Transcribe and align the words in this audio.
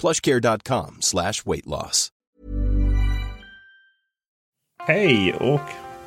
plushcare.com 0.00 0.96
slash 1.00 1.32
weight 1.44 1.66
loss. 1.66 2.12
Hej 4.86 5.34
och 5.34 5.60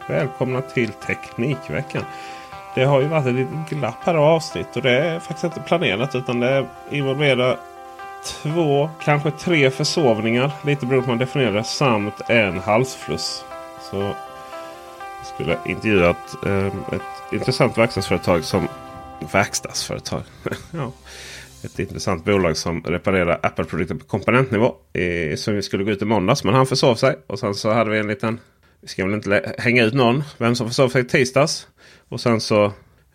välkomna 0.07 0.61
till 0.61 0.89
Teknikveckan. 0.89 2.03
Det 2.75 2.83
har 2.83 3.01
ju 3.01 3.07
varit 3.07 3.25
ett 3.25 3.33
litet 3.33 3.69
glapp 3.69 4.03
här 4.03 4.15
avsnitt 4.15 4.75
och 4.75 4.81
det 4.81 4.91
är 4.91 5.19
faktiskt 5.19 5.43
inte 5.43 5.59
planerat 5.59 6.15
utan 6.15 6.39
det 6.39 6.67
involverar 6.91 7.59
två, 8.25 8.89
kanske 9.03 9.31
tre 9.31 9.71
försovningar. 9.71 10.51
Lite 10.65 10.85
beroende 10.85 11.05
på 11.05 11.11
hur 11.11 11.17
man 11.17 11.17
definierar 11.17 11.53
det. 11.53 11.63
Samt 11.63 12.29
en 12.29 12.59
halsfluss. 12.59 13.45
Så 13.91 13.97
jag 13.97 14.15
skulle 15.35 15.57
intervjuat 15.65 16.45
eh, 16.45 16.65
ett 16.67 17.33
intressant 17.33 17.77
verkstadsföretag 17.77 18.43
som 18.43 18.67
verkstadsföretag. 19.31 20.23
ja 20.71 20.91
ett 21.63 21.79
intressant 21.79 22.25
bolag 22.25 22.57
som 22.57 22.83
reparerar 22.83 23.39
Apple-produkter 23.43 23.95
på 23.95 24.05
komponentnivå. 24.05 24.75
Eh, 24.93 25.35
som 25.35 25.55
vi 25.55 25.61
skulle 25.61 25.83
gå 25.83 25.91
ut 25.91 26.01
i 26.01 26.05
måndags 26.05 26.43
men 26.43 26.53
han 26.53 26.65
försov 26.65 26.95
sig. 26.95 27.15
Och 27.27 27.39
sen 27.39 27.55
så 27.55 27.71
hade 27.71 27.89
vi 27.89 27.99
en 27.99 28.07
liten... 28.07 28.39
Vi 28.81 28.87
ska 28.87 29.05
väl 29.05 29.13
inte 29.13 29.55
hänga 29.57 29.83
ut 29.83 29.93
någon. 29.93 30.23
Vem 30.37 30.55
som 30.55 30.67
försov 30.67 30.89
sig 30.89 31.01
i 31.01 31.05
tisdags. 31.05 31.67
Och 32.09 32.21
sen 32.21 32.41
så 32.41 32.65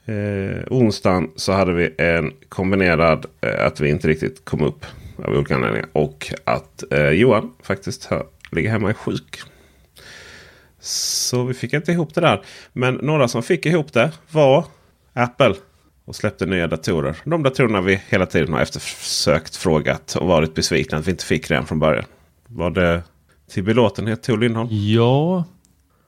eh, 0.04 0.62
onsdagen 0.70 1.30
så 1.36 1.52
hade 1.52 1.72
vi 1.72 1.94
en 1.98 2.32
kombinerad 2.48 3.26
eh, 3.40 3.66
att 3.66 3.80
vi 3.80 3.88
inte 3.88 4.08
riktigt 4.08 4.44
kom 4.44 4.62
upp 4.62 4.86
av 5.24 5.34
olika 5.34 5.54
anledningar. 5.54 5.88
Och 5.92 6.32
att 6.44 6.92
eh, 6.92 7.08
Johan 7.08 7.52
faktiskt 7.62 8.04
har, 8.04 8.26
ligger 8.52 8.70
hemma 8.70 8.90
i 8.90 8.94
sjuk. 8.94 9.40
Så 10.80 11.44
vi 11.44 11.54
fick 11.54 11.72
inte 11.72 11.92
ihop 11.92 12.14
det 12.14 12.20
där. 12.20 12.44
Men 12.72 12.94
några 12.94 13.28
som 13.28 13.42
fick 13.42 13.66
ihop 13.66 13.92
det 13.92 14.12
var 14.30 14.64
Apple 15.12 15.54
och 16.06 16.16
släppte 16.16 16.46
nya 16.46 16.66
datorer. 16.66 17.16
De 17.24 17.42
datorerna 17.42 17.80
vi 17.80 18.00
hela 18.08 18.26
tiden 18.26 18.52
har 18.52 18.60
eftersökt, 18.60 19.56
frågat 19.56 20.16
och 20.16 20.26
varit 20.26 20.54
besvikna 20.54 20.98
att 20.98 21.06
vi 21.06 21.10
inte 21.10 21.24
fick 21.24 21.50
redan 21.50 21.66
från 21.66 21.78
början. 21.78 22.04
Var 22.46 22.70
det 22.70 23.02
till 23.50 23.64
belåtenhet 23.64 24.22
Tor 24.22 24.38
Lindholm? 24.38 24.68
Ja, 24.70 25.44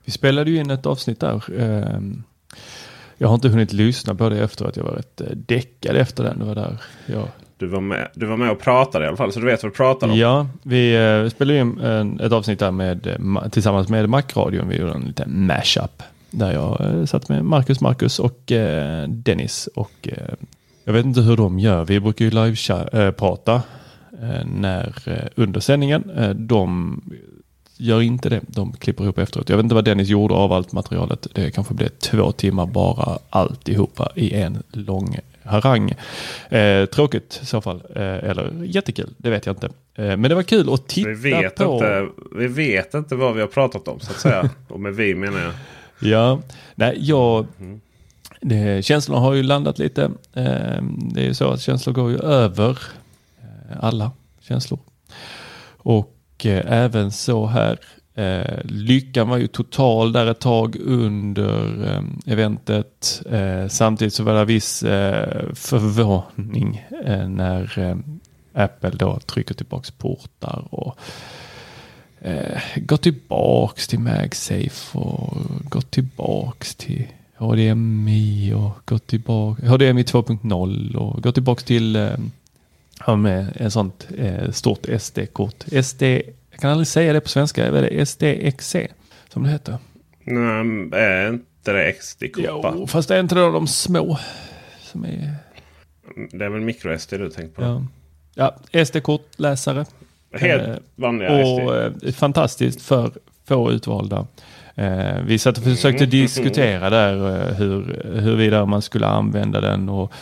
vi 0.05 0.11
spelade 0.11 0.51
ju 0.51 0.57
in 0.57 0.69
ett 0.69 0.85
avsnitt 0.85 1.19
där. 1.19 1.59
Ehm, 1.59 2.23
jag 3.17 3.27
har 3.27 3.35
inte 3.35 3.49
hunnit 3.49 3.73
lyssna 3.73 4.15
på 4.15 4.29
det 4.29 4.43
efter 4.43 4.65
att 4.65 4.77
jag 4.77 4.83
var 4.83 4.91
rätt 4.91 5.21
eh, 5.21 5.27
däckad 5.31 5.95
efter 5.95 6.23
den. 6.23 6.39
Det 6.39 6.45
var 6.45 6.55
där 6.55 6.77
jag... 7.05 7.27
Du 7.57 7.67
var, 7.67 7.81
med, 7.81 8.09
du 8.13 8.25
var 8.25 8.37
med 8.37 8.51
och 8.51 8.59
pratade 8.59 9.05
i 9.05 9.07
alla 9.07 9.17
fall 9.17 9.31
så 9.31 9.39
du 9.39 9.45
vet 9.45 9.63
vad 9.63 9.71
du 9.71 9.75
pratar 9.75 10.07
om. 10.07 10.17
Ja, 10.17 10.47
vi 10.63 10.97
uh, 10.97 11.29
spelade 11.29 11.59
in 11.59 11.79
en, 11.79 12.19
ett 12.19 12.31
avsnitt 12.31 12.59
där 12.59 12.71
med, 12.71 13.07
eh, 13.07 13.49
tillsammans 13.49 13.89
med 13.89 14.09
Macradion. 14.09 14.69
Vi 14.69 14.77
gjorde 14.77 14.93
en 14.93 15.01
liten 15.01 15.45
mashup. 15.47 16.03
Där 16.31 16.51
jag 16.51 16.81
eh, 16.81 17.05
satt 17.05 17.29
med 17.29 17.45
Marcus, 17.45 17.81
Marcus 17.81 18.19
och 18.19 18.51
eh, 18.51 19.07
Dennis. 19.07 19.69
Och 19.75 20.07
eh, 20.07 20.33
jag 20.83 20.93
vet 20.93 21.05
inte 21.05 21.21
hur 21.21 21.37
de 21.37 21.59
gör. 21.59 21.85
Vi 21.85 21.99
brukar 21.99 22.25
ju 22.25 22.31
live-prata 22.31 23.61
när, 24.45 24.93
under 25.35 25.59
sändningen. 25.59 26.11
de 26.35 27.01
gör 27.77 28.01
inte 28.01 28.29
det. 28.29 28.41
De 28.47 28.73
klipper 28.73 29.03
ihop 29.03 29.17
efteråt. 29.17 29.49
Jag 29.49 29.57
vet 29.57 29.63
inte 29.63 29.75
vad 29.75 29.85
Dennis 29.85 30.07
gjorde 30.07 30.33
av 30.33 30.53
allt 30.53 30.71
materialet. 30.71 31.27
Det 31.33 31.51
kanske 31.51 31.73
blev 31.73 31.87
två 31.87 32.31
timmar 32.31 32.65
bara 32.65 33.19
alltihopa 33.29 34.11
i 34.15 34.33
en 34.33 34.63
lång 34.71 35.19
harang. 35.43 35.93
Eh, 36.49 36.85
tråkigt 36.85 37.39
i 37.41 37.45
så 37.45 37.61
fall. 37.61 37.83
Eh, 37.95 38.01
eller 38.03 38.63
jättekul, 38.63 39.09
det 39.17 39.29
vet 39.29 39.45
jag 39.45 39.55
inte. 39.55 39.69
Eh, 39.95 40.05
men 40.05 40.21
det 40.21 40.35
var 40.35 40.43
kul 40.43 40.73
att 40.73 40.87
titta 40.87 41.09
vi 41.09 41.15
vet 41.15 41.55
på. 41.55 41.73
Inte, 41.73 42.07
vi 42.35 42.47
vet 42.47 42.93
inte 42.93 43.15
vad 43.15 43.35
vi 43.35 43.41
har 43.41 43.47
pratat 43.47 43.87
om 43.87 43.99
så 43.99 44.11
att 44.11 44.19
säga. 44.19 44.49
och 44.67 44.79
med 44.79 44.95
vi 44.95 45.15
menar 45.15 45.39
jag 45.39 45.51
Ja, 45.99 46.39
nej, 46.75 46.97
jag... 46.99 47.47
Det, 48.41 48.85
känslorna 48.85 49.21
har 49.21 49.33
ju 49.33 49.43
landat 49.43 49.79
lite. 49.79 50.03
Eh, 50.33 50.83
det 51.13 51.21
är 51.21 51.25
ju 51.25 51.33
så 51.33 51.51
att 51.51 51.61
känslor 51.61 51.93
går 51.93 52.11
ju 52.11 52.17
över 52.17 52.79
eh, 53.41 53.77
alla 53.79 54.11
känslor. 54.41 54.79
Och 55.77 56.45
eh, 56.45 56.63
även 56.67 57.11
så 57.11 57.45
här. 57.45 57.79
Lyckan 58.63 59.29
var 59.29 59.37
ju 59.37 59.47
total 59.47 60.11
där 60.11 60.25
ett 60.25 60.39
tag 60.39 60.75
under 60.85 62.03
eventet. 62.25 63.21
Samtidigt 63.69 64.13
så 64.13 64.23
var 64.23 64.33
det 64.33 64.45
viss 64.45 64.79
förvåning 65.53 66.85
när 67.27 67.97
Apple 68.53 68.89
då 68.89 69.19
trycker 69.19 69.55
tillbaks 69.55 69.91
portar 69.91 70.67
och 70.69 70.99
eh, 72.21 72.61
gått 72.75 73.01
tillbaks 73.01 73.87
till 73.87 73.99
MagSafe 73.99 74.97
och 74.97 75.37
gått 75.69 75.91
tillbaks 75.91 76.75
till 76.75 77.07
HDMI 77.35 78.53
och 78.53 78.71
gått 78.85 79.07
tillbaka 79.07 79.67
HDMI 79.67 80.03
2.0 80.03 80.95
och 80.95 81.23
gått 81.23 81.35
tillbaks 81.35 81.63
till 81.63 81.95
eh, 81.95 83.15
med 83.17 83.47
en 83.55 83.71
sånt 83.71 84.07
eh, 84.17 84.51
stort 84.51 84.85
SD-kort. 84.99 85.65
SD, 85.83 86.03
jag 86.51 86.59
kan 86.59 86.71
aldrig 86.71 86.87
säga 86.87 87.13
det 87.13 87.21
på 87.21 87.29
svenska, 87.29 87.65
är 87.65 87.71
det 87.71 88.05
SDXC 88.05 88.75
som 89.29 89.43
det 89.43 89.49
heter? 89.49 89.77
Nej, 90.23 90.89
är 90.91 91.29
inte 91.29 91.73
det 91.73 91.93
XD-kort? 91.93 92.73
Jo, 92.75 92.87
fast 92.87 93.09
det 93.09 93.15
är 93.15 93.19
inte 93.19 93.35
då 93.35 93.51
de 93.51 93.67
små 93.67 94.19
som 94.81 95.05
är... 95.05 95.35
Det 96.31 96.45
är 96.45 96.49
väl 96.49 96.61
microSD 96.61 97.09
du 97.09 97.29
tänker 97.29 97.55
på? 97.55 97.61
Ja, 97.61 98.55
ja 98.71 98.85
SD-kortläsare. 98.85 99.85
Helt 100.31 100.67
eh, 100.67 100.75
vanliga 100.95 101.31
Och 101.31 101.75
eh, 101.75 101.91
fantastiskt 102.11 102.81
för 102.81 103.11
få 103.47 103.71
utvalda. 103.71 104.27
Eh, 104.75 105.21
vi 105.25 105.39
satt 105.39 105.57
och 105.57 105.63
försökte 105.63 106.03
mm. 106.03 106.09
diskutera 106.09 106.89
där 106.99 107.53
hur, 107.53 108.03
huruvida 108.15 108.65
man 108.65 108.81
skulle 108.81 109.07
använda 109.07 109.61
den 109.61 109.89
och 109.89 110.13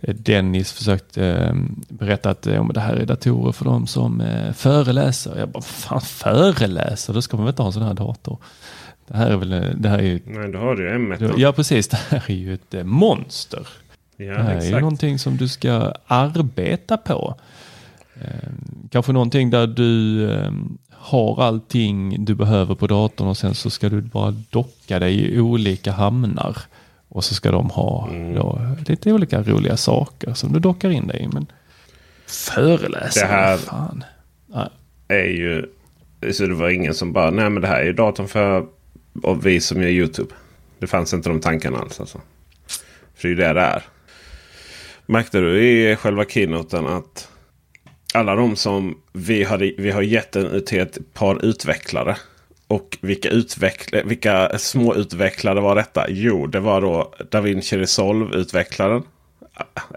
Dennis 0.00 0.72
försökte 0.72 1.54
berätta 1.88 2.30
att 2.30 2.46
ja, 2.46 2.70
det 2.74 2.80
här 2.80 2.94
är 2.94 3.06
datorer 3.06 3.52
för 3.52 3.64
de 3.64 3.86
som 3.86 4.22
föreläser. 4.54 5.38
Jag 5.38 5.48
bara, 5.48 5.62
fan 5.62 6.00
föreläser? 6.00 7.14
Då 7.14 7.22
ska 7.22 7.36
man 7.36 7.46
väl 7.46 7.52
inte 7.52 7.62
ha 7.62 7.66
en 7.66 7.72
sån 7.72 7.82
här 7.82 7.94
dator. 7.94 8.38
Det 9.08 9.16
här 9.16 9.30
är 9.30 9.36
väl, 9.36 9.74
det 9.76 9.88
här 9.88 9.98
är 9.98 10.02
ju... 10.02 10.20
Nej, 10.24 10.52
då 10.52 10.58
har 10.58 10.76
du 10.76 10.82
ju 10.82 10.98
M1. 10.98 11.34
Ja, 11.36 11.52
precis. 11.52 11.88
Det 11.88 11.96
här 11.96 12.22
är 12.26 12.34
ju 12.34 12.54
ett 12.54 12.86
monster. 12.86 13.68
Ja, 14.16 14.26
det 14.26 14.42
här 14.42 14.50
exakt. 14.50 14.64
är 14.64 14.74
ju 14.74 14.80
någonting 14.80 15.18
som 15.18 15.36
du 15.36 15.48
ska 15.48 15.92
arbeta 16.06 16.96
på. 16.96 17.34
Kanske 18.90 19.12
någonting 19.12 19.50
där 19.50 19.66
du 19.66 20.22
eh, 20.30 20.52
har 20.90 21.42
allting 21.42 22.24
du 22.24 22.34
behöver 22.34 22.74
på 22.74 22.86
datorn 22.86 23.28
och 23.28 23.36
sen 23.36 23.54
så 23.54 23.70
ska 23.70 23.88
du 23.88 24.00
bara 24.00 24.30
docka 24.30 24.98
dig 24.98 25.34
i 25.34 25.40
olika 25.40 25.92
hamnar. 25.92 26.56
Och 27.08 27.24
så 27.24 27.34
ska 27.34 27.50
de 27.50 27.70
ha 27.70 28.08
mm. 28.10 28.34
då, 28.34 28.60
lite 28.86 29.12
olika 29.12 29.42
roliga 29.42 29.76
saker 29.76 30.34
som 30.34 30.52
du 30.52 30.60
dockar 30.60 30.90
in 30.90 31.06
dig 31.06 31.22
i. 31.22 31.28
Men 31.28 31.46
föreläsare, 32.26 33.26
det 33.26 33.32
här 33.32 33.56
fan. 33.56 34.04
Nej. 34.46 34.68
är 35.08 35.30
ju... 35.30 35.66
Så 36.32 36.46
det 36.46 36.54
var 36.54 36.68
ingen 36.68 36.94
som 36.94 37.12
bara, 37.12 37.30
nej 37.30 37.50
men 37.50 37.62
det 37.62 37.68
här 37.68 37.80
är 37.80 37.84
ju 37.84 37.92
datorn 37.92 38.28
för 38.28 38.66
och 39.22 39.46
vi 39.46 39.60
som 39.60 39.82
gör 39.82 39.88
YouTube. 39.88 40.34
Det 40.78 40.86
fanns 40.86 41.14
inte 41.14 41.28
de 41.28 41.40
tankarna 41.40 41.78
alls. 41.78 42.00
Alltså. 42.00 42.20
För 43.14 43.28
det 43.28 43.28
är 43.28 43.30
ju 43.30 43.36
det 43.36 43.52
det 43.52 43.60
är. 43.60 43.82
Märkte 45.06 45.40
du 45.40 45.64
i 45.64 45.96
själva 45.96 46.24
keynoten 46.24 46.86
att 46.86 47.28
alla 48.16 48.34
de 48.34 48.56
som 48.56 48.98
vi 49.12 49.44
har, 49.44 49.58
vi 49.78 49.90
har 49.90 50.02
gett 50.02 50.32
den 50.32 50.64
till 50.64 50.80
ett 50.80 51.14
par 51.14 51.44
utvecklare. 51.44 52.16
Och 52.68 52.98
vilka, 53.00 53.28
utveckla, 53.28 54.02
vilka 54.02 54.58
små 54.58 54.94
utvecklare 54.94 55.60
var 55.60 55.74
detta? 55.76 56.06
Jo, 56.08 56.46
det 56.46 56.60
var 56.60 56.80
då 56.80 57.14
DaVinci 57.30 57.76
Resolve-utvecklaren. 57.76 59.02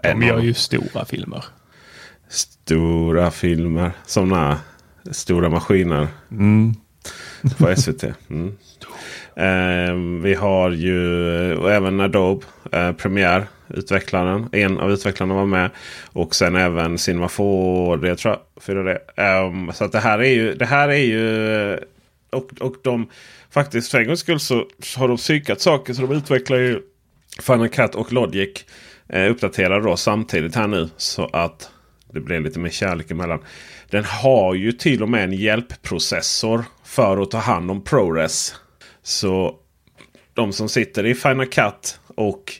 De 0.02 0.22
gör 0.22 0.40
ju 0.40 0.54
stora 0.54 1.04
filmer. 1.04 1.44
Stora 2.28 3.30
filmer. 3.30 3.92
Sådana 4.06 4.60
stora 5.10 5.48
maskiner. 5.48 6.08
Mm. 6.30 6.74
På 7.58 7.76
SVT. 7.76 8.04
Mm. 8.28 8.56
Eh, 9.40 9.94
vi 10.22 10.34
har 10.34 10.70
ju 10.70 11.56
och 11.56 11.72
även 11.72 12.00
Adobe 12.00 12.46
eh, 12.72 12.92
Premiere. 12.92 13.46
Utvecklaren. 13.74 14.48
En 14.52 14.78
av 14.78 14.92
utvecklarna 14.92 15.34
var 15.34 15.46
med. 15.46 15.70
Och 16.12 16.34
sen 16.34 16.56
även 16.56 16.98
Cinema 16.98 17.26
4D 17.26 18.14
tror 18.14 18.36
jag. 18.64 18.84
Det. 18.86 19.22
Um, 19.22 19.72
så 19.72 19.84
att 19.84 19.92
det 19.92 19.98
här 19.98 20.18
är 20.18 20.30
ju. 20.30 20.54
Det 20.54 20.66
här 20.66 20.88
är 20.88 20.94
ju 20.94 21.52
eh, 21.72 21.78
och, 22.30 22.50
och 22.60 22.74
de 22.82 23.10
faktiskt 23.50 23.90
för 23.90 23.98
en 24.00 24.06
gångs 24.06 24.20
skull 24.20 24.40
så 24.40 24.66
har 24.96 25.08
de 25.08 25.16
psykat 25.16 25.60
saker. 25.60 25.92
Så 25.92 26.02
de 26.02 26.12
utvecklar 26.12 26.56
ju 26.56 26.80
Final 27.42 27.68
Cut 27.68 27.94
och 27.94 28.12
Logic. 28.12 28.64
Eh, 29.08 29.30
uppdaterar 29.30 29.80
då 29.80 29.96
samtidigt 29.96 30.54
här 30.54 30.66
nu. 30.66 30.88
Så 30.96 31.26
att 31.32 31.70
det 32.12 32.20
blir 32.20 32.40
lite 32.40 32.58
mer 32.58 32.70
kärlek 32.70 33.10
emellan. 33.10 33.40
Den 33.90 34.04
har 34.04 34.54
ju 34.54 34.72
till 34.72 35.02
och 35.02 35.08
med 35.08 35.24
en 35.24 35.32
hjälpprocessor 35.32 36.64
för 36.84 37.22
att 37.22 37.30
ta 37.30 37.38
hand 37.38 37.70
om 37.70 37.84
ProRes. 37.84 38.54
Så 39.02 39.56
de 40.34 40.52
som 40.52 40.68
sitter 40.68 41.06
i 41.06 41.14
Final 41.14 41.46
Cut 41.46 42.00
och 42.14 42.52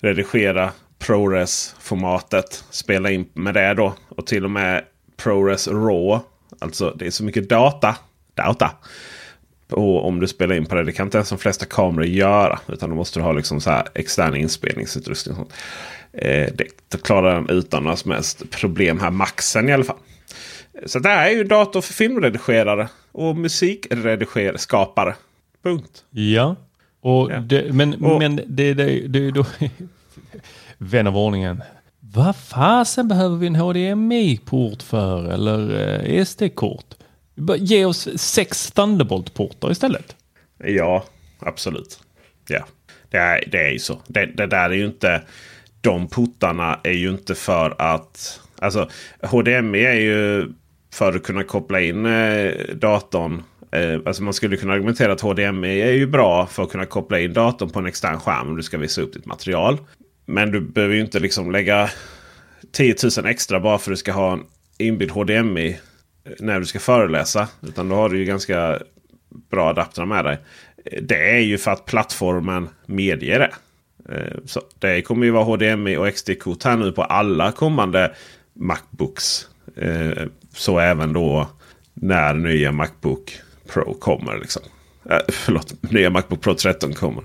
redigera 0.00 0.72
ProRes-formatet. 0.98 2.64
Spela 2.70 3.10
in 3.10 3.28
med 3.32 3.54
det 3.54 3.74
då. 3.74 3.94
Och 4.08 4.26
till 4.26 4.44
och 4.44 4.50
med 4.50 4.84
ProRes 5.16 5.68
RAW. 5.68 6.20
Alltså 6.58 6.94
det 6.98 7.06
är 7.06 7.10
så 7.10 7.24
mycket 7.24 7.48
data. 7.48 7.96
Data. 8.34 8.70
Och 9.70 10.06
om 10.06 10.20
du 10.20 10.28
spelar 10.28 10.54
in 10.54 10.66
på 10.66 10.74
det. 10.74 10.84
Det 10.84 10.92
kan 10.92 11.06
inte 11.06 11.18
ens 11.18 11.28
de 11.28 11.38
flesta 11.38 11.66
kameror 11.66 12.06
göra. 12.06 12.58
Utan 12.68 12.90
då 12.90 12.96
måste 12.96 13.18
du 13.18 13.24
ha 13.24 13.32
liksom 13.32 13.60
så 13.60 13.70
här 13.70 13.88
extern 13.94 14.36
inspelningsutrustning. 14.36 15.36
Och 15.36 15.38
sånt. 15.38 15.52
Eh, 16.12 16.48
det 16.88 17.02
klarar 17.02 17.34
den 17.34 17.48
utan 17.48 17.82
några 17.82 17.96
som 17.96 18.10
helst 18.10 18.50
problem 18.50 19.00
här. 19.00 19.10
Maxen 19.10 19.68
i 19.68 19.72
alla 19.72 19.84
fall. 19.84 19.98
Så 20.86 20.98
det 20.98 21.08
här 21.08 21.26
är 21.26 21.34
ju 21.34 21.44
dator 21.44 21.80
för 21.80 21.92
filmredigerare 21.92 22.88
och 23.12 23.36
musikredigerare, 23.36 24.58
skapare. 24.58 25.14
Punkt. 25.62 26.04
Ja, 26.10 26.56
och 27.00 27.32
ja. 27.32 27.40
Det, 27.40 27.74
men, 27.74 28.04
och, 28.04 28.18
men 28.18 28.36
det, 28.46 28.74
det, 28.74 29.08
det, 29.08 29.30
då, 29.30 29.46
vän 30.78 31.06
av 31.06 31.18
ordningen. 31.18 31.62
Vad 32.00 32.36
fasen 32.36 33.08
behöver 33.08 33.36
vi 33.36 33.46
en 33.46 33.56
HDMI-port 33.56 34.82
för 34.82 35.28
eller 35.28 35.88
eh, 36.08 36.24
SD-kort? 36.24 36.94
Ge 37.58 37.84
oss 37.84 38.08
sex 38.16 38.72
Thunderbolt-portar 38.72 39.70
istället. 39.70 40.16
Ja, 40.58 41.04
absolut. 41.38 42.00
Ja, 42.48 42.64
det 43.10 43.16
är, 43.16 43.44
det 43.50 43.58
är 43.66 43.70
ju 43.70 43.78
så. 43.78 44.00
Det, 44.06 44.26
det 44.26 44.46
där 44.46 44.70
är 44.70 44.74
ju 44.74 44.86
inte... 44.86 45.22
De 45.80 46.08
portarna 46.08 46.80
är 46.82 46.92
ju 46.92 47.10
inte 47.10 47.34
för 47.34 47.74
att... 47.78 48.40
Alltså 48.58 48.88
HDMI 49.22 49.84
är 49.84 49.94
ju 49.94 50.52
för 50.92 51.16
att 51.16 51.22
kunna 51.22 51.44
koppla 51.44 51.80
in 51.80 52.06
eh, 52.06 52.52
datorn. 52.74 53.42
Eh, 53.72 54.00
alltså 54.06 54.22
man 54.22 54.34
skulle 54.34 54.56
kunna 54.56 54.72
argumentera 54.72 55.12
att 55.12 55.20
HDMI 55.20 55.80
är 55.80 55.92
ju 55.92 56.06
bra 56.06 56.46
för 56.46 56.62
att 56.62 56.70
kunna 56.70 56.86
koppla 56.86 57.20
in 57.20 57.32
datorn 57.32 57.70
på 57.70 57.78
en 57.78 57.86
extern 57.86 58.20
skärm 58.20 58.48
om 58.48 58.56
du 58.56 58.62
ska 58.62 58.78
visa 58.78 59.02
upp 59.02 59.12
ditt 59.12 59.26
material. 59.26 59.78
Men 60.26 60.50
du 60.50 60.60
behöver 60.60 60.94
ju 60.94 61.00
inte 61.00 61.20
liksom 61.20 61.52
lägga 61.52 61.90
10 62.72 62.94
000 63.18 63.26
extra 63.26 63.60
bara 63.60 63.78
för 63.78 63.90
att 63.90 63.92
du 63.92 63.96
ska 63.96 64.12
ha 64.12 64.32
en 64.32 64.44
inbyggd 64.78 65.10
HDMI 65.10 65.68
eh, 66.24 66.32
när 66.38 66.60
du 66.60 66.66
ska 66.66 66.78
föreläsa. 66.78 67.48
Utan 67.62 67.88
då 67.88 67.96
har 67.96 68.08
du 68.08 68.18
ju 68.18 68.24
ganska 68.24 68.78
bra 69.50 69.68
adaptrar 69.68 70.06
med 70.06 70.24
dig. 70.24 70.38
Eh, 70.84 71.02
det 71.02 71.30
är 71.36 71.40
ju 71.40 71.58
för 71.58 71.70
att 71.70 71.84
plattformen 71.84 72.68
medger 72.86 73.38
det. 73.38 73.52
Eh, 74.14 74.38
så 74.44 74.60
det 74.78 75.02
kommer 75.02 75.26
ju 75.26 75.30
vara 75.30 75.44
HDMI 75.44 75.96
och 75.96 76.14
XD-kort 76.14 76.64
här 76.64 76.76
nu 76.76 76.92
på 76.92 77.02
alla 77.02 77.52
kommande 77.52 78.14
Macbooks. 78.54 79.46
Så 80.54 80.78
även 80.78 81.12
då 81.12 81.50
när 81.94 82.34
nya 82.34 82.72
Macbook 82.72 83.40
Pro 83.72 83.94
kommer. 83.94 84.38
Liksom. 84.38 84.62
Eh, 85.10 85.18
förlåt, 85.28 85.74
nya 85.92 86.10
Macbook 86.10 86.40
Pro 86.40 86.54
13 86.54 86.94
kommer. 86.94 87.24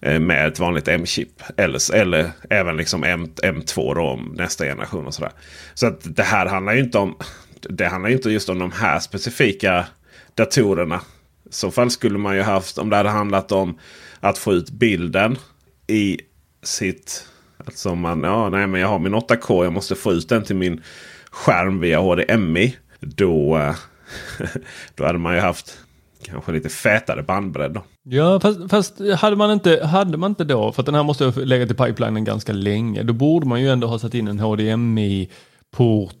Eh, 0.00 0.20
med 0.20 0.48
ett 0.48 0.58
vanligt 0.58 0.88
M-chip. 0.88 1.42
Eller, 1.56 1.94
eller 1.94 2.30
även 2.50 2.76
liksom 2.76 3.04
M, 3.04 3.26
M2 3.42 3.94
då, 3.94 4.02
om 4.02 4.34
nästa 4.36 4.64
generation. 4.64 5.06
och 5.06 5.14
sådär. 5.14 5.32
Så 5.74 5.86
att 5.86 6.16
det 6.16 6.22
här 6.22 6.46
handlar 6.46 6.72
ju 6.72 6.80
inte 6.80 6.98
om 6.98 7.16
det 7.62 7.86
handlar 7.86 8.10
inte 8.10 8.30
just 8.30 8.48
om 8.48 8.58
de 8.58 8.72
här 8.72 8.98
specifika 8.98 9.86
datorerna. 10.34 11.00
I 11.44 11.52
så 11.52 11.70
fall 11.70 11.90
skulle 11.90 12.18
man 12.18 12.36
ju 12.36 12.42
haft 12.42 12.78
om 12.78 12.90
det 12.90 12.96
hade 12.96 13.08
handlat 13.08 13.52
om 13.52 13.78
att 14.20 14.38
få 14.38 14.52
ut 14.52 14.70
bilden 14.70 15.38
i 15.86 16.20
sitt... 16.62 17.26
Alltså 17.66 17.94
man, 17.94 18.22
ja, 18.22 18.48
nej, 18.48 18.66
men 18.66 18.80
jag 18.80 18.88
har 18.88 18.98
min 18.98 19.14
8K, 19.14 19.64
jag 19.64 19.72
måste 19.72 19.94
få 19.94 20.12
ut 20.12 20.28
den 20.28 20.44
till 20.44 20.56
min 20.56 20.82
skärm 21.30 21.80
via 21.80 22.00
HDMI. 22.00 22.76
Då, 23.00 23.58
eh, 23.58 23.76
då 24.94 25.04
hade 25.04 25.18
man 25.18 25.34
ju 25.34 25.40
haft 25.40 25.78
kanske 26.22 26.52
lite 26.52 26.68
fetare 26.68 27.22
bandbredd. 27.22 27.72
Då. 27.72 27.82
Ja, 28.02 28.40
fast, 28.40 28.70
fast, 28.70 29.00
hade, 29.18 29.36
man 29.36 29.50
inte, 29.50 29.86
hade 29.86 30.16
man 30.18 30.30
inte 30.30 30.44
då, 30.44 30.72
för 30.72 30.82
att 30.82 30.86
den 30.86 30.94
här 30.94 31.02
måste 31.02 31.24
ha 31.24 31.32
legat 31.32 31.70
i 31.70 31.74
pipelinen 31.74 32.24
ganska 32.24 32.52
länge, 32.52 33.02
då 33.02 33.12
borde 33.12 33.46
man 33.46 33.60
ju 33.60 33.68
ändå 33.68 33.86
ha 33.86 33.98
satt 33.98 34.14
in 34.14 34.28
en 34.28 34.38
HDMI-port 34.38 36.14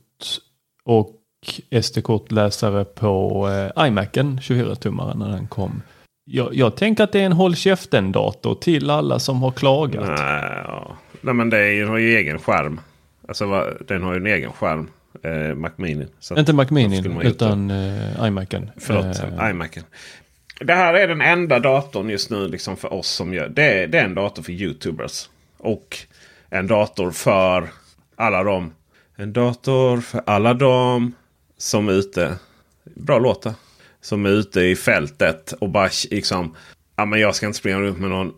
och 0.84 1.16
SD-kortläsare 1.82 2.84
på 2.84 3.48
eh, 3.48 3.86
iMacen 3.86 4.40
24-tummaren 4.40 5.18
när 5.18 5.28
den 5.28 5.46
kom. 5.46 5.82
Jag, 6.24 6.54
jag 6.54 6.76
tänker 6.76 7.04
att 7.04 7.12
det 7.12 7.20
är 7.20 7.26
en 7.26 7.32
håll 7.32 7.56
käften-dator 7.56 8.54
till 8.54 8.90
alla 8.90 9.18
som 9.18 9.42
har 9.42 9.50
klagat. 9.50 10.06
Nej, 10.06 10.62
ja. 10.66 10.96
Nej 11.20 11.34
men 11.34 11.50
det 11.50 11.58
är, 11.58 11.80
den 11.80 11.88
har 11.88 11.98
ju 11.98 12.16
egen 12.16 12.38
skärm. 12.38 12.80
Alltså 13.28 13.74
den 13.88 14.02
har 14.02 14.12
ju 14.12 14.16
en 14.20 14.26
egen 14.26 14.52
skärm. 14.52 14.88
Eh, 15.22 15.54
Mac 15.54 15.70
Mini. 15.76 16.06
Inte 16.36 16.52
Mac 16.52 16.66
Mini 16.70 17.02
utan 17.22 17.70
eh, 17.70 18.26
iMacen. 18.26 18.70
Förlåt, 18.76 19.22
eh. 19.22 19.50
iMacen. 19.50 19.84
Det 20.60 20.74
här 20.74 20.94
är 20.94 21.08
den 21.08 21.20
enda 21.20 21.58
datorn 21.58 22.10
just 22.10 22.30
nu 22.30 22.48
liksom 22.48 22.76
för 22.76 22.92
oss 22.92 23.08
som 23.08 23.34
gör. 23.34 23.48
Det, 23.48 23.86
det 23.86 23.98
är 23.98 24.04
en 24.04 24.14
dator 24.14 24.42
för 24.42 24.52
YouTubers. 24.52 25.28
Och 25.58 25.98
en 26.48 26.66
dator 26.66 27.10
för 27.10 27.68
alla 28.16 28.42
dem. 28.42 28.74
En 29.16 29.32
dator 29.32 30.00
för 30.00 30.22
alla 30.26 30.54
dem 30.54 31.12
som 31.58 31.88
är 31.88 31.92
ute. 31.92 32.34
Bra 32.84 33.18
låtar. 33.18 33.52
Som 34.00 34.26
är 34.26 34.30
ute 34.30 34.60
i 34.60 34.76
fältet 34.76 35.52
och 35.52 35.68
bara 35.68 35.90
liksom. 36.10 36.56
Ja, 36.96 37.04
men 37.04 37.20
jag 37.20 37.34
ska 37.34 37.46
inte 37.46 37.58
springa 37.58 37.80
runt 37.80 37.98
med 37.98 38.10
någon 38.10 38.32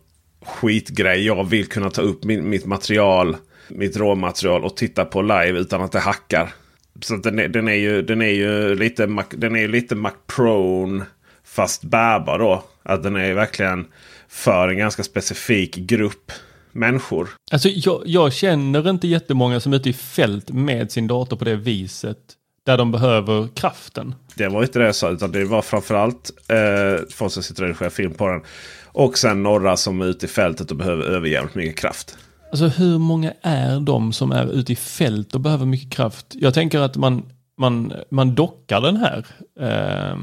skitgrej. 0.45 1.27
Jag 1.27 1.45
vill 1.45 1.67
kunna 1.67 1.91
ta 1.91 2.03
upp 2.03 2.25
min, 2.25 2.51
mitt 2.51 2.67
material. 2.67 3.37
Mitt 3.69 3.97
råmaterial 3.97 4.65
och 4.65 4.77
titta 4.77 5.05
på 5.05 5.23
live 5.23 5.59
utan 5.59 5.83
att 5.83 5.93
det 5.93 6.01
hackar. 6.01 6.53
Så 7.01 7.17
den, 7.17 7.39
är, 7.39 7.49
den 7.49 7.69
är 7.69 7.75
ju, 7.75 8.03
den 8.03 8.23
är 8.23 8.31
ju 8.31 8.75
lite, 8.75 9.07
den 9.31 9.57
är 9.57 9.69
lite 9.69 9.95
Mac 9.95 10.13
Prone 10.27 11.05
fast 11.45 11.85
bärbar 11.85 12.39
då. 12.39 12.65
Att 12.83 13.03
den 13.03 13.17
är 13.17 13.35
verkligen 13.35 13.87
för 14.29 14.69
en 14.69 14.79
ganska 14.79 15.03
specifik 15.03 15.77
grupp 15.77 16.33
människor. 16.73 17.29
Alltså 17.51 17.69
jag, 17.69 18.03
jag 18.07 18.33
känner 18.33 18.91
inte 18.91 19.09
jättemånga 19.09 19.61
som 19.61 19.73
är 19.73 19.77
ute 19.77 19.91
i 19.91 19.93
fält 19.93 20.51
med 20.51 20.93
sin 20.93 21.07
dator 21.07 21.37
på 21.37 21.45
det 21.45 21.57
viset. 21.57 22.19
Där 22.67 22.79
de 22.79 22.93
behöver 22.93 23.49
kraften. 23.55 24.15
Det 24.35 24.49
var 24.49 24.63
inte 24.63 24.79
det 24.79 24.85
jag 24.85 24.95
sa. 24.95 25.11
Utan 25.11 25.33
det 25.33 25.45
var 25.45 25.63
framförallt 25.63 26.31
eh, 26.49 27.07
folk 27.11 27.33
som 27.33 27.43
sitter 27.43 27.63
och 27.63 27.69
redigerar 27.69 27.91
film 27.91 28.15
på 28.15 28.29
den. 28.29 28.41
Och 28.87 29.19
sen 29.19 29.43
några 29.43 29.77
som 29.77 30.01
är 30.01 30.07
ute 30.07 30.27
i 30.27 30.29
fältet 30.29 30.71
och 30.71 30.77
behöver 30.77 31.05
överjävligt 31.05 31.55
mycket 31.55 31.77
kraft. 31.77 32.17
Alltså 32.53 32.67
hur 32.67 32.99
många 32.99 33.33
är 33.43 33.81
de 33.81 34.13
som 34.13 34.33
är 34.33 34.53
ute 34.53 34.73
i 34.73 34.77
fält 34.77 35.35
och 35.35 35.41
behöver 35.41 35.67
mycket 35.67 35.91
kraft? 35.93 36.27
Jag 36.31 36.55
tänker 36.55 36.79
att 36.81 36.97
man, 36.97 37.23
man, 37.59 37.93
man 38.11 38.35
dockar 38.35 38.81
den 38.81 38.97
här. 38.97 39.27
Eh, 39.61 40.17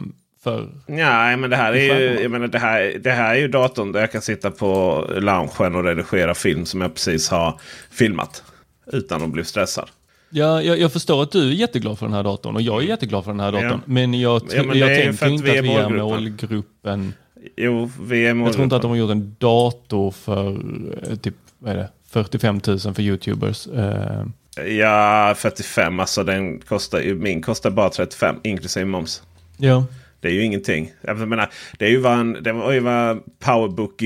för... 0.43 0.69
Nej, 0.87 1.37
men 1.37 1.49
det 1.49 1.55
här 1.55 1.73
är 1.73 1.99
ju, 1.99 2.21
jag 2.21 2.31
menar, 2.31 2.47
det 2.47 2.59
här, 2.59 2.99
det 3.03 3.11
här 3.11 3.35
är 3.35 3.39
ju 3.39 3.47
datorn 3.47 3.91
där 3.91 3.99
jag 3.99 4.11
kan 4.11 4.21
sitta 4.21 4.51
på 4.51 5.03
loungen 5.17 5.75
och 5.75 5.83
redigera 5.83 6.33
film 6.35 6.65
som 6.65 6.81
jag 6.81 6.93
precis 6.93 7.29
har 7.29 7.59
filmat. 7.91 8.43
Utan 8.93 9.23
att 9.23 9.29
bli 9.29 9.43
stressad. 9.45 9.89
Ja, 10.29 10.61
jag, 10.61 10.79
jag 10.79 10.93
förstår 10.93 11.23
att 11.23 11.31
du 11.31 11.47
är 11.49 11.53
jätteglad 11.53 11.99
för 11.99 12.05
den 12.05 12.15
här 12.15 12.23
datorn 12.23 12.55
och 12.55 12.61
jag 12.61 12.83
är 12.83 12.87
jätteglad 12.87 13.23
för 13.23 13.31
den 13.31 13.39
här 13.39 13.51
datorn. 13.51 13.69
Ja. 13.69 13.79
Men 13.85 14.13
jag, 14.19 14.41
Ja, 14.55 14.63
men 14.63 14.77
jag 14.77 14.87
tänker 14.95 15.25
att 15.25 15.31
inte 15.31 15.49
att 15.51 15.55
vi 15.55 15.57
är 15.57 15.89
målgruppen. 15.89 15.97
målgruppen. 15.97 17.13
Jo, 17.57 17.91
vi 18.01 18.25
är 18.27 18.35
Jag 18.35 18.53
tror 18.53 18.63
inte 18.63 18.75
att 18.75 18.81
de 18.81 18.87
målgruppen. 18.87 18.89
har 18.89 18.95
gjort 18.97 19.11
en 19.11 19.35
dator 19.39 20.11
för 20.11 20.47
eh, 21.11 21.15
typ 21.15 21.35
vad 21.59 21.71
är 21.71 21.75
det, 21.77 21.89
45 22.09 22.59
000 22.67 22.79
för 22.79 23.01
YouTubers. 23.01 23.67
Eh, 23.67 24.25
Ja, 24.67 25.33
45. 25.37 25.99
Alltså 25.99 26.23
den 26.23 26.59
kostar 26.59 27.13
min 27.13 27.41
kostar 27.41 27.69
bara 27.71 27.89
35 27.89 28.35
inklusive 28.43 28.85
moms. 28.85 29.23
ja, 29.57 29.85
Det 30.19 30.27
är 30.27 30.31
ju 30.31 30.43
ingenting. 30.43 30.91
Jag 31.01 31.27
menar, 31.27 31.49
det, 31.77 31.85
är 31.85 31.89
ju 31.89 31.97
vad 31.99 32.19
en, 32.19 32.37
det 32.43 32.51
var 32.51 32.71
ju 32.71 32.79
vad 32.79 33.19
Powerbook 33.39 34.03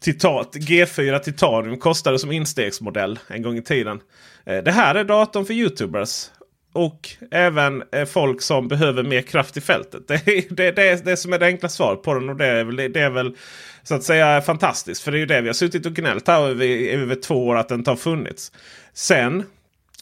Titat, 0.00 0.54
G4 0.56 1.18
Titanium 1.18 1.78
kostade 1.78 2.18
som 2.18 2.32
instegsmodell 2.32 3.18
en 3.28 3.42
gång 3.42 3.56
i 3.58 3.62
tiden. 3.62 4.00
Eh, 4.46 4.56
Det 4.58 4.72
här 4.72 4.94
är 4.94 5.04
datorn 5.04 5.44
för 5.44 5.54
YouTubers. 5.54 6.30
Och 6.72 7.10
även 7.30 7.82
eh, 7.92 8.04
folk 8.04 8.42
som 8.42 8.68
behöver 8.68 9.02
mer 9.02 9.22
kraft 9.22 9.56
i 9.56 9.60
fältet. 9.60 10.02
Det 10.08 10.14
är 10.14 10.54
det, 10.54 10.70
det, 10.70 10.88
är 10.88 11.04
det 11.04 11.16
som 11.16 11.32
är 11.32 11.38
det 11.38 11.46
enkla 11.46 11.68
svaret 11.68 12.02
på 12.02 12.14
den. 12.14 12.28
Och 12.28 12.36
det 12.36 12.46
är, 12.46 12.64
väl, 12.64 12.76
det 12.76 13.00
är 13.00 13.10
väl 13.10 13.36
så 13.82 13.94
att 13.94 14.02
säga 14.02 14.40
fantastiskt. 14.40 15.02
För 15.02 15.12
det 15.12 15.16
är 15.16 15.20
ju 15.20 15.26
det 15.26 15.40
vi 15.40 15.48
har 15.48 15.54
suttit 15.54 15.86
och 15.86 15.92
gnällt 15.92 16.28
här 16.28 16.48
över, 16.48 16.66
över 16.88 17.14
två 17.14 17.46
år 17.46 17.56
att 17.56 17.68
den 17.68 17.78
inte 17.78 17.90
har 17.90 17.96
funnits. 17.96 18.52
Sen 18.94 19.42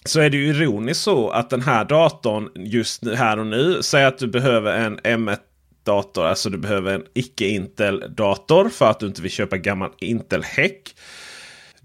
så 0.05 0.21
är 0.21 0.31
det 0.31 0.37
ju 0.37 0.47
ironiskt 0.47 1.03
så 1.03 1.31
att 1.31 1.51
den 1.51 1.63
här 1.63 1.85
datorn 1.85 2.49
just 2.55 3.03
nu, 3.03 3.15
här 3.15 3.39
och 3.39 3.47
nu. 3.47 3.83
säger 3.83 4.07
att 4.07 4.19
du 4.19 4.27
behöver 4.27 4.79
en 4.79 4.99
M1-dator. 4.99 6.27
Alltså 6.27 6.51
du 6.51 6.59
behöver 6.59 6.95
en 6.95 7.05
icke-Intel-dator 7.15 8.69
för 8.69 8.91
att 8.91 9.01
du 9.01 9.07
inte 9.07 9.23
vill 9.23 9.31
köpa 9.31 9.57
gammal 9.57 9.91
Intel-häck. 9.99 10.95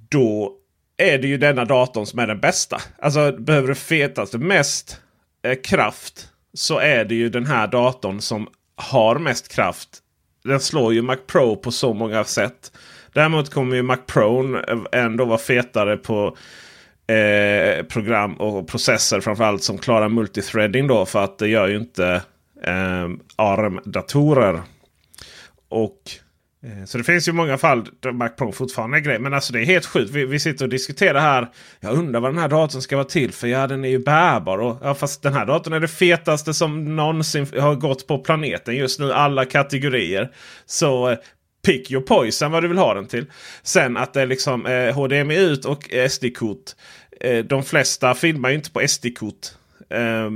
Då 0.09 0.53
är 0.97 1.17
det 1.17 1.27
ju 1.27 1.37
denna 1.37 1.65
datorn 1.65 2.05
som 2.05 2.19
är 2.19 2.27
den 2.27 2.39
bästa. 2.39 2.81
Alltså 2.99 3.31
behöver 3.31 3.67
du 3.67 3.75
fetaste, 3.75 4.37
mest 4.37 5.01
eh, 5.43 5.55
kraft. 5.63 6.29
Så 6.53 6.79
är 6.79 7.05
det 7.05 7.15
ju 7.15 7.29
den 7.29 7.45
här 7.45 7.67
datorn 7.67 8.21
som 8.21 8.47
har 8.75 9.19
mest 9.19 9.55
kraft. 9.55 9.89
Den 10.43 10.59
slår 10.59 10.93
ju 10.93 11.01
Mac 11.01 11.17
Pro 11.27 11.55
på 11.55 11.71
så 11.71 11.93
många 11.93 12.23
sätt. 12.23 12.71
Däremot 13.13 13.49
kommer 13.49 13.75
ju 13.75 13.81
Mac 13.81 13.97
Pro 13.97 14.57
ändå 14.91 15.25
vara 15.25 15.37
fetare 15.37 15.97
på 15.97 16.37
eh, 17.07 17.83
program 17.83 18.33
och 18.33 18.67
processer 18.67 19.21
framförallt 19.21 19.63
som 19.63 19.77
klarar 19.77 20.09
multithreading 20.09 20.87
då. 20.87 21.05
För 21.05 21.23
att 21.23 21.37
det 21.37 21.47
gör 21.47 21.67
ju 21.67 21.77
inte 21.77 22.21
eh, 22.63 23.09
ARM-datorer. 23.35 24.61
Och 25.69 25.99
Eh, 26.65 26.85
så 26.85 26.97
det 26.97 27.03
finns 27.03 27.27
ju 27.27 27.31
många 27.31 27.57
fall 27.57 27.85
där 27.99 28.11
Mac 28.11 28.29
Pro 28.29 28.51
fortfarande 28.51 28.97
är 28.97 29.01
grej. 29.01 29.19
Men 29.19 29.33
alltså 29.33 29.53
det 29.53 29.61
är 29.61 29.65
helt 29.65 29.85
sjukt. 29.85 30.11
Vi, 30.11 30.25
vi 30.25 30.39
sitter 30.39 30.65
och 30.65 30.69
diskuterar 30.69 31.19
här. 31.19 31.47
Jag 31.79 31.93
undrar 31.93 32.19
vad 32.19 32.31
den 32.31 32.41
här 32.41 32.47
datorn 32.47 32.81
ska 32.81 32.95
vara 32.95 33.05
till 33.05 33.31
för. 33.31 33.47
Ja, 33.47 33.67
den 33.67 33.85
är 33.85 33.89
ju 33.89 33.99
bärbar. 33.99 34.57
Och, 34.57 34.77
ja, 34.83 34.93
fast 34.93 35.23
den 35.23 35.33
här 35.33 35.45
datorn 35.45 35.73
är 35.73 35.79
det 35.79 35.87
fetaste 35.87 36.53
som 36.53 36.95
någonsin 36.95 37.47
har 37.59 37.75
gått 37.75 38.07
på 38.07 38.17
planeten 38.17 38.75
just 38.75 38.99
nu. 38.99 39.13
Alla 39.13 39.45
kategorier. 39.45 40.31
Så 40.65 41.09
eh, 41.09 41.17
pick 41.65 41.91
your 41.91 42.03
poison 42.03 42.51
vad 42.51 42.63
du 42.63 42.67
vill 42.67 42.77
ha 42.77 42.93
den 42.93 43.07
till. 43.07 43.25
Sen 43.63 43.97
att 43.97 44.13
det 44.13 44.21
är 44.21 44.25
liksom 44.25 44.65
eh, 44.65 44.95
HDMI 44.95 45.37
ut 45.37 45.65
och 45.65 45.93
eh, 45.93 46.09
SD-kort. 46.09 46.71
Eh, 47.19 47.45
de 47.45 47.63
flesta 47.63 48.13
filmar 48.13 48.49
ju 48.49 48.55
inte 48.55 48.71
på 48.71 48.87
SD-kort. 48.87 49.47
Eh, 49.89 50.29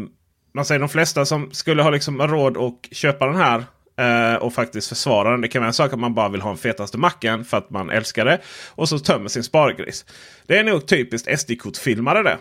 man 0.53 0.65
säger 0.65 0.79
de 0.79 0.89
flesta 0.89 1.25
som 1.25 1.51
skulle 1.51 1.83
ha 1.83 1.89
liksom 1.89 2.21
råd 2.21 2.57
att 2.57 2.95
köpa 2.97 3.25
den 3.25 3.35
här 3.35 3.63
eh, 3.99 4.35
och 4.35 4.53
faktiskt 4.53 4.89
försvara 4.89 5.31
den. 5.31 5.41
Det 5.41 5.47
kan 5.47 5.61
vara 5.61 5.67
en 5.67 5.73
sak 5.73 5.93
att 5.93 5.99
man 5.99 6.13
bara 6.13 6.29
vill 6.29 6.41
ha 6.41 6.49
den 6.49 6.57
fetaste 6.57 6.97
macken 6.97 7.45
för 7.45 7.57
att 7.57 7.69
man 7.69 7.89
älskar 7.89 8.25
det. 8.25 8.39
Och 8.69 8.89
så 8.89 8.99
tömmer 8.99 9.27
sin 9.27 9.43
spargris. 9.43 10.05
Det 10.47 10.57
är 10.57 10.63
nog 10.63 10.87
typiskt 10.87 11.39
SD-kortfilmare 11.39 12.23
det. 12.23 12.37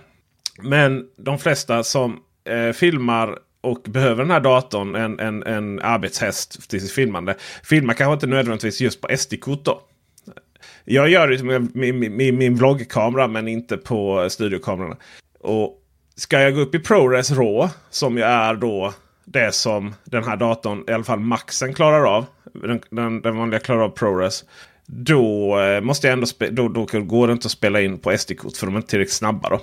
Men 0.62 1.04
de 1.16 1.38
flesta 1.38 1.84
som 1.84 2.20
eh, 2.48 2.72
filmar 2.72 3.38
och 3.60 3.82
behöver 3.88 4.22
den 4.22 4.30
här 4.30 4.40
datorn, 4.40 4.94
en, 4.94 5.20
en, 5.20 5.42
en 5.42 5.80
arbetshäst 5.80 6.70
till 6.70 6.80
sitt 6.80 6.92
filmande. 6.92 7.34
Filmar 7.62 7.94
kanske 7.94 8.14
inte 8.14 8.26
nödvändigtvis 8.26 8.80
just 8.80 9.00
på 9.00 9.16
SD-kort 9.16 9.64
då. 9.64 9.80
Jag 10.84 11.08
gör 11.08 11.28
det 11.28 11.42
med 11.42 11.76
min, 11.76 12.16
min, 12.16 12.38
min, 12.38 12.54
vloggkamera 12.54 13.28
men 13.28 13.48
inte 13.48 13.76
på 13.76 14.30
studiokamerorna. 14.30 14.96
Och 15.40 15.82
ska 16.16 16.40
jag 16.40 16.54
gå 16.54 16.60
upp 16.60 16.74
i 16.74 16.78
ProRes 16.78 17.30
RAW 17.30 17.68
som 17.90 18.16
ju 18.16 18.22
är 18.22 18.54
då 18.54 18.94
det 19.32 19.54
som 19.54 19.94
den 20.04 20.24
här 20.24 20.36
datorn, 20.36 20.84
i 20.88 20.92
alla 20.92 21.04
fall 21.04 21.20
maxen 21.20 21.74
klarar 21.74 22.16
av. 22.16 22.26
Den, 22.52 22.80
den, 22.90 23.20
den 23.20 23.36
vanliga 23.36 23.60
klarar 23.60 23.80
av 23.80 23.88
ProRes. 23.88 24.44
Då, 24.86 25.58
eh, 25.60 25.80
måste 25.80 26.06
jag 26.06 26.12
ändå 26.12 26.26
spe, 26.26 26.50
då, 26.50 26.68
då 26.68 26.84
går 26.84 27.26
det 27.26 27.32
inte 27.32 27.46
att 27.46 27.52
spela 27.52 27.80
in 27.80 27.98
på 27.98 28.18
SD-kort 28.18 28.56
för 28.56 28.66
de 28.66 28.74
är 28.74 28.78
inte 28.78 28.90
tillräckligt 28.90 29.14
snabba. 29.14 29.48
Då. 29.48 29.60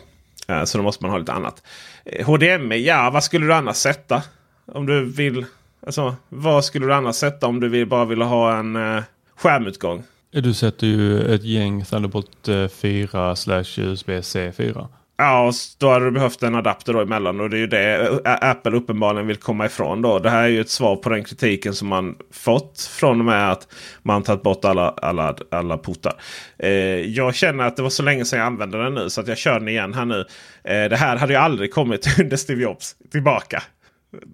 Eh, 0.54 0.64
så 0.64 0.78
då 0.78 0.84
måste 0.84 1.04
man 1.04 1.12
ha 1.12 1.18
lite 1.18 1.34
annat. 1.34 1.64
Eh, 2.06 2.26
HDMI, 2.26 2.86
ja 2.86 3.10
vad 3.14 3.24
skulle 3.24 3.46
du 3.46 3.54
annars 3.54 3.76
sätta? 3.76 4.24
Om 4.66 4.86
du 4.86 5.06
vill... 5.06 5.46
Alltså, 5.86 6.16
vad 6.30 6.66
skulle 6.66 6.86
du 6.86 6.94
annars 6.94 7.16
sätta 7.16 7.48
om 7.48 7.60
du 7.60 7.70
vill, 7.70 7.88
bara 7.88 8.06
vill 8.06 8.22
ha 8.22 8.58
en 8.58 8.76
eh, 8.76 9.04
skärmutgång? 9.38 10.04
du 10.32 10.54
sätter 10.54 10.88
ju 10.88 11.36
ett 11.36 11.44
gäng 11.44 11.86
Thunderbolt 11.86 12.48
4 12.72 13.36
slash 13.36 13.64
USB-C 13.78 14.52
4. 14.58 14.88
Ja, 15.18 15.52
då 15.78 15.90
hade 15.90 16.06
du 16.06 16.12
behövt 16.12 16.44
en 16.44 16.56
adapter 16.56 16.94
då 16.94 17.02
emellan. 17.02 17.40
Och 17.40 17.50
det 17.50 17.58
är 17.58 17.60
ju 17.60 17.68
det 17.68 18.20
Apple 18.24 18.72
uppenbarligen 18.72 19.28
vill 19.28 19.38
komma 19.38 19.66
ifrån. 19.66 20.02
Då. 20.02 20.20
Det 20.20 20.30
här 20.30 20.44
är 20.44 20.48
ju 20.48 20.62
ett 20.62 20.70
svar 20.70 20.96
på 20.96 21.10
den 21.10 21.24
kritiken 21.24 21.74
som 21.74 21.88
man 21.88 22.16
fått 22.32 22.82
från 22.82 23.20
och 23.20 23.26
med 23.26 23.52
att 23.52 23.68
man 24.04 24.24
tagit 24.24 24.44
bort 24.44 24.66
alla, 24.66 24.90
alla, 24.90 25.36
alla 25.52 25.78
portar. 25.78 26.14
Eh, 26.60 26.70
jag 27.00 27.36
känner 27.36 27.64
att 27.64 27.76
det 27.76 27.82
var 27.82 27.90
så 27.90 28.04
länge 28.04 28.26
sedan 28.26 28.40
jag 28.40 28.46
använde 28.46 28.84
den 28.84 28.94
nu 28.94 29.10
så 29.10 29.22
att 29.22 29.28
jag 29.28 29.38
kör 29.38 29.60
den 29.60 29.68
igen 29.68 29.94
här 29.94 30.06
nu. 30.06 30.26
Eh, 30.64 30.90
det 30.90 30.96
här 30.96 31.16
hade 31.18 31.34
ju 31.34 31.40
aldrig 31.40 31.74
kommit 31.74 32.20
under 32.20 32.38
Steve 32.38 32.64
Jobs 32.64 32.96
tillbaka. 33.12 33.64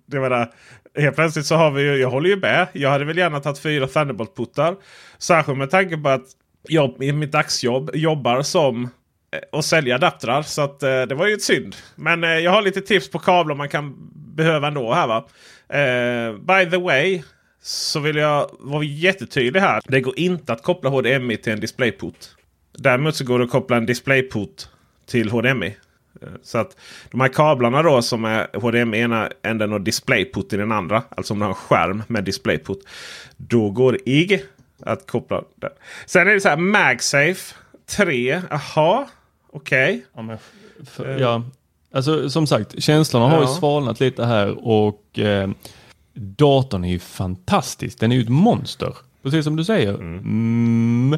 Det 0.08 0.20
var 0.20 0.30
där, 0.30 0.48
helt 0.98 1.16
plötsligt 1.16 1.46
så 1.46 1.56
har 1.56 1.72
vi 1.72 1.82
ju, 1.82 1.96
jag 1.96 2.10
håller 2.10 2.30
ju 2.30 2.36
med. 2.36 2.68
Jag 2.74 2.90
hade 2.90 3.06
väl 3.06 3.18
gärna 3.18 3.40
tagit 3.40 3.60
fyra 3.60 3.88
Thunderbolt-portar. 3.88 4.76
Särskilt 5.18 5.58
med 5.58 5.70
tanke 5.70 5.98
på 5.98 6.10
att 6.10 6.26
jag 6.68 7.04
i 7.04 7.12
mitt 7.12 7.32
dagsjobb 7.32 7.92
jobbar 7.94 8.42
som 8.42 8.90
Eh, 9.32 9.40
och 9.52 9.66
sälja 9.66 9.96
adaptrar. 9.96 10.42
Så 10.42 10.62
att, 10.62 10.84
eh, 10.84 11.02
det 11.02 11.16
var 11.16 11.28
ju 11.28 11.34
ett 11.34 11.42
synd. 11.42 11.76
Men 11.96 12.24
eh, 12.24 12.30
jag 12.30 12.52
har 12.52 12.62
lite 12.62 12.82
tips 12.82 13.12
på 13.12 13.20
kablar 13.20 13.56
man 13.56 13.70
kan 13.70 13.96
behöva 14.36 14.68
ändå 14.68 14.94
här 14.94 15.08
va. 15.08 15.28
Eh, 15.70 16.34
by 16.38 16.72
the 16.72 16.78
way 16.78 17.22
så 17.62 18.00
vill 18.00 18.16
jag 18.16 18.50
vara 18.60 18.84
jättetydlig 18.84 19.60
här. 19.60 19.82
Det 19.86 20.02
går 20.02 20.20
inte 20.20 20.54
att 20.54 20.64
koppla 20.64 20.90
HDMI 20.90 21.38
till 21.38 21.54
en 21.54 21.60
DisplayPort. 21.60 22.16
Däremot 22.78 23.16
så 23.16 23.26
går 23.26 23.40
det 23.40 23.46
att 23.46 23.52
koppla 23.52 23.78
en 23.78 23.86
DisplayPort 23.86 24.64
till 25.06 25.30
HDMI. 25.30 25.76
Eh, 26.22 26.28
så 26.44 26.58
att 26.58 26.78
de 27.12 27.22
här 27.22 27.28
kablarna 27.28 27.82
då 27.84 28.02
som 28.02 28.26
är 28.26 28.48
HDMI 28.54 28.98
i 28.98 29.02
ena 29.02 29.30
änden 29.44 29.74
och 29.74 29.82
DisplayPort 29.82 30.54
i 30.54 30.58
den 30.58 30.72
andra. 30.72 31.04
Alltså 31.10 31.34
om 31.34 31.40
du 31.40 31.46
har 31.46 31.50
en 31.50 31.56
skärm 31.56 32.04
med 32.08 32.24
DisplayPort. 32.24 32.80
Då 33.38 33.70
går 33.70 33.92
det 33.92 34.10
IG 34.10 34.44
att 34.80 35.08
koppla 35.08 35.44
den. 35.56 35.72
Sen 36.06 36.28
är 36.28 36.34
det 36.34 36.42
så 36.42 36.50
här 36.50 36.58
MagSafe 36.58 37.56
3. 37.86 38.42
Jaha, 38.50 39.08
okej. 39.52 40.06
Ja, 40.16 40.22
men, 40.22 40.38
för, 40.86 41.20
ja. 41.20 41.44
Alltså 41.94 42.30
som 42.30 42.48
sagt, 42.48 42.84
känslorna 42.84 43.30
har 43.30 43.38
ju 43.38 43.44
Ja. 43.48 43.56
svalnat 43.60 44.00
lite 44.00 44.26
här 44.26 44.68
och 44.68 45.20
eh, 45.20 45.50
datorn 46.14 46.84
är 46.84 46.90
ju 46.90 47.00
fantastisk. 47.00 48.00
Den 48.00 48.12
är 48.12 48.16
ju 48.16 48.22
ett 48.22 48.30
monster. 48.30 48.94
Precis 49.24 49.44
som 49.44 49.56
du 49.56 49.64
säger. 49.66 49.94
Mm, 49.94 51.18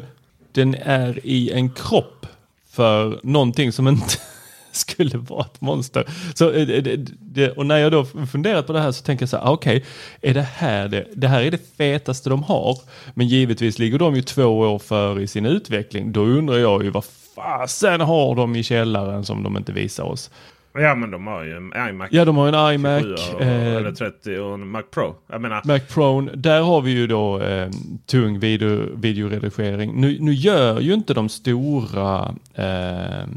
den 0.52 0.74
är 0.74 1.20
i 1.26 1.50
en 1.50 1.70
kropp 1.70 2.26
för 2.70 3.20
någonting 3.22 3.72
som 3.72 3.88
inte 3.88 4.16
skulle 4.72 5.18
vara 5.18 5.44
ett 5.44 5.60
monster. 5.60 6.08
Så, 6.34 6.50
eh, 6.50 7.48
och 7.56 7.66
när 7.66 7.78
jag 7.78 7.92
då 7.92 8.04
funderat 8.04 8.66
på 8.66 8.72
det 8.72 8.80
här 8.80 8.92
så 8.92 9.02
tänker 9.02 9.22
jag 9.22 9.28
så 9.30 9.36
här, 9.36 9.44
ah, 9.44 9.50
okej, 9.50 9.84
är 10.20 10.34
det 10.34 10.42
här 10.42 10.88
det, 10.88 11.06
det 11.14 11.28
här 11.28 11.42
är 11.42 11.50
det 11.50 11.76
fetaste 11.76 12.30
de 12.30 12.42
har. 12.42 12.78
Men 13.14 13.28
givetvis 13.28 13.78
ligger 13.78 13.98
de 13.98 14.14
ju 14.16 14.22
två 14.22 14.44
år 14.44 14.78
före 14.78 15.22
i 15.22 15.26
sin 15.26 15.46
utveckling. 15.46 16.12
Då 16.12 16.20
undrar 16.20 16.56
jag 16.58 16.84
ju 16.84 16.90
vad 16.90 17.04
fasen 17.34 18.00
har 18.00 18.34
de 18.34 18.56
i 18.56 18.62
källaren 18.62 19.24
som 19.24 19.42
de 19.42 19.56
inte 19.56 19.72
visar 19.72 20.04
oss. 20.04 20.30
Ja 20.78 20.94
men 20.94 21.10
de 21.10 21.26
har 21.26 21.44
ju 21.44 21.56
en 21.56 21.88
iMac. 21.88 22.08
Ja, 22.10 22.24
de 22.24 22.36
har 22.36 22.48
en 22.48 22.74
iMac. 22.74 23.02
27 23.02 23.34
och, 23.34 23.42
eh, 23.42 23.76
eller 23.76 23.92
30 23.92 24.38
och 24.38 24.54
en 24.54 24.68
Mac 24.68 24.82
Pro. 24.82 25.14
Jag 25.26 25.40
menar, 25.40 25.62
Mac 25.64 25.78
Pro, 25.78 26.20
där 26.20 26.60
har 26.60 26.80
vi 26.80 26.90
ju 26.90 27.06
då 27.06 27.40
eh, 27.40 27.70
tung 28.06 28.38
video, 28.38 28.96
videoredigering. 28.96 30.00
Nu, 30.00 30.16
nu 30.20 30.32
gör 30.32 30.80
ju 30.80 30.94
inte 30.94 31.14
de 31.14 31.28
stora 31.28 32.34
eh, 32.54 33.28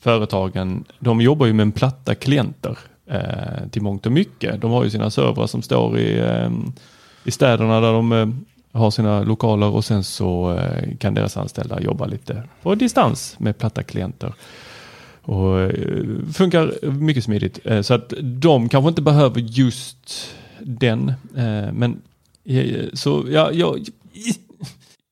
företagen, 0.00 0.84
de 0.98 1.20
jobbar 1.20 1.46
ju 1.46 1.52
med 1.52 1.62
en 1.62 1.72
platta 1.72 2.14
klienter 2.14 2.78
eh, 3.10 3.68
till 3.70 3.82
mångt 3.82 4.06
och 4.06 4.12
mycket. 4.12 4.60
De 4.60 4.70
har 4.70 4.84
ju 4.84 4.90
sina 4.90 5.10
servrar 5.10 5.46
som 5.46 5.62
står 5.62 5.98
i, 5.98 6.18
eh, 6.18 6.50
i 7.24 7.30
städerna 7.30 7.80
där 7.80 7.92
de 7.92 8.12
eh, 8.12 8.28
har 8.74 8.90
sina 8.90 9.22
lokaler 9.22 9.66
och 9.66 9.84
sen 9.84 10.04
så 10.04 10.52
eh, 10.58 10.96
kan 10.98 11.14
deras 11.14 11.36
anställda 11.36 11.80
jobba 11.80 12.06
lite 12.06 12.42
på 12.62 12.74
distans 12.74 13.36
med 13.38 13.58
platta 13.58 13.82
klienter. 13.82 14.34
Och 15.22 15.60
eh, 15.60 16.04
funkar 16.32 16.90
mycket 16.90 17.24
smidigt. 17.24 17.58
Eh, 17.64 17.80
så 17.80 17.94
att 17.94 18.12
de 18.22 18.68
kanske 18.68 18.88
inte 18.88 19.02
behöver 19.02 19.40
just 19.40 20.30
den. 20.60 21.12
Men 21.72 22.02
så 22.92 23.24
ja, 23.28 23.52
jag, 23.52 23.78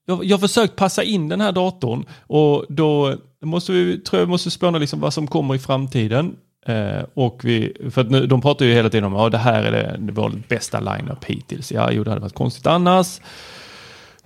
jag, 0.06 0.24
jag 0.24 0.36
har 0.36 0.40
försökt 0.40 0.76
passa 0.76 1.02
in 1.02 1.28
den 1.28 1.40
här 1.40 1.52
datorn 1.52 2.04
och 2.26 2.64
då 2.68 3.16
måste 3.40 3.72
vi, 3.72 3.98
tror 3.98 4.20
jag 4.20 4.28
måste 4.28 4.50
spåna 4.50 4.78
liksom 4.78 5.00
vad 5.00 5.14
som 5.14 5.26
kommer 5.26 5.54
i 5.54 5.58
framtiden. 5.58 6.36
Eh, 6.66 7.04
och 7.14 7.40
vi, 7.44 7.76
för 7.90 8.04
nu, 8.04 8.26
de 8.26 8.40
pratar 8.42 8.64
ju 8.64 8.72
hela 8.72 8.90
tiden 8.90 9.04
om 9.04 9.14
att 9.14 9.22
ja, 9.22 9.28
det 9.28 9.38
här 9.38 9.62
är 9.62 9.72
det, 9.72 9.96
det 9.98 10.12
vår 10.12 10.32
bästa 10.48 10.80
line-up 10.80 11.24
hittills. 11.24 11.72
Ja, 11.72 11.92
jo, 11.92 12.04
det 12.04 12.10
hade 12.10 12.22
varit 12.22 12.34
konstigt 12.34 12.66
annars. 12.66 13.20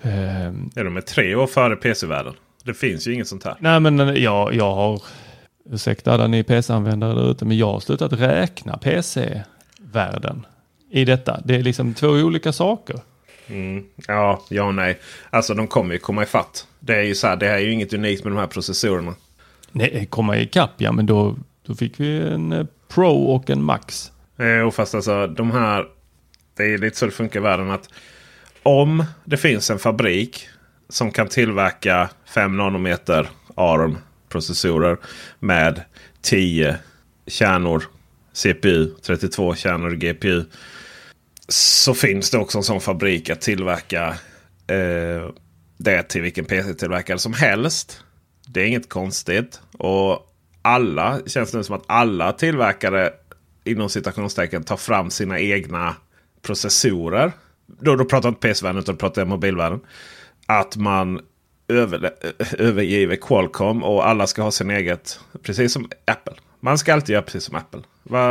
Eh, 0.02 0.46
är 0.76 0.84
de 0.84 0.96
är 0.96 1.00
tre 1.00 1.34
år 1.34 1.46
före 1.46 1.76
PC-världen? 1.76 2.34
Det 2.64 2.74
finns 2.74 3.08
ju 3.08 3.14
inget 3.14 3.28
sånt 3.28 3.44
här. 3.44 3.56
Nej, 3.58 3.80
men 3.80 4.22
jag, 4.22 4.54
jag 4.54 4.74
har, 4.74 5.02
ursäkta 5.70 6.12
alla 6.12 6.26
ni 6.26 6.44
PC-användare 6.44 7.14
där 7.14 7.30
ute, 7.30 7.44
men 7.44 7.58
jag 7.58 7.72
har 7.72 7.80
slutat 7.80 8.12
räkna 8.12 8.76
PC-världen 8.76 10.46
i 10.90 11.04
detta. 11.04 11.40
Det 11.44 11.54
är 11.54 11.62
liksom 11.62 11.94
två 11.94 12.08
olika 12.08 12.52
saker. 12.52 12.96
Mm. 13.46 13.84
Ja, 14.08 14.42
ja 14.48 14.64
och 14.64 14.74
nej. 14.74 14.98
Alltså 15.30 15.54
de 15.54 15.66
kommer 15.66 15.94
ju 15.94 15.98
komma 15.98 16.22
ifatt. 16.22 16.66
Det 16.80 16.96
är 16.96 17.02
ju 17.02 17.14
så 17.14 17.26
här, 17.26 17.36
det 17.36 17.46
här 17.46 17.54
är 17.54 17.58
ju 17.58 17.72
inget 17.72 17.92
unikt 17.92 18.24
med 18.24 18.32
de 18.32 18.38
här 18.38 18.46
processorerna. 18.46 19.14
Nej, 19.72 20.06
komma 20.10 20.38
ikapp 20.38 20.70
ja, 20.76 20.92
men 20.92 21.06
då, 21.06 21.36
då 21.66 21.74
fick 21.74 22.00
vi 22.00 22.18
en 22.18 22.52
eh, 22.52 22.66
Pro 22.88 23.24
och 23.24 23.50
en 23.50 23.62
Max. 23.62 24.12
Eh, 24.38 24.46
jo, 24.46 24.70
fast 24.70 24.94
alltså 24.94 25.26
de 25.26 25.50
här, 25.50 25.86
det 26.56 26.64
är 26.64 26.78
lite 26.78 26.96
så 26.96 27.06
det 27.06 27.12
funkar 27.12 27.40
i 27.40 27.42
världen 27.42 27.70
att 27.70 27.88
om 28.62 29.04
det 29.24 29.36
finns 29.36 29.70
en 29.70 29.78
fabrik 29.78 30.48
som 30.88 31.10
kan 31.10 31.28
tillverka 31.28 32.10
5 32.34 32.56
nanometer 32.56 33.28
ARM-processorer 33.54 34.96
med 35.38 35.80
10 36.20 36.76
kärnor 37.26 37.82
CPU, 38.32 38.86
32 39.02 39.54
kärnor 39.54 39.90
GPU 39.90 40.44
så 41.48 41.94
finns 41.94 42.30
det 42.30 42.38
också 42.38 42.58
en 42.58 42.64
sån 42.64 42.80
fabrik 42.80 43.30
att 43.30 43.40
tillverka 43.40 44.08
eh, 44.66 45.30
det 45.78 46.02
till 46.02 46.22
vilken 46.22 46.44
PC-tillverkare 46.44 47.18
som 47.18 47.32
helst. 47.32 48.00
Det 48.46 48.60
är 48.60 48.66
inget 48.66 48.88
konstigt. 48.88 49.60
Och 49.78 50.25
alla 50.66 51.20
känns 51.26 51.50
det 51.50 51.64
som 51.64 51.76
att 51.76 51.84
alla 51.86 52.32
tillverkare 52.32 53.10
inom 53.64 53.88
citationstecken 53.88 54.64
tar 54.64 54.76
fram 54.76 55.10
sina 55.10 55.40
egna 55.40 55.94
processorer. 56.42 57.32
Då, 57.66 57.96
då 57.96 58.04
pratar 58.04 58.28
jag 58.28 58.30
inte 58.30 58.48
PC-världen 58.48 58.78
utan 58.78 58.96
pratar 58.96 59.20
jag 59.20 59.28
mobilvärlden. 59.28 59.80
Att 60.46 60.76
man 60.76 61.20
över, 61.68 62.10
övergiver 62.58 63.16
Qualcomm 63.16 63.82
och 63.82 64.08
alla 64.08 64.26
ska 64.26 64.42
ha 64.42 64.50
sin 64.50 64.70
eget. 64.70 65.20
Precis 65.42 65.72
som 65.72 65.88
Apple. 66.04 66.34
Man 66.60 66.78
ska 66.78 66.92
alltid 66.92 67.12
göra 67.12 67.22
precis 67.22 67.44
som 67.44 67.54
Apple. 67.56 67.80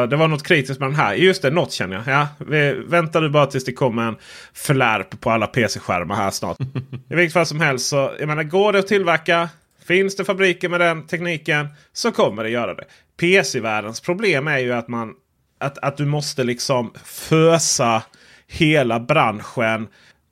Det 0.07 0.15
var 0.15 0.27
något 0.27 0.43
kritiskt 0.43 0.79
med 0.79 0.89
den 0.89 0.95
här. 0.95 1.13
Just 1.13 1.41
det, 1.41 1.51
något 1.51 1.71
känner 1.71 1.95
jag. 1.95 2.07
Ja, 2.07 2.27
vi 2.37 2.73
väntar 2.73 3.21
nu 3.21 3.29
bara 3.29 3.45
tills 3.45 3.65
det 3.65 3.71
kommer 3.73 4.03
en 4.03 4.15
flärp 4.53 5.21
på 5.21 5.31
alla 5.31 5.47
PC-skärmar 5.47 6.15
här 6.15 6.31
snart. 6.31 6.57
I 7.09 7.15
vilket 7.15 7.33
fall 7.33 7.45
som 7.45 7.59
helst 7.59 7.87
så 7.87 8.11
jag 8.19 8.27
menar, 8.27 8.43
går 8.43 8.73
det 8.73 8.79
att 8.79 8.87
tillverka. 8.87 9.49
Finns 9.87 10.15
det 10.15 10.25
fabriker 10.25 10.69
med 10.69 10.79
den 10.79 11.07
tekniken 11.07 11.67
så 11.93 12.11
kommer 12.11 12.43
det 12.43 12.49
göra 12.49 12.73
det. 12.73 12.85
PC-världens 13.17 14.01
problem 14.01 14.47
är 14.47 14.57
ju 14.57 14.73
att 14.73 14.87
man 14.87 15.13
att, 15.57 15.77
att 15.77 15.97
du 15.97 16.05
måste 16.05 16.43
liksom 16.43 16.93
fösa 17.03 18.03
hela 18.47 18.99
branschen 18.99 19.87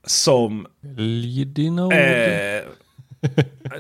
som... 0.06 0.68
Eh, 1.92 2.64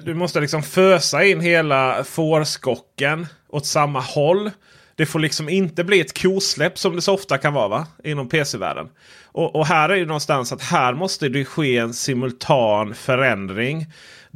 du 0.03 0.13
måste 0.13 0.41
liksom 0.41 0.63
fösa 0.63 1.23
in 1.23 1.39
hela 1.39 2.03
fårskocken 2.03 3.27
åt 3.49 3.65
samma 3.65 3.99
håll. 3.99 4.51
Det 4.95 5.05
får 5.05 5.19
liksom 5.19 5.49
inte 5.49 5.83
bli 5.83 5.99
ett 5.99 6.21
kosläpp 6.21 6.77
som 6.77 6.95
det 6.95 7.01
så 7.01 7.13
ofta 7.13 7.37
kan 7.37 7.53
vara 7.53 7.67
va? 7.67 7.87
inom 8.03 8.29
PC-världen. 8.29 8.89
Och, 9.25 9.55
och, 9.55 9.67
här 9.67 9.89
är 9.89 9.97
det 9.97 10.05
någonstans 10.05 10.51
att 10.51 10.61
här 10.61 10.93
måste 10.93 11.29
det 11.29 11.45
ske 11.45 11.77
en 11.77 11.93
simultan 11.93 12.93
förändring. 12.93 13.85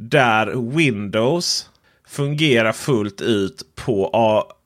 Där 0.00 0.70
Windows 0.76 1.70
fungerar 2.06 2.72
fullt 2.72 3.20
ut 3.20 3.62
på 3.74 4.10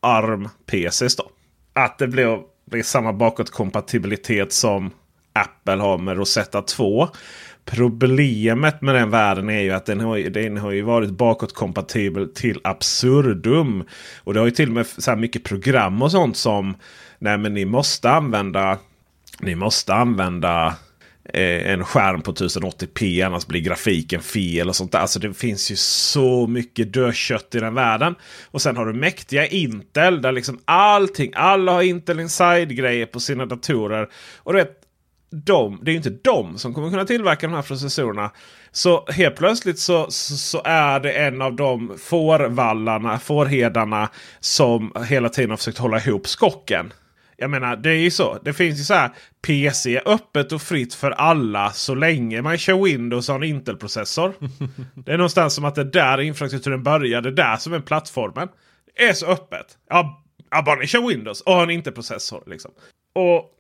ARM-PCs. 0.01 1.17
Att 1.73 1.99
det 1.99 2.09
blir, 2.09 2.41
blir 2.71 2.83
samma 2.83 3.13
bakåtkompatibilitet 3.13 4.53
som 4.53 4.91
Apple 5.33 5.83
har 5.83 5.99
med 5.99 6.17
Rosetta 6.17 6.63
2. 6.63 7.09
Problemet 7.65 8.81
med 8.83 8.95
den 8.95 9.11
världen 9.11 9.51
är 9.51 9.61
ju 9.61 9.71
att 9.71 9.87
den 9.87 10.01
har, 10.01 10.19
den 10.19 10.57
har 10.57 10.71
ju 10.71 10.83
varit 10.83 11.11
bakåtkompatibel 11.11 12.35
till 12.35 12.61
absurdum. 12.65 13.85
Och 14.25 14.35
det 14.35 14.41
har 14.41 14.47
ju 14.47 14.53
till 14.53 14.69
och 14.69 14.75
med 14.75 14.87
så 14.87 15.11
här 15.11 15.19
mycket 15.19 15.45
program 15.45 16.03
och 16.03 16.11
sånt 16.11 16.37
som 16.37 16.75
Nej 17.19 17.39
men 17.39 17.55
ni 17.55 17.65
måste 17.65 18.11
använda 18.11 18.79
Ni 19.41 19.55
måste 19.55 19.95
använda 19.95 20.75
Eh, 21.25 21.73
en 21.73 21.85
skärm 21.85 22.23
på 22.23 22.33
1080p 22.33 23.27
annars 23.27 23.47
blir 23.47 23.61
grafiken 23.61 24.23
fel 24.23 24.69
och 24.69 24.77
sånt 24.77 24.93
där. 24.93 24.99
Alltså 24.99 25.19
det 25.19 25.35
finns 25.35 25.71
ju 25.71 25.77
så 25.77 26.47
mycket 26.47 26.93
dödkött 26.93 27.55
i 27.55 27.61
den 27.61 27.75
världen. 27.75 28.15
Och 28.51 28.63
sen 28.63 28.77
har 28.77 28.87
du 28.87 28.93
mäktiga 28.93 29.47
Intel 29.47 30.23
där 30.23 30.33
liksom 30.33 30.59
allting, 30.65 31.33
alla 31.35 31.73
har 31.73 31.83
Intel 31.83 32.21
Inside 32.21 32.77
grejer 32.77 33.07
på 33.07 33.21
sina 33.21 33.47
datorer. 33.47 34.09
Och 34.37 34.53
du 34.53 34.59
vet, 34.59 34.79
de, 35.31 35.79
det 35.83 35.91
är 35.91 35.93
ju 35.93 35.97
inte 35.97 36.11
de 36.11 36.59
som 36.59 36.75
kommer 36.75 36.91
kunna 36.91 37.05
tillverka 37.05 37.47
de 37.47 37.55
här 37.55 37.63
processorerna. 37.63 38.31
Så 38.73 39.07
helt 39.09 39.37
plötsligt 39.37 39.79
så, 39.79 40.11
så, 40.11 40.37
så, 40.37 40.63
är 40.65 41.01
det 41.01 41.13
en 41.13 41.43
av 41.43 41.57
de 41.57 41.99
fårvallarna, 41.99 43.19
fårhedarna 43.19 44.09
som 44.41 44.93
hela 45.09 45.29
tiden 45.29 45.51
har 45.51 45.57
försökt 45.57 45.79
hålla 45.79 46.01
ihop 46.01 46.29
skocken. 46.29 46.93
Jag 47.43 47.51
menar 47.51 47.77
det 47.77 47.91
är 47.91 47.95
ju 47.95 48.11
så. 48.11 48.39
Det 48.45 48.53
finns 48.53 48.81
ju 48.81 48.85
så 48.85 48.95
här 48.95 49.11
PC 49.47 50.01
öppet 50.07 50.53
och 50.53 50.63
fritt 50.63 50.95
för 50.95 51.11
alla 51.11 51.71
så 51.71 51.95
länge 51.95 52.43
man 52.43 52.59
kör 52.59 52.85
Windows 52.85 53.29
och 53.29 53.35
har 53.35 53.41
en 53.41 53.49
Intel-processor. 53.49 54.35
det 54.95 55.13
är 55.13 55.17
någonstans 55.17 55.55
som 55.55 55.65
att 55.65 55.75
det 55.75 55.85
där 55.85 56.21
infrastrukturen 56.21 56.83
började. 56.83 57.31
där 57.31 57.57
som 57.57 57.73
är 57.73 57.81
plattformen. 57.81 58.49
Det 58.97 59.05
är 59.05 59.13
så 59.13 59.27
öppet. 59.27 59.67
Ja, 59.89 60.25
bara 60.65 60.77
ni 60.77 60.87
kör 60.87 61.09
Windows 61.09 61.41
och 61.41 61.55
har 61.55 61.63
en 61.63 61.71
Intel-processor. 61.71 62.43
Liksom. 62.47 62.71
Och 63.15 63.51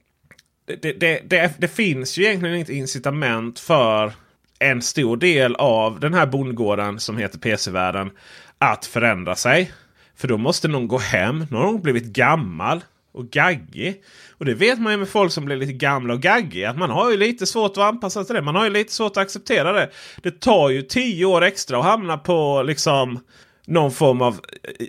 det, 0.80 1.00
det, 1.00 1.20
det, 1.30 1.52
det, 1.58 1.68
finns 1.68 2.18
ju 2.18 2.24
egentligen 2.24 2.56
inget 2.56 2.68
incitament 2.68 3.60
för 3.60 4.12
en 4.58 4.82
stor 4.82 5.16
del 5.16 5.54
av 5.56 6.00
den 6.00 6.14
här 6.14 6.26
bondgården 6.26 7.00
som 7.00 7.16
heter 7.16 7.38
PC-världen 7.38 8.10
att 8.58 8.86
förändra 8.86 9.36
sig. 9.36 9.72
För 10.16 10.28
då 10.28 10.38
måste 10.38 10.68
någon 10.68 10.88
gå 10.88 10.98
hem. 10.98 11.46
Nu 11.50 11.56
har 11.56 11.64
någon 11.64 11.82
blivit 11.82 12.04
gammal 12.04 12.80
och 13.12 13.30
gaggig. 13.30 14.02
Och 14.38 14.44
det 14.44 14.54
vet 14.54 14.80
man 14.80 14.92
ju 14.92 14.98
med 14.98 15.08
folk 15.08 15.32
som 15.32 15.44
blir 15.44 15.56
lite 15.56 15.72
gamla 15.72 16.14
och 16.14 16.20
gaggiga. 16.20 16.70
Att 16.70 16.78
man 16.78 16.90
har 16.90 17.10
ju 17.10 17.16
lite 17.16 17.46
svårt 17.46 17.70
att 17.70 17.78
anpassa 17.78 18.20
sig 18.20 18.26
till 18.26 18.34
det. 18.34 18.42
Man 18.42 18.54
har 18.54 18.64
ju 18.64 18.70
lite 18.70 18.92
svårt 18.92 19.10
att 19.10 19.22
acceptera 19.22 19.72
det. 19.72 19.90
Det 20.22 20.40
tar 20.40 20.70
ju 20.70 20.82
tio 20.82 21.24
år 21.24 21.42
extra 21.42 21.78
att 21.78 21.84
hamna 21.84 22.18
på 22.18 22.62
liksom 22.62 23.20
någon 23.66 23.92
form 23.92 24.22
av 24.22 24.40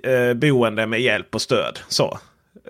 eh, 0.03 0.33
boende 0.33 0.88
med 0.88 1.01
hjälp 1.01 1.36
och 1.36 1.41
stöd. 1.41 1.79
Så 1.88 2.19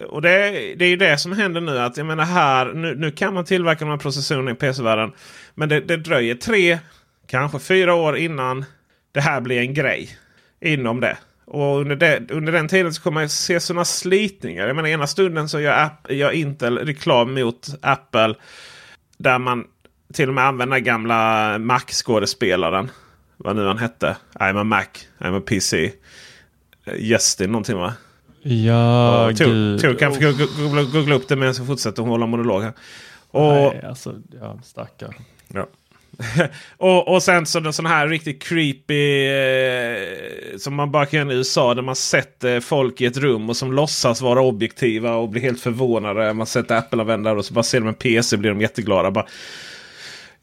och 0.10 0.22
det, 0.22 0.30
det 0.78 0.86
är 0.86 0.90
ju 0.90 0.96
det 0.96 1.18
som 1.18 1.32
händer 1.32 1.62
nu. 1.62 1.80
att 1.80 1.98
jag 1.98 2.06
menar 2.06 2.26
här, 2.26 2.74
nu, 2.74 2.96
nu 2.96 3.12
kan 3.12 3.34
man 3.34 3.46
tillverka 3.46 3.86
de 3.86 3.92
här 3.92 3.98
processorerna 3.98 4.52
i 4.52 4.56
PC-världen. 4.56 5.12
Men 5.56 5.70
det, 5.70 5.80
det 5.80 5.98
dröjer 5.98 6.36
tre, 6.36 6.80
kanske 7.28 7.60
fyra 7.60 7.94
år 7.94 8.18
innan 8.18 8.66
det 9.12 9.22
här 9.22 9.42
blir 9.42 9.60
en 9.60 9.74
grej 9.74 10.18
inom 10.62 11.00
det. 11.00 11.18
Och 11.46 11.80
under, 11.82 11.96
det, 11.96 12.32
under 12.32 12.52
den 12.52 12.68
tiden 12.68 12.94
så 12.94 13.02
kommer 13.02 13.22
man 13.22 13.30
se 13.30 13.60
sådana 13.60 13.86
slitningar. 13.86 14.68
Jag 14.68 14.76
menar 14.76 14.90
ena 14.90 15.08
stunden 15.08 15.50
så 15.50 15.60
gör, 15.60 15.84
App, 15.84 16.12
gör 16.12 16.32
Intel 16.32 16.78
reklam 16.78 17.34
mot 17.34 17.68
Apple. 17.82 18.36
Där 19.18 19.40
man 19.40 19.64
till 20.14 20.30
och 20.30 20.36
med 20.36 20.44
använder 20.44 20.80
gamla 20.80 21.58
Mac-skådespelaren. 21.58 22.92
Vad 23.38 23.56
nu 23.56 23.66
han 23.66 23.78
hette. 23.78 24.18
I'm 24.34 24.62
a 24.62 24.64
Mac, 24.64 24.86
I'm 25.18 25.38
a 25.38 25.42
PC. 25.46 25.92
Justin 26.98 27.52
någonting 27.52 27.78
va? 27.78 27.94
Ja, 28.42 29.26
och 29.30 29.38
Tor, 29.38 29.80
Tor 29.80 29.94
kan 29.94 30.14
googla, 30.14 30.84
googla 30.84 31.16
upp 31.16 31.28
det 31.28 31.36
medan 31.36 31.54
jag 31.58 31.68
fortsätter 31.68 32.04
hålla 32.04 32.26
monolog 32.26 32.62
här. 32.62 32.74
Och, 33.32 33.54
Nej, 33.54 33.82
alltså, 33.88 34.16
ja, 34.42 34.60
stackar. 34.64 35.16
Ja. 35.48 35.68
och, 36.78 37.08
och 37.14 37.24
sen 37.24 37.46
så 37.46 37.60
den 37.60 37.74
sån 37.74 37.86
här 37.86 38.08
riktigt 38.08 38.44
creepy 38.44 39.28
eh, 39.28 40.58
som 40.58 40.76
man 40.76 40.92
bara 40.92 41.06
kan 41.06 41.20
göra 41.20 41.34
i 41.34 41.36
USA. 41.36 41.74
Där 41.74 41.82
man 41.82 41.96
sätter 41.96 42.60
folk 42.60 43.02
i 43.02 43.06
ett 43.06 43.18
rum 43.18 43.50
och 43.50 43.58
som 43.58 43.74
låtsas 43.74 44.22
vara 44.22 44.42
objektiva 44.42 45.16
och 45.16 45.30
blir 45.30 45.42
helt 45.42 45.62
förvånade. 45.62 46.34
Man 46.34 46.48
sätter 46.48 46.76
Apple-användare 46.76 47.38
och 47.38 47.46
så 47.46 47.54
bara 47.54 47.64
ser 47.64 47.80
de 47.80 47.88
en 47.88 47.94
PC 47.94 48.36
och 48.36 48.40
blir 48.40 48.52
de 48.52 48.62
jätteglada. 48.62 49.12
Bara, 49.12 49.26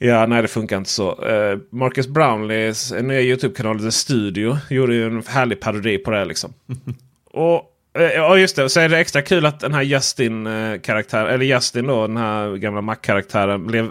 Ja, 0.03 0.27
nej 0.27 0.43
det 0.43 0.49
funkar 0.49 0.77
inte 0.77 0.91
så. 0.91 1.25
Uh, 1.25 1.59
Marcus 1.71 2.09
Brownleys 2.09 2.93
nya 2.93 3.21
YouTube-kanal 3.21 3.81
The 3.81 3.93
Studio 3.93 4.59
gjorde 4.71 4.95
ju 4.95 5.07
en 5.07 5.23
härlig 5.27 5.61
parodi 5.61 5.99
på 5.99 6.11
det. 6.11 6.25
liksom. 6.25 6.55
och 7.31 7.65
Eh, 7.65 7.80
ja 7.93 8.37
just 8.37 8.57
det, 8.57 8.69
så 8.69 8.81
är 8.81 8.89
det 8.89 8.99
extra 8.99 9.23
kul 9.23 9.47
att 9.47 9.61
den 9.61 9.75
här 9.75 9.83
Justin-karaktären, 9.83 11.35
eller 11.35 11.45
Justin 11.45 11.87
då, 11.87 12.07
den 12.07 12.17
här 12.17 12.57
gamla 12.57 12.81
Mac-karaktären 12.81 13.67
blev 13.67 13.91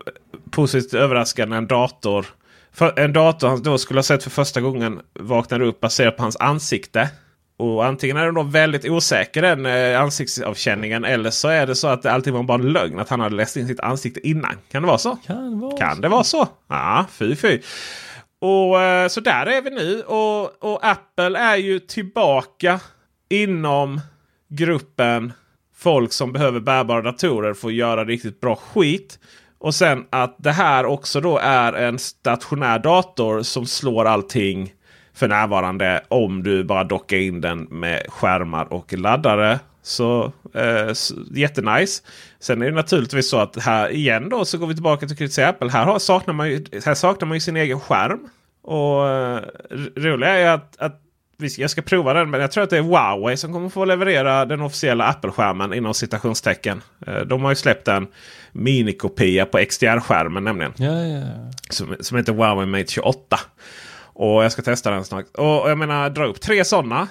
positivt 0.52 0.94
överraskad 0.94 1.50
när 1.50 1.58
en 1.58 1.68
dator 1.68 2.26
en 2.96 3.14
dator 3.14 3.48
han 3.48 3.64
då 3.64 3.78
skulle 3.78 3.98
ha 3.98 4.04
sett 4.04 4.24
för 4.24 4.30
första 4.30 4.62
gången 4.62 5.02
vaknade 5.14 5.66
upp 5.66 5.80
baserat 5.80 6.18
på 6.18 6.24
hans 6.24 6.38
ansikte. 6.38 7.10
Och 7.58 7.86
antingen 7.86 8.18
är 8.18 8.26
den 8.26 8.34
då 8.34 8.44
väldigt 8.44 8.86
osäker 8.86 9.42
den 9.42 9.66
eh, 9.66 10.02
ansiktsavkänningen. 10.02 11.06
Eller 11.06 11.30
så 11.30 11.48
är 11.48 11.68
det 11.68 11.76
så 11.76 11.88
att 11.88 12.06
allting 12.06 12.34
var 12.34 12.44
bara 12.44 12.62
en 12.62 12.72
lögn. 12.72 13.00
Att 13.00 13.10
han 13.10 13.20
hade 13.20 13.36
läst 13.36 13.58
in 13.58 13.68
sitt 13.68 13.80
ansikte 13.80 14.28
innan. 14.28 14.56
Kan 14.72 14.82
det 14.82 14.88
vara 14.88 14.98
så? 14.98 15.16
Kan, 15.16 15.60
vara 15.60 15.78
kan 15.78 15.96
så. 15.96 16.02
det 16.02 16.08
vara 16.08 16.24
så? 16.24 16.48
Ja, 16.70 17.06
fy 17.12 17.36
fy. 17.36 17.60
Och 18.42 18.82
eh, 18.82 19.08
Så 19.08 19.20
där 19.20 19.46
är 19.46 19.62
vi 19.62 19.70
nu. 19.70 20.02
Och, 20.02 20.64
och 20.74 20.86
Apple 20.86 21.40
är 21.40 21.56
ju 21.56 21.80
tillbaka 21.80 22.80
inom 23.30 24.02
gruppen 24.48 25.34
folk 25.76 26.14
som 26.14 26.34
behöver 26.34 26.60
bärbara 26.60 27.02
datorer 27.02 27.54
för 27.54 27.68
att 27.68 27.74
göra 27.74 28.06
riktigt 28.06 28.42
bra 28.42 28.56
skit. 28.56 29.20
Och 29.58 29.76
sen 29.76 30.06
att 30.10 30.36
det 30.38 30.52
här 30.52 30.86
också 30.86 31.22
då 31.22 31.38
är 31.38 31.74
en 31.74 32.00
stationär 32.00 32.80
dator 32.80 33.42
som 33.42 33.66
slår 33.66 34.06
allting 34.06 34.74
för 35.14 35.28
närvarande. 35.28 36.04
Om 36.08 36.44
du 36.44 36.64
bara 36.64 36.84
dockar 36.84 37.18
in 37.18 37.42
den 37.42 37.60
med 37.64 38.06
skärmar 38.10 38.74
och 38.74 38.94
laddare. 38.94 39.60
Så 39.82 40.32
eh, 40.54 40.94
jättenice. 41.32 42.04
Sen 42.40 42.62
är 42.62 42.66
det 42.66 42.76
naturligtvis 42.76 43.30
så 43.30 43.38
att 43.38 43.56
här 43.56 43.90
igen 43.90 44.30
då 44.30 44.46
så 44.46 44.58
går 44.58 44.68
vi 44.68 44.74
tillbaka 44.74 45.08
till 45.08 45.18
kritisera 45.18 45.50
Apple. 45.50 45.70
Här, 45.70 45.86
har, 45.86 46.00
saknar, 46.00 46.34
man 46.34 46.50
ju, 46.50 46.66
här 46.86 46.96
saknar 46.96 47.28
man 47.28 47.36
ju 47.36 47.42
sin 47.42 47.58
egen 47.58 47.80
skärm. 47.80 48.30
Och 48.62 49.10
eh, 49.10 49.42
roliga 49.96 50.30
är 50.30 50.50
att, 50.50 50.78
att 50.78 51.02
jag 51.40 51.70
ska 51.70 51.82
prova 51.82 52.14
den, 52.14 52.30
men 52.30 52.42
jag 52.42 52.52
tror 52.52 52.64
att 52.64 52.70
det 52.70 52.78
är 52.78 52.82
Huawei 52.82 53.38
som 53.38 53.54
kommer 53.54 53.70
få 53.70 53.86
leverera 53.86 54.46
den 54.46 54.62
officiella 54.62 55.06
Apple-skärmen 55.06 55.74
inom 55.74 55.94
citationstecken. 55.94 56.82
Eh, 57.08 57.20
de 57.20 57.44
har 57.44 57.52
ju 57.52 57.56
släppt 57.56 57.88
en 57.88 58.08
minikopia 58.52 59.46
på 59.46 59.58
XDR-skärmen 59.58 60.44
nämligen. 60.44 60.74
Ja, 60.78 61.02
ja. 61.02 61.24
Som, 61.70 61.96
som 62.00 62.18
heter 62.18 62.34
Huawei 62.34 62.66
Mate 62.66 62.92
28. 62.92 63.40
Och 64.14 64.44
jag 64.44 64.52
ska 64.52 64.62
testa 64.62 64.92
den 64.92 65.06
snart. 65.06 65.26
Och 65.38 65.70
jag 65.70 65.78
menar 65.78 66.10
dra 66.10 66.26
upp 66.26 66.42
tre 66.42 66.66
sådana 66.66 67.08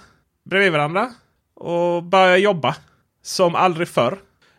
bredvid 0.50 0.72
varandra. 0.72 1.10
Och 1.54 2.02
börja 2.02 2.36
jobba 2.36 2.76
som 3.22 3.54
aldrig 3.54 3.88
förr 3.88 4.18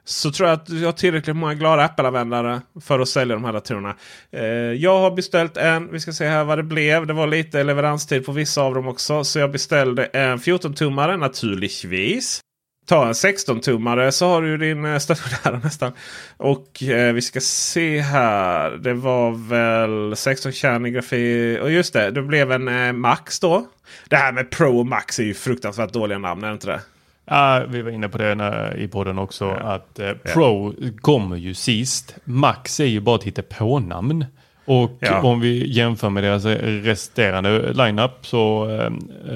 så 0.09 0.31
tror 0.31 0.49
jag 0.49 0.55
att 0.55 0.65
du 0.65 0.85
har 0.85 0.91
tillräckligt 0.91 1.35
många 1.35 1.53
glada 1.53 1.83
Apple-användare 1.83 2.61
för 2.81 2.99
att 2.99 3.09
sälja 3.09 3.35
de 3.35 3.43
här 3.45 3.53
datorerna. 3.53 3.95
Eh, 4.31 4.43
jag 4.73 4.99
har 4.99 5.11
beställt 5.11 5.57
en. 5.57 5.91
Vi 5.91 5.99
ska 5.99 6.11
se 6.11 6.27
här 6.27 6.43
vad 6.43 6.57
det 6.57 6.63
blev. 6.63 7.07
Det 7.07 7.13
var 7.13 7.27
lite 7.27 7.63
leveranstid 7.63 8.25
på 8.25 8.31
vissa 8.31 8.61
av 8.61 8.75
dem 8.75 8.87
också. 8.87 9.23
Så 9.23 9.39
jag 9.39 9.51
beställde 9.51 10.05
en 10.05 10.37
14-tummare 10.37 11.17
naturligtvis. 11.17 12.41
Ta 12.87 13.07
en 13.07 13.13
16-tummare 13.13 14.11
så 14.11 14.27
har 14.27 14.41
du 14.41 14.57
din 14.57 14.85
eh, 14.85 14.97
stationära 14.97 15.59
nästan. 15.63 15.91
Och 16.37 16.83
eh, 16.83 17.13
vi 17.13 17.21
ska 17.21 17.39
se 17.41 17.99
här. 17.99 18.71
Det 18.71 18.93
var 18.93 19.31
väl 19.49 20.13
16-kärnig 20.13 20.93
grafik. 20.93 21.61
Och 21.61 21.71
just 21.71 21.93
det, 21.93 22.11
det 22.11 22.21
blev 22.21 22.51
en 22.51 22.67
eh, 22.67 22.93
Max 22.93 23.39
då. 23.39 23.67
Det 24.09 24.15
här 24.15 24.31
med 24.31 24.49
Pro 24.49 24.79
och 24.79 24.87
Max 24.87 25.19
är 25.19 25.23
ju 25.23 25.33
fruktansvärt 25.33 25.93
dåliga 25.93 26.17
namn, 26.17 26.43
är 26.43 26.47
det 26.47 26.53
inte 26.53 26.67
det? 26.67 26.81
Ja, 27.29 27.63
vi 27.67 27.81
var 27.81 27.91
inne 27.91 28.09
på 28.09 28.17
det 28.17 28.35
när, 28.35 28.77
i 28.77 28.87
podden 28.87 29.19
också. 29.19 29.45
Ja. 29.45 29.55
Att 29.55 29.99
eh, 29.99 30.11
Pro 30.33 30.73
ja. 30.79 30.89
kommer 31.01 31.37
ju 31.37 31.53
sist. 31.53 32.15
Max 32.23 32.79
är 32.79 32.85
ju 32.85 32.99
bara 32.99 33.19
ett 33.25 33.49
på-namn. 33.49 34.25
Och 34.65 34.97
ja. 34.99 35.21
om 35.21 35.39
vi 35.39 35.73
jämför 35.73 36.09
med 36.09 36.23
deras 36.23 36.45
resterande 36.85 37.73
lineup 37.73 38.11
så 38.21 38.69
eh, 38.69 38.91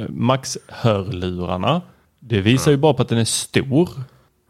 Max-hörlurarna. 0.10 1.82
Det 2.20 2.42
visar 2.42 2.72
ju 2.72 2.78
bara 2.78 2.94
på 2.94 3.02
att 3.02 3.10
den 3.10 3.18
är 3.18 3.26
stor. 3.26 3.90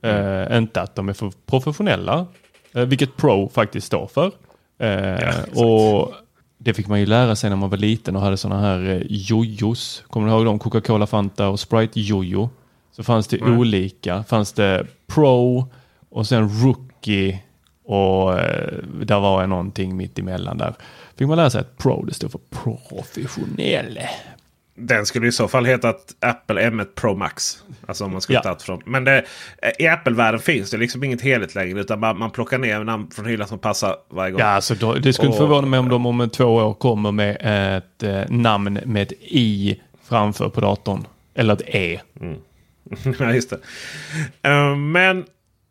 Mm. 0.02 0.52
Eh, 0.52 0.58
inte 0.58 0.82
att 0.82 0.96
de 0.96 1.10
är 1.10 1.14
för 1.14 1.32
professionella. 1.46 2.26
Eh, 2.74 2.86
vilket 2.86 3.18
Pro 3.18 3.50
faktiskt 3.50 3.88
står 3.88 4.08
för. 4.08 4.32
Eh, 4.80 5.64
och 5.64 6.14
det 6.58 6.74
fick 6.74 6.88
man 6.88 7.00
ju 7.00 7.06
lära 7.06 7.36
sig 7.36 7.50
när 7.50 7.58
man 7.58 7.70
var 7.70 7.78
liten 7.78 8.16
och 8.16 8.22
hade 8.22 8.38
sådana 8.38 8.62
här 8.62 8.90
eh, 8.90 9.02
jojos. 9.08 10.04
Kommer 10.08 10.28
du 10.28 10.34
ihåg 10.34 10.46
dem? 10.46 10.60
Coca-Cola, 10.60 11.08
Fanta 11.08 11.48
och 11.48 11.60
Sprite 11.60 12.00
jojo. 12.00 12.50
Så 12.96 13.04
fanns 13.04 13.28
det 13.28 13.42
mm. 13.42 13.60
olika. 13.60 14.24
Fanns 14.24 14.54
det 14.54 14.88
Pro 15.08 15.68
och 16.10 16.28
sen 16.28 16.50
Rookie 16.64 17.40
och 17.84 18.40
eh, 18.40 18.78
där 18.84 19.20
var 19.20 19.48
någonting 19.48 19.98
mitt 19.98 20.20
emellan 20.20 20.58
där. 20.58 20.74
Fick 21.16 21.28
man 21.28 21.38
lära 21.38 21.50
sig 21.50 21.62
att 21.62 21.78
Pro 21.78 22.06
det 22.06 22.14
står 22.14 22.30
för 22.30 22.40
professionell. 22.50 24.00
Den 24.76 25.06
skulle 25.06 25.28
i 25.28 25.32
så 25.32 25.48
fall 25.48 25.66
heta 25.66 25.94
Apple 26.20 26.70
M1 26.70 26.88
Pro 26.96 27.16
Max. 27.16 27.64
Alltså 27.86 28.06
om 28.06 28.12
man 28.12 28.22
skulle 28.22 28.38
ja. 28.38 28.44
tagit 28.44 28.62
från. 28.62 28.82
Men 28.86 29.04
det, 29.04 29.26
i 29.80 29.88
Apple-världen 29.88 30.40
finns 30.40 30.72
det 30.72 30.78
liksom 30.78 31.04
inget 31.04 31.22
heligt 31.22 31.56
längre. 31.56 31.80
Utan 31.80 32.00
man, 32.00 32.18
man 32.18 32.32
plockar 32.32 32.58
ner 32.58 32.84
namn 32.84 33.12
från 33.12 33.26
hyllan 33.26 33.48
som 33.48 33.60
passar 33.60 33.96
varje 34.10 34.32
gång. 34.32 34.40
Ja, 34.40 34.48
alltså 34.48 34.76
då, 34.76 34.94
det 34.94 35.14
skulle 35.14 35.30
och, 35.30 35.34
inte 35.34 35.44
förvåna 35.46 35.68
mig 35.68 35.80
om 35.80 35.90
de 35.90 36.06
om 36.06 36.30
två 36.30 36.46
år 36.46 36.74
kommer 36.74 37.12
med 37.12 37.38
ett 37.78 38.04
eh, 38.04 38.22
namn 38.30 38.80
med 38.86 39.04
ett 39.04 39.12
i 39.22 39.82
framför 40.04 40.50
på 40.50 40.62
datorn. 40.62 41.06
Eller 41.36 41.54
ett 41.54 41.62
E. 41.66 42.00
Mm. 42.22 42.38
ja, 43.20 43.34
just 43.34 43.50
det. 43.50 43.60
Uh, 44.50 44.76
men 44.76 45.26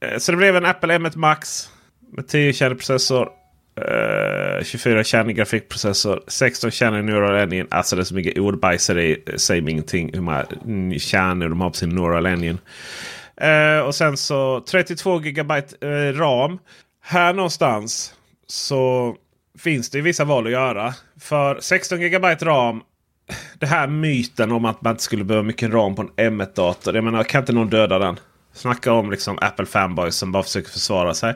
eh, 0.05 0.19
så 0.19 0.33
det 0.33 0.39
blev 0.39 0.57
en 0.57 0.67
Apple 0.67 0.99
M1 0.99 1.19
Max 1.19 1.71
med 2.13 2.29
10 2.29 2.53
kärnig 2.53 2.79
processor. 2.79 3.29
Eh, 3.81 4.59
uh, 4.59 4.65
24 4.65 5.05
kärnig 5.05 5.37
grafikprocessor. 5.37 6.23
16 6.29 6.71
kärnig 6.71 7.05
Neural 7.05 7.43
Engine. 7.43 7.67
Alltså 7.71 7.97
det 7.97 8.03
är 8.03 8.05
så 8.05 8.15
mycket 8.15 8.39
ordbajseri. 8.39 9.11
i. 9.11 9.39
Säger 9.39 9.63
mig 9.63 9.73
ingenting 9.73 10.11
hur 10.15 10.21
många 10.21 10.47
kärnor 10.99 11.49
de 11.49 11.61
har 11.61 11.71
på 11.71 11.77
sin 11.77 11.89
Neural 11.89 12.27
Engine. 12.27 12.59
Uh, 13.43 13.87
och 13.87 13.95
sen 13.95 14.17
så 14.17 14.61
32 14.61 15.19
GB 15.19 15.53
uh, 15.55 16.19
RAM. 16.19 16.59
Här 17.05 17.33
någonstans 17.33 18.15
så 18.47 19.15
finns 19.59 19.91
det 19.91 20.01
vissa 20.01 20.25
val 20.25 20.47
att 20.47 20.53
göra. 20.53 20.95
För 21.21 21.61
16 21.61 22.01
GB 22.01 22.27
RAM 22.27 22.83
det 23.59 23.67
här 23.67 23.87
myten 23.87 24.53
om 24.53 24.65
att 24.65 24.83
man 24.83 24.91
inte 24.91 25.03
skulle 25.03 25.25
behöva 25.25 25.47
mycket 25.47 25.71
ram 25.71 25.95
på 25.95 26.03
en 26.03 26.41
M1-dator. 26.41 26.95
Jag 26.95 27.05
menar, 27.05 27.25
kan 27.25 27.43
inte 27.43 27.53
någon 27.53 27.71
döda 27.71 27.99
den? 27.99 28.21
Snacka 28.53 28.93
om 28.93 29.11
liksom 29.11 29.39
Apple 29.41 29.67
fanboys 29.67 30.17
som 30.17 30.33
bara 30.33 30.43
försöker 30.43 30.71
försvara 30.71 31.15
sig. 31.15 31.35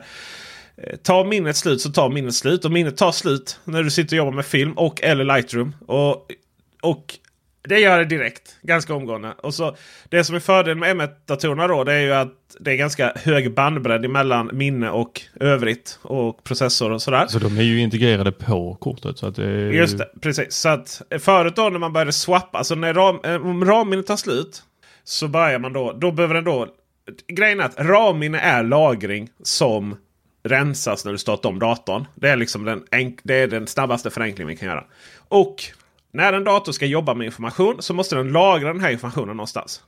Eh, 0.77 0.95
ta 0.95 1.23
minnet 1.23 1.57
slut 1.57 1.81
så 1.81 1.91
tar 1.91 2.09
minnet 2.09 2.35
slut. 2.35 2.65
Och 2.65 2.71
minnet 2.71 2.97
tar 2.97 3.11
slut 3.11 3.59
när 3.63 3.83
du 3.83 3.91
sitter 3.91 4.15
och 4.15 4.17
jobbar 4.17 4.31
med 4.31 4.45
film 4.45 4.71
och 4.71 5.03
eller 5.03 5.23
Lightroom. 5.23 5.75
Och, 5.85 6.27
och 6.81 7.13
det 7.69 7.79
gör 7.79 7.97
det 7.97 8.05
direkt. 8.05 8.57
Ganska 8.61 8.93
omgående. 8.93 9.33
Och 9.43 9.53
så, 9.53 9.75
det 10.09 10.23
som 10.23 10.35
är 10.35 10.39
fördelen 10.39 10.79
med 10.79 10.97
M1-datorerna 10.97 11.67
då 11.67 11.83
det 11.83 11.93
är 11.93 11.99
ju 11.99 12.13
att 12.13 12.33
det 12.59 12.71
är 12.71 12.75
ganska 12.75 13.13
hög 13.15 13.53
bandbredd 13.53 14.09
mellan 14.09 14.49
minne 14.53 14.89
och 14.89 15.21
övrigt. 15.39 15.99
Och 16.01 16.43
processor 16.43 16.91
och 16.91 17.01
sådär. 17.01 17.27
Så 17.27 17.39
de 17.39 17.57
är 17.57 17.63
ju 17.63 17.79
integrerade 17.79 18.31
på 18.31 18.75
kortet. 18.75 19.17
Så 19.17 19.27
att 19.27 19.35
det 19.35 19.45
är... 19.45 19.71
Just 19.71 19.97
det, 19.97 20.09
precis. 20.21 20.55
Så 20.55 20.69
att 20.69 21.01
förut 21.19 21.55
då 21.55 21.69
när 21.69 21.79
man 21.79 21.93
började 21.93 22.13
swappa, 22.13 22.57
alltså 22.57 22.75
när 22.75 22.93
ram, 22.93 23.19
eh, 23.23 23.35
om 23.35 23.65
RAM-minnet 23.65 24.07
tar 24.07 24.17
slut. 24.17 24.63
Så 25.03 25.27
börjar 25.27 25.59
man 25.59 25.73
då, 25.73 25.93
då 25.93 26.11
behöver 26.11 26.35
den 26.35 26.43
då... 26.43 26.67
Grejen 27.27 27.59
är 27.59 27.63
att 27.63 27.79
RAM-minne 27.79 28.39
är 28.39 28.63
lagring 28.63 29.29
som 29.43 29.95
rensas 30.43 31.05
när 31.05 31.11
du 31.11 31.17
startar 31.17 31.49
om 31.49 31.59
datorn. 31.59 32.05
Det 32.15 32.29
är 32.29 32.35
liksom 32.35 32.65
den, 32.65 32.83
det 33.23 33.35
är 33.35 33.47
den 33.47 33.67
snabbaste 33.67 34.09
förenklingen 34.09 34.47
vi 34.47 34.55
kan 34.55 34.67
göra. 34.67 34.83
Och 35.27 35.63
när 36.13 36.33
en 36.33 36.43
dator 36.43 36.71
ska 36.71 36.85
jobba 36.85 37.13
med 37.13 37.25
information 37.25 37.75
så 37.79 37.93
måste 37.93 38.15
den 38.15 38.31
lagra 38.31 38.73
den 38.73 38.81
här 38.81 38.91
informationen 38.91 39.37
någonstans. 39.37 39.81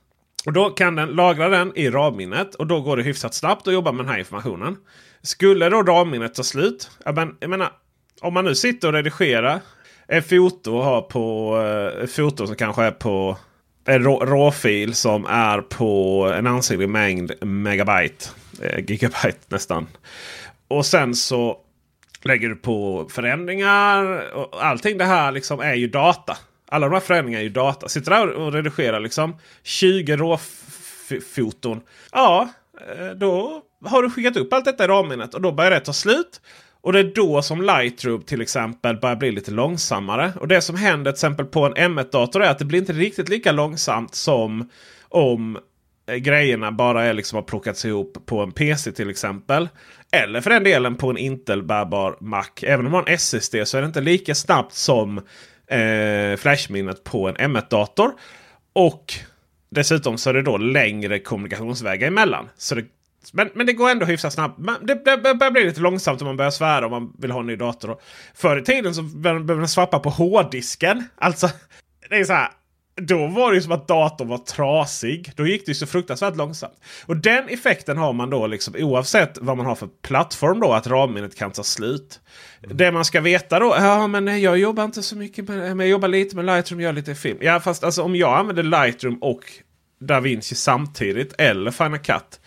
Och 0.46 0.52
Då 0.52 0.70
kan 0.70 0.94
den 0.94 1.08
lagra 1.08 1.48
den 1.48 1.72
i 1.76 1.90
RAM-minnet 1.90 2.54
och 2.54 2.66
då 2.66 2.80
går 2.80 2.96
det 2.96 3.02
hyfsat 3.02 3.34
snabbt 3.34 3.68
att 3.68 3.74
jobba 3.74 3.92
med 3.92 4.04
den 4.04 4.12
här 4.12 4.18
informationen. 4.18 4.76
Skulle 5.22 5.68
då 5.68 5.82
RAM-minnet 5.82 6.34
ta 6.34 6.42
slut? 6.42 6.90
Men, 7.14 7.36
jag 7.40 7.50
menar, 7.50 7.72
om 8.20 8.34
man 8.34 8.44
nu 8.44 8.54
sitter 8.54 8.88
och 8.88 8.94
redigerar 8.94 9.60
ett 10.08 10.28
foto 10.28 10.76
och 10.76 10.84
har 10.84 11.02
på 11.02 11.56
eh, 11.58 12.04
ett 12.04 12.12
foto 12.12 12.46
som 12.46 12.56
kanske 12.56 12.82
är 12.82 12.90
på 12.90 13.38
en 13.84 14.04
råfil 14.04 14.94
som 14.94 15.26
är 15.26 15.60
på 15.60 16.24
en 16.36 16.46
ansenlig 16.46 16.88
mängd 16.88 17.32
megabyte. 17.42 18.24
Eh, 18.62 18.78
gigabyte 18.78 19.38
nästan. 19.48 19.86
Och 20.68 20.86
sen 20.86 21.14
så 21.14 21.58
lägger 22.22 22.48
du 22.48 22.56
på 22.56 23.08
förändringar. 23.10 24.30
Och 24.34 24.64
allting 24.64 24.98
det 24.98 25.04
här 25.04 25.32
liksom 25.32 25.60
är 25.60 25.74
ju 25.74 25.88
data. 25.88 26.36
Alla 26.68 26.86
de 26.86 26.92
här 26.92 27.00
förändringarna 27.00 27.40
är 27.40 27.44
ju 27.44 27.50
data. 27.50 27.88
Sitter 27.88 28.10
där 28.10 28.28
och 28.28 28.52
redigerar 28.52 29.00
liksom 29.00 29.36
20 29.62 30.16
råfoton. 30.16 31.80
Ja, 32.12 32.48
eh, 32.88 33.06
då 33.06 33.62
har 33.84 34.02
du 34.02 34.10
skickat 34.10 34.36
upp 34.36 34.52
allt 34.52 34.64
detta 34.64 34.84
i 34.84 34.88
ramminnet 34.88 35.34
och 35.34 35.42
då 35.42 35.52
börjar 35.52 35.70
det 35.70 35.80
ta 35.80 35.92
slut. 35.92 36.40
Och 36.82 36.92
det 36.92 36.98
är 36.98 37.12
då 37.14 37.42
som 37.42 37.62
Lightroom 37.62 38.22
till 38.22 38.40
exempel 38.40 38.96
börjar 38.96 39.16
bli 39.16 39.32
lite 39.32 39.50
långsammare. 39.50 40.32
Och 40.40 40.48
det 40.48 40.60
som 40.60 40.76
händer 40.76 41.10
till 41.10 41.16
exempel 41.16 41.46
på 41.46 41.66
en 41.66 41.74
M1-dator 41.74 42.42
är 42.42 42.50
att 42.50 42.58
det 42.58 42.64
blir 42.64 42.78
inte 42.78 42.92
riktigt 42.92 43.28
lika 43.28 43.52
långsamt 43.52 44.14
som 44.14 44.70
om 45.08 45.58
eh, 46.06 46.16
grejerna 46.16 46.72
bara 46.72 47.04
är 47.04 47.12
liksom 47.12 47.36
har 47.36 47.42
plockats 47.42 47.84
ihop 47.84 48.26
på 48.26 48.40
en 48.40 48.52
PC 48.52 48.92
till 48.92 49.10
exempel. 49.10 49.68
Eller 50.12 50.40
för 50.40 50.50
den 50.50 50.64
delen 50.64 50.96
på 50.96 51.10
en 51.10 51.16
Intel 51.16 51.62
bärbar 51.62 52.16
Mac. 52.20 52.46
Även 52.62 52.86
om 52.86 52.92
man 52.92 53.00
har 53.00 53.08
en 53.08 53.14
SSD 53.14 53.54
så 53.64 53.78
är 53.78 53.80
det 53.80 53.86
inte 53.86 54.00
lika 54.00 54.34
snabbt 54.34 54.72
som 54.72 55.18
eh, 55.66 56.36
flashminnet 56.36 57.04
på 57.04 57.28
en 57.28 57.36
M1-dator. 57.36 58.12
Och 58.72 59.14
dessutom 59.70 60.18
så 60.18 60.30
är 60.30 60.34
det 60.34 60.42
då 60.42 60.56
längre 60.56 61.18
kommunikationsvägar 61.18 62.08
emellan. 62.08 62.48
Så 62.56 62.74
det, 62.74 62.84
men, 63.32 63.50
men 63.54 63.66
det 63.66 63.72
går 63.72 63.90
ändå 63.90 64.06
hyfsat 64.06 64.32
snabbt. 64.32 64.60
Det, 64.82 64.94
det, 65.04 65.16
det 65.16 65.34
börjar 65.34 65.50
bli 65.50 65.64
lite 65.64 65.80
långsamt 65.80 66.20
om 66.20 66.26
man 66.26 66.36
börjar 66.36 66.50
svära 66.50 66.86
om 66.86 66.90
man 66.90 67.12
vill 67.18 67.30
ha 67.30 67.40
en 67.40 67.46
ny 67.46 67.56
dator. 67.56 68.00
Förr 68.34 68.58
i 68.58 68.64
tiden 68.64 68.94
så 68.94 69.02
behövde 69.02 69.54
man 69.54 69.68
swappa 69.68 69.98
på 69.98 70.10
hårddisken. 70.10 71.04
Alltså, 71.16 71.48
det 72.08 72.16
är 72.16 72.24
så 72.24 72.32
här 72.32 72.48
då 72.96 73.26
var 73.26 73.52
det 73.52 73.62
som 73.62 73.72
att 73.72 73.88
datorn 73.88 74.28
var 74.28 74.38
trasig. 74.38 75.32
Då 75.36 75.46
gick 75.46 75.66
det 75.66 75.74
så 75.74 75.86
fruktansvärt 75.86 76.36
långsamt. 76.36 76.80
Och 77.06 77.16
den 77.16 77.48
effekten 77.48 77.96
har 77.96 78.12
man 78.12 78.30
då 78.30 78.46
liksom 78.46 78.74
oavsett 78.78 79.38
vad 79.40 79.56
man 79.56 79.66
har 79.66 79.74
för 79.74 79.88
plattform 80.02 80.60
då 80.60 80.72
att 80.72 80.86
RAM-minnet 80.86 81.36
kan 81.36 81.50
ta 81.50 81.62
slut. 81.62 82.20
Mm. 82.62 82.76
Det 82.76 82.92
man 82.92 83.04
ska 83.04 83.20
veta 83.20 83.58
då, 83.58 83.74
ja 83.78 84.06
men 84.06 84.40
jag 84.40 84.58
jobbar 84.58 84.84
inte 84.84 85.02
så 85.02 85.16
mycket 85.16 85.48
med, 85.48 85.58
men 85.58 85.80
jag 85.80 85.88
jobbar 85.88 86.08
lite 86.08 86.36
med 86.36 86.44
Lightroom, 86.44 86.80
gör 86.80 86.92
lite 86.92 87.14
film. 87.14 87.38
Ja 87.40 87.60
fast 87.60 87.84
alltså 87.84 88.02
om 88.02 88.16
jag 88.16 88.38
använder 88.38 88.62
Lightroom 88.62 89.18
och 89.20 89.44
DaVinci 90.00 90.54
samtidigt 90.54 91.34
eller 91.38 91.70
Final 91.70 91.98
Cut. 91.98 92.39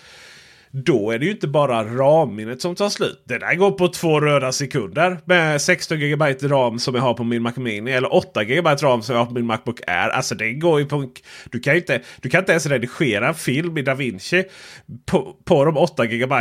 Då 0.75 1.11
är 1.11 1.19
det 1.19 1.25
ju 1.25 1.31
inte 1.31 1.47
bara 1.47 1.83
RAM-minnet 1.83 2.61
som 2.61 2.75
tar 2.75 2.89
slut. 2.89 3.23
Det 3.27 3.37
där 3.37 3.55
går 3.55 3.71
på 3.71 3.87
två 3.87 4.19
röda 4.19 4.51
sekunder. 4.51 5.19
Med 5.25 5.61
16 5.61 5.99
GB 5.99 6.25
RAM 6.41 6.79
som 6.79 6.95
jag 6.95 7.01
har 7.01 7.13
på 7.13 7.23
min 7.23 7.41
Mac 7.41 7.53
Mini. 7.55 7.91
Eller 7.91 8.13
8 8.13 8.43
GB 8.43 8.69
RAM 8.69 9.01
som 9.01 9.15
jag 9.15 9.21
har 9.21 9.25
på 9.25 9.33
min 9.33 9.45
Macbook 9.45 9.79
Air. 9.87 10.09
Alltså 10.09 10.35
det 10.35 10.53
går 10.53 10.79
ju 10.79 10.85
på... 10.85 11.09
Du 11.51 11.59
kan, 11.59 11.75
inte, 11.75 12.01
du 12.21 12.29
kan 12.29 12.39
inte 12.39 12.51
ens 12.51 12.65
redigera 12.65 13.27
en 13.27 13.33
film 13.33 13.77
i 13.77 13.81
DaVinci 13.81 14.43
på, 15.05 15.35
på 15.45 15.65
de 15.65 15.77
8 15.77 16.05
GB 16.05 16.35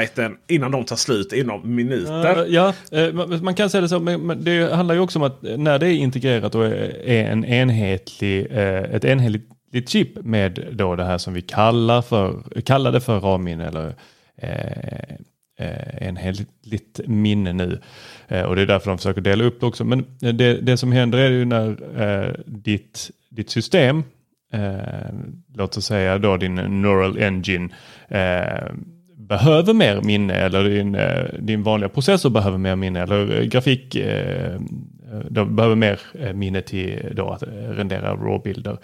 innan 0.48 0.70
de 0.70 0.84
tar 0.84 0.96
slut 0.96 1.32
inom 1.32 1.74
minuter. 1.74 2.46
Ja, 2.48 2.72
eh, 2.92 3.12
man 3.42 3.54
kan 3.54 3.70
säga 3.70 3.80
det 3.80 3.88
så. 3.88 4.00
Men 4.00 4.44
det 4.44 4.74
handlar 4.74 4.94
ju 4.94 5.00
också 5.00 5.18
om 5.18 5.22
att 5.22 5.44
eh, 5.44 5.58
när 5.58 5.78
det 5.78 5.86
är 5.86 5.94
integrerat 5.94 6.54
och 6.54 6.66
är 6.66 7.24
en 7.24 7.44
enhetlig, 7.44 8.46
eh, 8.50 8.82
ett 8.82 9.04
enhetligt 9.04 9.88
chip 9.88 10.24
med 10.24 10.68
då 10.72 10.96
det 10.96 11.04
här 11.04 11.18
som 11.18 11.34
vi 11.34 11.42
kallar 11.42 12.02
för, 12.02 12.42
kallade 12.64 13.00
för 13.00 13.20
RAM-minne 13.20 13.68
eller 13.68 13.94
Eh, 14.42 15.14
eh 15.58 16.08
enhetligt 16.08 17.00
minne 17.06 17.52
nu. 17.52 17.80
Eh, 18.28 18.42
och 18.42 18.56
det 18.56 18.62
är 18.62 18.66
därför 18.66 18.90
de 18.90 18.98
försöker 18.98 19.20
dela 19.20 19.44
upp 19.44 19.60
det 19.60 19.66
också. 19.66 19.84
Men 19.84 20.04
det, 20.18 20.60
det 20.60 20.76
som 20.76 20.92
händer 20.92 21.18
är 21.18 21.30
ju 21.30 21.44
när 21.44 22.00
eh, 22.02 22.34
ditt, 22.46 23.10
ditt 23.30 23.50
system, 23.50 24.04
eh, 24.52 25.14
låt 25.54 25.76
oss 25.76 25.86
säga 25.86 26.18
då 26.18 26.36
din 26.36 26.54
neural 26.54 27.18
engine, 27.18 27.68
behöver 29.16 29.72
mer 29.72 30.00
minne 30.00 30.34
eller 30.34 30.64
din, 30.64 30.96
din 31.46 31.62
vanliga 31.62 31.88
processor 31.88 32.30
behöver 32.30 32.58
mer 32.58 32.76
minne 32.76 33.02
eller 33.02 33.42
grafik 33.42 33.96
de 35.30 35.56
behöver 35.56 35.76
mer 35.76 36.00
eh, 36.14 36.32
minne 36.32 36.62
till 36.62 37.12
då 37.16 37.30
att 37.30 37.42
eh, 37.42 37.48
rendera 37.48 38.14
RAW-bilder. 38.16 38.78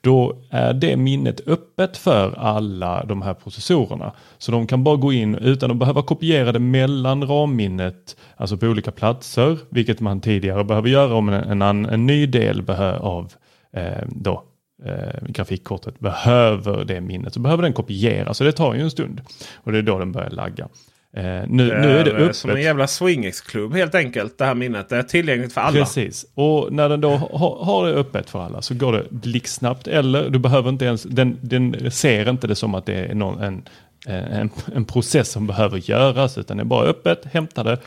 Då 0.00 0.36
är 0.50 0.74
det 0.74 0.96
minnet 0.96 1.48
öppet 1.48 1.96
för 1.96 2.38
alla 2.38 3.04
de 3.04 3.22
här 3.22 3.34
processorerna. 3.34 4.12
Så 4.38 4.52
de 4.52 4.66
kan 4.66 4.84
bara 4.84 4.96
gå 4.96 5.12
in 5.12 5.34
utan 5.34 5.70
att 5.70 5.76
behöva 5.76 6.02
kopiera 6.02 6.52
det 6.52 6.58
mellan 6.58 7.26
RAM-minnet, 7.26 8.16
alltså 8.36 8.56
på 8.56 8.66
olika 8.66 8.90
platser, 8.90 9.58
vilket 9.68 10.00
man 10.00 10.20
tidigare 10.20 10.64
behöver 10.64 10.88
göra 10.88 11.14
om 11.14 11.28
en, 11.28 11.62
en, 11.62 11.86
en 11.86 12.06
ny 12.06 12.26
del 12.26 12.70
av 13.00 13.32
eh, 13.72 14.04
då, 14.08 14.42
eh, 14.84 15.28
grafikkortet 15.28 15.98
behöver 15.98 16.84
det 16.84 17.00
minnet 17.00 17.34
så 17.34 17.40
behöver 17.40 17.62
den 17.62 17.72
kopieras 17.72 18.38
så 18.38 18.44
det 18.44 18.52
tar 18.52 18.74
ju 18.74 18.80
en 18.80 18.90
stund. 18.90 19.20
Och 19.54 19.72
det 19.72 19.78
är 19.78 19.82
då 19.82 19.98
den 19.98 20.12
börjar 20.12 20.30
lagga. 20.30 20.68
Eh, 21.16 21.22
nu, 21.48 21.68
det 21.68 21.80
nu 21.80 21.98
är 21.98 22.04
det 22.04 22.10
öppet. 22.10 22.36
Som 22.36 22.50
en 22.50 22.62
jävla 22.62 22.86
swingexklubb 22.86 23.74
helt 23.74 23.94
enkelt. 23.94 24.38
Det 24.38 24.44
här 24.44 24.54
minnet. 24.54 24.88
Det 24.88 24.96
är 24.96 25.02
tillgängligt 25.02 25.52
för 25.52 25.60
alla. 25.60 25.78
Precis. 25.78 26.26
Och 26.34 26.72
när 26.72 26.88
den 26.88 27.00
då 27.00 27.10
har, 27.10 27.64
har 27.64 27.86
det 27.86 27.92
öppet 27.92 28.30
för 28.30 28.40
alla 28.40 28.62
så 28.62 28.74
går 28.74 28.92
det 28.92 29.04
blixtsnabbt. 29.10 29.86
Eller 29.86 30.30
du 30.30 30.38
behöver 30.38 30.68
inte 30.68 30.84
ens, 30.84 31.02
den, 31.02 31.38
den 31.40 31.90
ser 31.90 32.30
inte 32.30 32.46
det 32.46 32.54
som 32.54 32.74
att 32.74 32.86
det 32.86 32.94
är 32.94 33.14
någon, 33.14 33.42
en, 33.42 33.62
en, 34.06 34.50
en 34.74 34.84
process 34.84 35.28
som 35.28 35.46
behöver 35.46 35.90
göras. 35.90 36.38
Utan 36.38 36.56
det 36.56 36.62
är 36.62 36.64
bara 36.64 36.86
öppet, 36.86 37.24
hämta 37.32 37.62
det. 37.62 37.78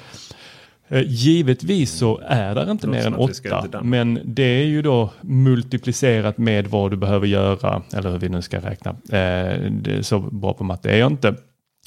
Eh, 0.90 1.04
givetvis 1.06 1.92
så 1.92 2.22
är 2.28 2.56
det 2.56 2.72
inte 2.72 2.88
mer 2.88 3.08
än 3.08 3.16
åtta. 3.16 3.82
Men 3.84 4.20
det 4.24 4.62
är 4.62 4.66
ju 4.66 4.82
då 4.82 5.10
multiplicerat 5.22 6.38
med 6.38 6.68
vad 6.68 6.92
du 6.92 6.98
behöver 6.98 7.28
göra. 7.28 7.82
Eller 7.94 8.12
hur 8.12 8.18
vi 8.20 8.30
nu 8.30 8.42
ska 8.42 8.58
räkna. 8.58 8.90
Eh, 8.92 9.62
det 9.72 9.98
är 9.98 10.02
så 10.02 10.20
bra 10.20 10.54
på 10.54 10.64
matte 10.64 10.90
är 10.90 10.98
jag 10.98 11.12
inte. 11.12 11.36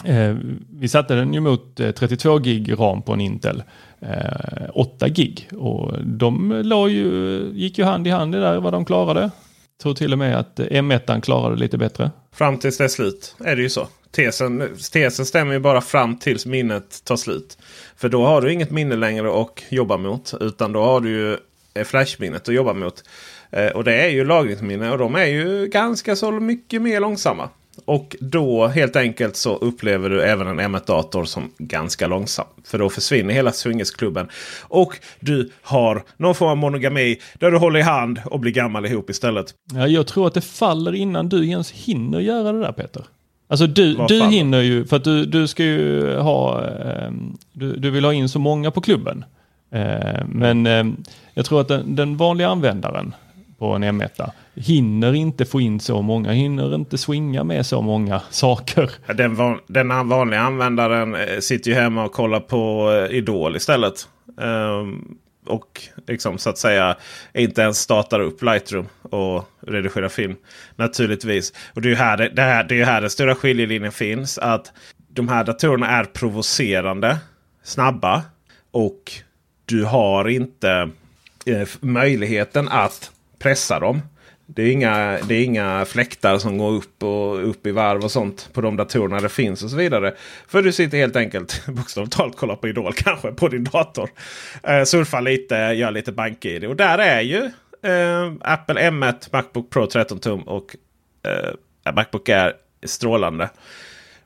Eh, 0.04 0.36
vi 0.70 0.88
satte 0.88 1.14
den 1.14 1.34
ju 1.34 1.40
mot 1.40 1.80
eh, 1.80 1.90
32 1.90 2.38
gig 2.38 2.72
ram 2.78 3.02
på 3.02 3.12
en 3.12 3.20
Intel. 3.20 3.62
Eh, 4.00 4.70
8 4.74 5.08
gig 5.08 5.48
och 5.52 6.04
de 6.04 6.62
ju, 6.90 7.50
gick 7.54 7.78
ju 7.78 7.84
hand 7.84 8.06
i 8.06 8.10
hand 8.10 8.34
i 8.34 8.38
där 8.38 8.60
vad 8.60 8.72
de 8.72 8.84
klarade. 8.84 9.20
Jag 9.20 9.82
tror 9.82 9.94
till 9.94 10.12
och 10.12 10.18
med 10.18 10.38
att 10.38 10.58
M1 10.58 11.20
klarade 11.20 11.56
lite 11.56 11.78
bättre. 11.78 12.10
Fram 12.32 12.58
tills 12.58 12.78
det 12.78 12.84
är 12.84 12.88
slut 12.88 13.36
är 13.44 13.56
det 13.56 13.62
ju 13.62 13.68
så. 13.68 13.88
Tesen, 14.10 14.68
tesen 14.92 15.26
stämmer 15.26 15.52
ju 15.52 15.58
bara 15.58 15.80
fram 15.80 16.18
tills 16.18 16.46
minnet 16.46 17.04
tar 17.04 17.16
slut. 17.16 17.58
För 17.96 18.08
då 18.08 18.24
har 18.24 18.40
du 18.40 18.52
inget 18.52 18.70
minne 18.70 18.96
längre 18.96 19.40
att 19.40 19.62
jobba 19.68 19.96
mot. 19.96 20.34
Utan 20.40 20.72
då 20.72 20.82
har 20.82 21.00
du 21.00 21.10
ju 21.10 21.36
flashminnet 21.84 22.48
att 22.48 22.54
jobba 22.54 22.72
mot. 22.72 23.04
Och 23.74 23.84
det 23.84 23.94
är 23.94 24.08
ju 24.08 24.24
lagringsminne 24.24 24.90
och 24.90 24.98
de 24.98 25.14
är 25.14 25.26
ju 25.26 25.66
ganska 25.66 26.16
så 26.16 26.32
mycket 26.32 26.82
mer 26.82 27.00
långsamma. 27.00 27.48
Och 27.84 28.16
då 28.20 28.66
helt 28.66 28.96
enkelt 28.96 29.36
så 29.36 29.56
upplever 29.56 30.10
du 30.10 30.22
även 30.22 30.46
en 30.46 30.60
M1-dator 30.60 31.24
som 31.24 31.50
ganska 31.58 32.06
långsam. 32.06 32.46
För 32.64 32.78
då 32.78 32.90
försvinner 32.90 33.34
hela 33.34 33.52
swingersklubben. 33.52 34.28
Och 34.62 34.98
du 35.20 35.50
har 35.62 36.02
någon 36.16 36.34
form 36.34 36.50
av 36.50 36.56
monogami 36.56 37.18
där 37.34 37.50
du 37.50 37.58
håller 37.58 37.80
i 37.80 37.82
hand 37.82 38.20
och 38.24 38.40
blir 38.40 38.52
gammal 38.52 38.86
ihop 38.86 39.10
istället. 39.10 39.54
Ja, 39.72 39.86
jag 39.86 40.06
tror 40.06 40.26
att 40.26 40.34
det 40.34 40.40
faller 40.40 40.94
innan 40.94 41.28
du 41.28 41.48
ens 41.48 41.70
hinner 41.70 42.20
göra 42.20 42.52
det 42.52 42.60
där 42.60 42.72
Peter. 42.72 43.04
Alltså 43.48 43.66
du, 43.66 43.94
du 44.08 44.24
hinner 44.24 44.60
ju, 44.60 44.84
för 44.84 44.96
att 44.96 45.04
du, 45.04 45.24
du 45.24 45.46
ska 45.46 45.64
ju 45.64 46.16
ha, 46.16 46.64
eh, 46.64 47.10
du, 47.52 47.76
du 47.76 47.90
vill 47.90 48.04
ha 48.04 48.12
in 48.12 48.28
så 48.28 48.38
många 48.38 48.70
på 48.70 48.80
klubben. 48.80 49.24
Eh, 49.70 50.26
men 50.28 50.66
eh, 50.66 50.84
jag 51.34 51.44
tror 51.44 51.60
att 51.60 51.68
den, 51.68 51.96
den 51.96 52.16
vanliga 52.16 52.48
användaren 52.48 53.14
på 53.60 53.72
en 53.72 53.84
M1 53.84 54.30
hinner 54.54 55.14
inte 55.14 55.44
få 55.44 55.60
in 55.60 55.80
så 55.80 56.02
många, 56.02 56.32
hinner 56.32 56.74
inte 56.74 56.98
swinga 56.98 57.44
med 57.44 57.66
så 57.66 57.82
många 57.82 58.22
saker. 58.30 58.90
Den, 59.14 59.34
van, 59.34 59.60
den 59.66 60.08
vanliga 60.08 60.40
användaren 60.40 61.14
eh, 61.14 61.38
sitter 61.40 61.70
ju 61.70 61.76
hemma 61.76 62.04
och 62.04 62.12
kollar 62.12 62.40
på 62.40 62.92
eh, 62.92 63.16
Idol 63.16 63.56
istället. 63.56 64.08
Um, 64.36 65.18
och 65.46 65.82
liksom 66.06 66.38
så 66.38 66.50
att 66.50 66.58
säga 66.58 66.96
inte 67.34 67.62
ens 67.62 67.78
startar 67.78 68.20
upp 68.20 68.42
Lightroom 68.42 68.86
och 69.02 69.48
redigerar 69.66 70.08
film. 70.08 70.36
Naturligtvis. 70.76 71.52
Och 71.74 71.82
det 71.82 71.88
är 71.88 71.90
ju 71.90 71.96
här, 71.96 72.16
det, 72.16 72.28
det, 72.28 72.42
här, 72.42 72.64
det 72.64 72.80
är 72.80 72.84
här 72.84 73.00
den 73.00 73.10
stora 73.10 73.34
skiljelinjen 73.34 73.92
finns. 73.92 74.38
Att 74.38 74.72
de 75.08 75.28
här 75.28 75.44
datorerna 75.44 75.88
är 75.88 76.04
provocerande 76.04 77.18
snabba. 77.62 78.22
Och 78.70 79.12
du 79.64 79.84
har 79.84 80.28
inte 80.28 80.90
eh, 81.46 81.68
möjligheten 81.80 82.68
att 82.68 83.10
pressa 83.40 83.80
dem. 83.80 84.02
Det 84.46 84.62
är, 84.62 84.72
inga, 84.72 85.18
det 85.28 85.34
är 85.34 85.44
inga 85.44 85.84
fläktar 85.84 86.38
som 86.38 86.58
går 86.58 86.70
upp 86.70 87.02
och 87.02 87.48
upp 87.48 87.66
i 87.66 87.70
varv 87.70 88.04
och 88.04 88.10
sånt 88.10 88.50
på 88.52 88.60
de 88.60 88.76
datorerna 88.76 89.20
det 89.20 89.28
finns 89.28 89.62
och 89.62 89.70
så 89.70 89.76
vidare. 89.76 90.14
För 90.48 90.62
du 90.62 90.72
sitter 90.72 90.98
helt 90.98 91.16
enkelt 91.16 91.66
bokstavligt 91.66 92.16
talat 92.16 92.36
kollar 92.36 92.56
på 92.56 92.68
Idol 92.68 92.92
kanske 92.92 93.32
på 93.32 93.48
din 93.48 93.64
dator. 93.64 94.10
Eh, 94.62 94.84
surfar 94.84 95.20
lite, 95.20 95.54
gör 95.54 95.90
lite 95.90 96.12
bank-id. 96.12 96.64
Och 96.64 96.76
där 96.76 96.98
är 96.98 97.20
ju 97.20 97.44
eh, 97.82 98.32
Apple 98.40 98.90
M1, 98.90 99.28
Macbook 99.32 99.70
Pro 99.70 99.86
13 99.86 100.18
tum 100.18 100.40
och 100.40 100.76
eh, 101.26 101.92
Macbook 101.94 102.28
Air 102.28 102.52
strålande. 102.86 103.50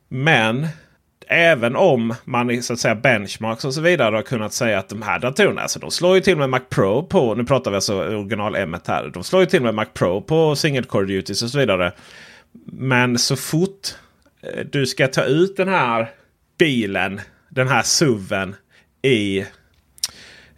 Men 0.08 0.68
även 1.28 1.76
om 1.76 2.14
man 2.24 2.50
i 2.50 2.62
så 2.62 2.72
att 2.72 2.78
säga 2.78 2.94
benchmarks 2.94 3.64
och 3.64 3.74
så 3.74 3.80
vidare 3.80 4.16
har 4.16 4.22
kunnat 4.22 4.52
säga 4.52 4.78
att 4.78 4.88
de 4.88 5.02
här 5.02 5.18
datorerna, 5.18 5.60
alltså 5.60 5.78
de 5.78 5.90
slår 5.90 6.14
ju 6.14 6.20
till 6.20 6.36
med 6.36 6.50
Mac 6.50 6.60
Pro 6.68 7.02
på, 7.02 7.34
nu 7.34 7.44
pratar 7.44 7.70
vi 7.70 7.74
alltså 7.74 7.94
original 7.94 8.56
M1 8.56 8.80
här. 8.86 9.10
De 9.14 9.24
slår 9.24 9.42
ju 9.42 9.46
till 9.46 9.62
med 9.62 9.74
Mac 9.74 9.86
Pro 9.94 10.20
på 10.20 10.56
single 10.56 10.82
core 10.82 11.06
duties 11.06 11.42
och 11.42 11.50
så 11.50 11.58
vidare. 11.58 11.92
Men 12.66 13.18
så 13.18 13.36
fort 13.36 13.94
eh, 14.42 14.64
du 14.72 14.86
ska 14.86 15.08
ta 15.08 15.24
ut 15.24 15.56
den 15.56 15.68
här 15.68 16.10
bilen, 16.58 17.20
den 17.48 17.68
här 17.68 17.82
SUVen 17.82 18.54
i 19.02 19.44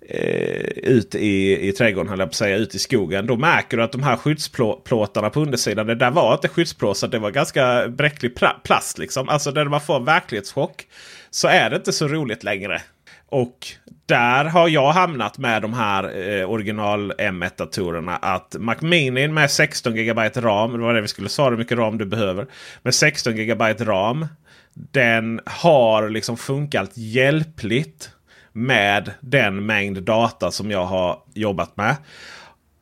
eh, 0.09 0.93
ut 0.93 1.15
i, 1.15 1.69
i 1.69 1.73
trädgården, 1.73 2.09
höll 2.09 2.19
jag 2.19 2.29
på 2.29 2.31
att 2.31 2.35
säga, 2.35 2.57
ut 2.57 2.75
i 2.75 2.79
skogen. 2.79 3.27
Då 3.27 3.37
märker 3.37 3.77
du 3.77 3.83
att 3.83 3.93
de 3.93 4.03
här 4.03 4.17
skyddsplåtarna 4.17 5.31
på 5.31 5.41
undersidan, 5.41 5.87
det 5.87 5.95
där 5.95 6.11
var 6.11 6.35
inte 6.35 6.49
skyddsplåtar. 6.49 7.09
Det 7.09 7.19
var 7.19 7.31
ganska 7.31 7.89
bräcklig 7.89 8.33
plast. 8.65 8.99
Liksom. 8.99 9.29
Alltså 9.29 9.51
när 9.51 9.65
man 9.65 9.81
får 9.81 9.97
en 9.97 10.05
verklighetschock 10.05 10.87
så 11.31 11.49
är 11.49 11.71
det 11.71 11.77
inte 11.77 11.93
så 11.93 12.09
roligt 12.09 12.45
längre. 12.45 12.83
Och 13.29 13.67
där 14.07 14.45
har 14.45 14.69
jag 14.69 14.93
hamnat 14.93 15.39
med 15.39 15.63
de 15.63 15.75
här 15.75 16.29
eh, 16.29 16.51
original 16.51 17.13
M1-datorerna. 17.13 18.17
Att 18.17 18.57
Mac 18.59 18.77
Mini 18.81 19.29
med 19.29 19.51
16 19.51 19.95
GB 19.95 20.21
RAM, 20.35 20.73
det 20.73 20.79
var 20.79 20.95
det 20.95 21.01
vi 21.01 21.09
skulle 21.09 21.29
svara 21.29 21.51
hur 21.51 21.57
mycket 21.57 21.79
RAM 21.79 21.99
du 21.99 22.05
behöver. 22.05 22.47
Med 22.83 22.95
16 22.95 23.37
GB 23.37 23.65
RAM. 23.65 24.27
Den 24.75 25.41
har 25.47 26.09
liksom 26.09 26.37
funkat 26.37 26.91
hjälpligt 26.95 28.11
med 28.57 29.11
den 29.21 29.67
mängd 29.67 30.03
data 30.03 30.51
som 30.51 30.71
jag 30.71 30.85
har 30.85 31.19
jobbat 31.35 31.77
med. 31.77 31.97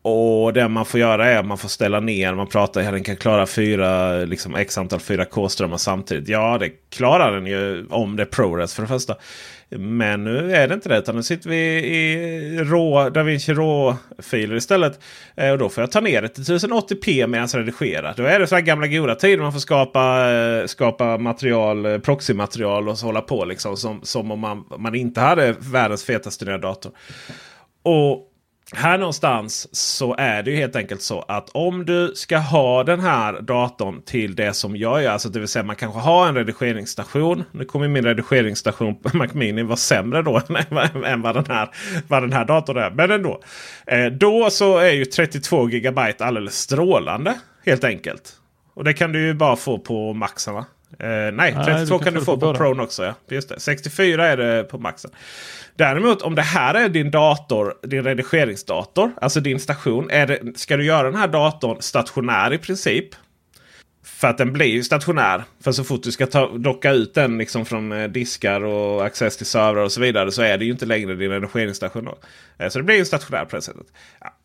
Och 0.03 0.53
det 0.53 0.69
man 0.69 0.85
får 0.85 1.01
göra 1.01 1.27
är 1.27 1.39
att 1.39 1.47
man 1.47 1.59
får 1.59 1.69
ställa 1.69 2.01
ner. 2.01 2.35
Man 2.35 2.47
pratar 2.47 2.81
att 2.81 2.93
den 2.93 3.05
kan 3.05 3.17
klara 3.17 3.47
fyra, 3.47 4.17
liksom 4.17 4.55
x 4.55 4.79
antal 4.79 4.99
4K-strömmar 4.99 5.77
samtidigt. 5.77 6.29
Ja, 6.29 6.59
det 6.59 6.71
klarar 6.91 7.35
den 7.35 7.47
ju 7.47 7.87
om 7.91 8.17
det 8.17 8.23
är 8.23 8.27
ProRes 8.27 8.75
för 8.75 8.83
det 8.83 8.89
första. 8.89 9.17
Men 9.69 10.25
nu 10.25 10.53
är 10.55 10.69
det 10.69 10.75
inte 10.75 10.89
det. 10.89 10.99
Utan 10.99 11.17
nu 11.17 11.23
sitter 11.23 11.51
vi 11.51 11.57
i 11.97 12.59
rå, 12.59 13.11
DaVinci 13.11 13.53
RAW-filer 13.53 14.57
istället. 14.57 15.01
Eh, 15.37 15.51
och 15.51 15.59
då 15.59 15.69
får 15.69 15.83
jag 15.83 15.93
ta 15.93 16.01
ner 16.01 16.23
det 16.23 16.29
till 16.29 16.45
1080p 16.45 17.27
medan 17.27 17.49
jag 17.53 17.61
redigerar. 17.61 18.15
Då 18.17 18.23
är 18.23 18.41
det 18.41 18.47
så 18.47 18.55
här 18.55 18.63
gamla 18.63 18.87
goda 18.87 19.15
tider. 19.15 19.43
Man 19.43 19.53
får 19.53 19.61
skapa, 19.61 20.33
eh, 20.33 20.67
skapa 20.67 21.19
material, 21.19 21.87
eh, 21.87 21.99
proxymaterial 21.99 22.89
och 22.89 22.99
så 22.99 23.07
hålla 23.07 23.21
på. 23.21 23.45
Liksom, 23.45 23.77
som, 23.77 24.01
som 24.03 24.31
om 24.31 24.41
man, 24.41 24.65
man 24.79 24.95
inte 24.95 25.21
hade 25.21 25.55
världens 25.59 26.05
fetaste 26.05 26.45
nya 26.45 26.59
dator. 26.59 26.93
Och 27.83 28.31
här 28.73 28.99
någonstans 28.99 29.69
så 29.77 30.15
är 30.19 30.43
det 30.43 30.51
ju 30.51 30.57
helt 30.57 30.77
enkelt 30.77 31.03
så 31.03 31.21
att 31.29 31.51
om 31.53 31.85
du 31.85 32.13
ska 32.15 32.39
ha 32.39 32.85
den 32.85 33.01
här 33.01 33.41
datorn 33.41 34.03
till 34.03 34.35
det 34.35 34.53
som 34.53 34.77
jag 34.77 35.03
gör. 35.03 35.11
Alltså 35.11 35.29
det 35.29 35.39
vill 35.39 35.49
säga 35.49 35.63
man 35.63 35.77
kanske 35.77 36.01
har 36.01 36.29
en 36.29 36.35
redigeringsstation. 36.35 37.45
Nu 37.53 37.65
kommer 37.65 37.89
min 37.89 38.05
redigeringsstation 38.05 38.97
på 38.97 39.17
Mac 39.17 39.29
Mini 39.33 39.63
vara 39.63 39.77
sämre 39.77 40.23
då 40.23 40.43
än 41.07 41.23
vad 41.23 41.35
den 41.35 41.47
här, 41.49 41.71
vad 42.09 42.23
den 42.23 42.33
här 42.33 42.45
datorn 42.45 42.77
är. 42.77 42.91
Men 42.91 43.11
ändå. 43.11 43.41
Eh, 43.87 44.07
då 44.07 44.51
så 44.51 44.79
är 44.79 44.91
ju 44.91 45.05
32 45.05 45.67
GB 45.67 46.01
alldeles 46.19 46.59
strålande 46.59 47.35
helt 47.67 47.85
enkelt. 47.85 48.33
Och 48.75 48.85
det 48.85 48.95
kan 48.95 49.13
du 49.13 49.27
ju 49.27 49.35
bara 49.35 49.57
få 49.57 49.79
på 49.79 50.13
maxen 50.13 50.55
va? 50.55 50.65
Eh, 50.99 51.33
nej, 51.33 51.53
32 51.53 51.67
nej, 51.67 51.87
kan, 51.87 51.99
kan, 51.99 52.15
du 52.15 52.21
få 52.21 52.37
på, 52.37 52.53
på 52.53 52.55
Pro 52.55 52.83
också. 52.83 53.05
Ja. 53.05 53.15
Just 53.29 53.49
det. 53.49 53.61
64 53.61 54.27
är 54.27 54.37
det 54.37 54.65
på 54.65 54.79
maxen. 54.79 55.11
Däremot 55.77 56.23
om 56.23 56.35
det 56.35 56.43
här 56.43 56.75
är 56.75 56.89
din 56.89 57.11
dator, 57.11 57.75
din 57.83 58.05
redigeringsdator, 58.05 59.13
alltså 59.21 59.41
din 59.41 59.61
station. 59.61 60.11
Är 60.11 60.27
det, 60.27 60.59
ska 60.59 60.77
du 60.77 60.85
göra 60.85 61.03
den 61.03 61.21
här 61.21 61.29
datorn 61.29 61.83
stationär 61.83 62.53
i 62.53 62.59
princip. 62.59 63.09
För 64.05 64.29
att 64.29 64.39
den 64.39 64.53
blir 64.53 64.67
ju 64.67 64.83
stationär. 64.83 65.45
För 65.65 65.73
så 65.73 65.85
fort 65.85 66.03
du 66.03 66.13
ska 66.13 66.27
ta, 66.27 66.57
docka 66.57 66.91
ut 66.93 67.15
den 67.15 67.39
liksom 67.39 67.65
från 67.65 67.93
eh, 67.93 68.09
diskar 68.09 68.65
och 68.65 69.07
access 69.07 69.37
till 69.37 69.47
servrar 69.47 69.83
och 69.83 69.93
så 69.93 70.01
vidare. 70.01 70.33
Så 70.33 70.43
är 70.43 70.59
det 70.59 70.65
ju 70.65 70.71
inte 70.71 70.87
längre 70.87 71.15
din 71.15 71.31
redigeringsstation. 71.31 72.05
Då. 72.05 72.19
Eh, 72.59 72.69
så 72.69 72.79
det 72.79 72.83
blir 72.83 72.97
ju 72.97 73.05
stationär 73.05 73.45
på 73.45 73.57
det 73.57 73.63
sättet. 73.63 73.87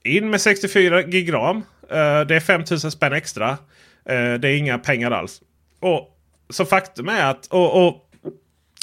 In 0.03 0.29
med 0.29 0.41
64 0.41 1.01
gig 1.01 1.33
ram. 1.33 1.57
Eh, 1.89 2.21
det 2.21 2.35
är 2.35 2.39
5000 2.39 2.91
spänn 2.91 3.13
extra. 3.13 3.57
Det 4.39 4.47
är 4.47 4.57
inga 4.57 4.77
pengar 4.77 5.12
alls. 5.12 5.41
Och 5.79 6.18
så 6.49 6.65
faktum 6.65 7.09
är 7.09 7.25
att... 7.25 7.45
och, 7.47 7.88
och 7.88 8.05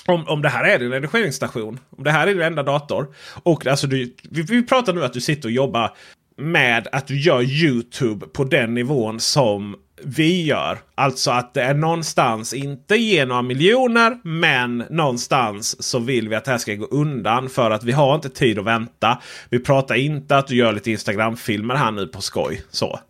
om, 0.07 0.29
om 0.29 0.43
det 0.43 0.49
här 0.49 0.65
är 0.65 0.79
din 0.79 0.91
redigeringsstation. 0.91 1.81
Om 1.91 2.05
det 2.05 2.11
här 2.11 2.27
är 2.27 2.35
din 2.35 2.43
enda 2.43 2.63
dator. 2.63 3.15
Och 3.43 3.67
alltså 3.67 3.87
du, 3.87 4.15
vi, 4.31 4.43
vi 4.43 4.67
pratar 4.67 4.93
nu 4.93 5.05
att 5.05 5.13
du 5.13 5.21
sitter 5.21 5.49
och 5.49 5.53
jobbar 5.53 5.97
med 6.37 6.89
att 6.93 7.07
du 7.07 7.21
gör 7.21 7.43
YouTube 7.43 8.27
på 8.27 8.45
den 8.45 8.75
nivån 8.75 9.21
som 9.21 9.77
vi 10.03 10.45
gör. 10.45 10.79
Alltså 10.95 11.31
att 11.31 11.55
det 11.55 11.63
är 11.63 11.75
någonstans, 11.75 12.55
inte 12.55 12.97
ge 12.97 13.25
några 13.25 13.43
miljoner, 13.43 14.19
men 14.25 14.85
någonstans 14.91 15.83
så 15.83 15.99
vill 15.99 16.29
vi 16.29 16.35
att 16.35 16.45
det 16.45 16.51
här 16.51 16.59
ska 16.59 16.75
gå 16.75 16.85
undan. 16.85 17.49
För 17.49 17.71
att 17.71 17.85
vi 17.85 17.93
har 17.93 18.15
inte 18.15 18.29
tid 18.29 18.59
att 18.59 18.65
vänta. 18.65 19.19
Vi 19.51 19.59
pratar 19.59 19.95
inte 19.95 20.37
att 20.37 20.47
du 20.47 20.57
gör 20.57 20.73
lite 20.73 20.91
Instagram-filmer 20.91 21.75
här 21.75 21.91
nu 21.91 22.07
på 22.07 22.21
skoj. 22.23 22.63
Så. 22.71 23.01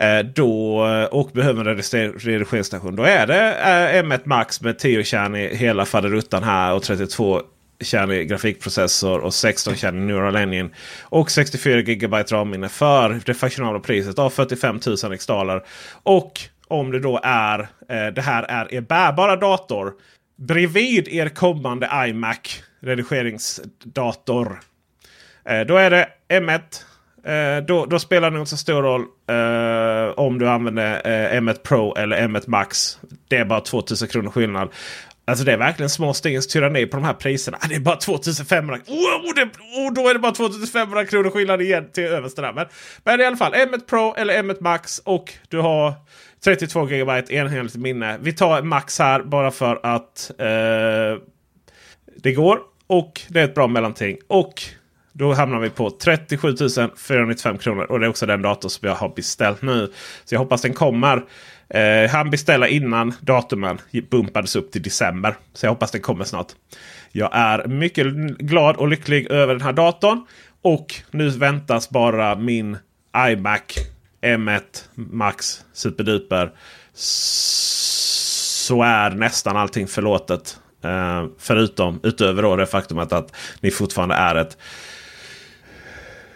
Eh, 0.00 0.18
då, 0.34 0.78
och 1.10 1.30
behöver 1.32 1.64
en 1.64 1.76
redigeringsstation. 1.76 2.96
Då 2.96 3.02
är 3.02 3.26
det 3.26 3.54
eh, 3.54 4.02
M1 4.04 4.20
Max 4.24 4.60
med 4.60 4.78
10 4.78 5.04
kärn 5.04 5.36
i 5.36 5.56
hela 5.56 5.84
faderuttan 5.84 6.42
här 6.42 6.74
och 6.74 6.82
32 6.82 7.42
kärnig 7.80 8.28
grafikprocessor 8.28 9.18
och 9.18 9.34
16 9.34 9.76
kärn 9.76 9.96
i 9.96 10.00
Neural 10.00 10.36
Engine. 10.36 10.70
Och 11.02 11.30
64 11.30 11.82
GB 11.82 12.16
RAM-minne 12.16 12.68
för 12.68 13.20
det 13.26 13.34
fashionabla 13.34 13.80
priset 13.80 14.18
av 14.18 14.30
45 14.30 14.80
000 14.86 14.96
riksdaler. 14.96 15.62
Och 16.02 16.40
om 16.68 16.90
det 16.90 17.00
då 17.00 17.20
är 17.22 17.60
eh, 17.60 18.06
det 18.14 18.22
här 18.22 18.42
är 18.42 18.74
er 18.74 18.80
bärbara 18.80 19.36
dator 19.36 19.92
bredvid 20.36 21.08
er 21.08 21.28
kommande 21.28 21.90
iMac 22.08 22.62
redigeringsdator. 22.80 24.60
Då 25.66 25.76
är 25.76 25.90
det 25.90 26.08
M1 26.28 26.60
då, 27.66 27.86
då, 27.86 27.98
spelar 27.98 28.30
det 28.30 28.38
inte 28.38 28.50
så 28.50 28.56
stor 28.56 28.82
roll 28.82 29.04
Uh, 29.30 30.10
om 30.16 30.38
du 30.38 30.48
använder 30.48 31.00
eh, 31.04 31.36
uh, 31.36 31.40
M1 31.40 31.62
Pro 31.62 31.94
eller 31.94 32.28
M1 32.28 32.44
Max. 32.46 32.98
Det 33.28 33.36
är 33.36 33.44
bara 33.44 33.60
2000 33.60 34.08
kronor 34.08 34.30
skillnad. 34.30 34.68
Alltså 35.28 35.44
det 35.44 35.52
är 35.52 35.56
verkligen 35.56 35.90
små 35.90 36.14
stegens 36.14 36.46
tyranni 36.46 36.86
på 36.86 36.96
de 36.96 37.04
här 37.04 37.14
priserna. 37.14 37.58
Ah, 37.60 37.66
det 37.68 37.74
är 37.74 37.80
bara 37.80 37.96
2500. 37.96 38.76
Oh, 38.86 39.34
det, 39.34 39.42
oh, 39.42 39.92
då 39.94 40.08
är 40.08 40.14
det 40.14 40.20
bara 40.20 40.32
2500 40.32 41.04
kronor 41.04 41.30
skillnad 41.30 41.62
igen 41.62 41.88
till 41.92 42.04
översta 42.04 42.42
där. 42.42 42.52
Men, 42.52 42.66
men 43.04 43.20
i 43.20 43.24
alla 43.24 43.36
fall 43.36 43.54
M1 43.54 43.86
Pro 43.86 44.14
eller 44.16 44.42
M1 44.42 44.56
Max 44.60 44.98
och 44.98 45.32
du 45.48 45.58
har 45.58 45.94
32 46.44 46.84
GB 46.84 47.22
enhetligt 47.28 47.76
minne. 47.76 48.18
Vi 48.20 48.32
tar 48.32 48.62
Max 48.62 48.98
här 48.98 49.22
bara 49.22 49.50
för 49.50 49.80
att 49.82 50.30
uh, 50.40 51.22
det 52.16 52.32
går. 52.32 52.58
Och 52.86 53.20
det 53.28 53.40
är 53.40 53.44
ett 53.44 53.54
bra 53.54 53.66
mellanting. 53.66 54.16
Och 54.28 54.62
då 55.18 55.32
hamnar 55.32 55.58
vi 55.60 55.70
på 55.70 55.90
37 55.90 56.54
495 56.96 57.58
kronor. 57.58 57.84
Och 57.84 58.00
det 58.00 58.06
är 58.06 58.10
också 58.10 58.26
den 58.26 58.42
dator 58.42 58.68
som 58.68 58.88
jag 58.88 58.94
har 58.94 59.08
beställt 59.08 59.62
nu. 59.62 59.92
Så 60.24 60.34
jag 60.34 60.38
hoppas 60.38 60.62
den 60.62 60.74
kommer. 60.74 61.24
Eh, 61.68 62.10
han 62.10 62.30
beställa 62.30 62.68
innan 62.68 63.14
datumen 63.20 63.78
bumpades 64.10 64.56
upp 64.56 64.72
till 64.72 64.82
december. 64.82 65.36
Så 65.54 65.66
jag 65.66 65.70
hoppas 65.70 65.90
den 65.90 66.00
kommer 66.00 66.24
snart. 66.24 66.46
Jag 67.12 67.30
är 67.32 67.66
mycket 67.66 68.06
glad 68.38 68.76
och 68.76 68.88
lycklig 68.88 69.30
över 69.30 69.54
den 69.54 69.62
här 69.62 69.72
datorn. 69.72 70.26
Och 70.62 70.94
nu 71.10 71.28
väntas 71.28 71.90
bara 71.90 72.36
min 72.36 72.76
iMac 73.16 73.62
M1 74.22 74.62
Max 74.94 75.64
Superduper. 75.72 76.50
Så 76.94 78.82
är 78.82 79.10
nästan 79.10 79.56
allting 79.56 79.86
förlåtet. 79.86 80.58
Eh, 80.84 81.26
förutom 81.38 82.00
utöver 82.02 82.42
då 82.42 82.56
det 82.56 82.66
faktumet 82.66 83.12
att 83.12 83.36
ni 83.60 83.70
fortfarande 83.70 84.14
är 84.14 84.34
ett 84.34 84.56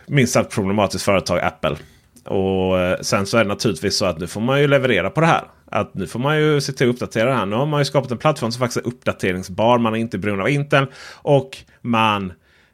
minst 0.07 0.33
sagt 0.33 0.55
problematiskt 0.55 1.05
företag 1.05 1.41
Apple. 1.41 1.77
Och 2.25 2.81
eh, 2.81 3.01
sen 3.01 3.27
så 3.27 3.39
är 3.39 3.45
det 3.45 3.49
naturligtvis 3.49 3.97
så 3.97 4.05
att 4.05 4.19
nu 4.19 4.27
får 4.27 4.41
man 4.41 4.61
ju 4.61 4.67
leverera 4.67 5.11
på 5.11 5.21
det 5.21 5.27
här. 5.27 5.45
Att 5.67 5.95
nu 5.95 6.07
får 6.07 6.19
man 6.19 6.39
ju 6.39 6.61
se 6.61 6.73
till 6.73 6.89
att 6.89 6.95
uppdatera 6.95 7.29
det 7.29 7.35
här. 7.35 7.47
Nu 7.47 7.57
har 7.57 7.67
man 7.67 7.81
ju 7.81 7.85
skapat 7.85 8.11
en 8.11 8.19
plattform 8.19 8.53
som 8.53 8.61
faktiskt 8.61 8.87
är 8.87 8.89
uppdateringsbar. 8.89 9.79
Man 9.79 9.95
är 9.95 9.99
inte 9.99 10.19
beroende 10.19 10.43
av 10.43 10.51
Intel. 10.51 10.87
Och 11.15 11.57
man 11.81 12.33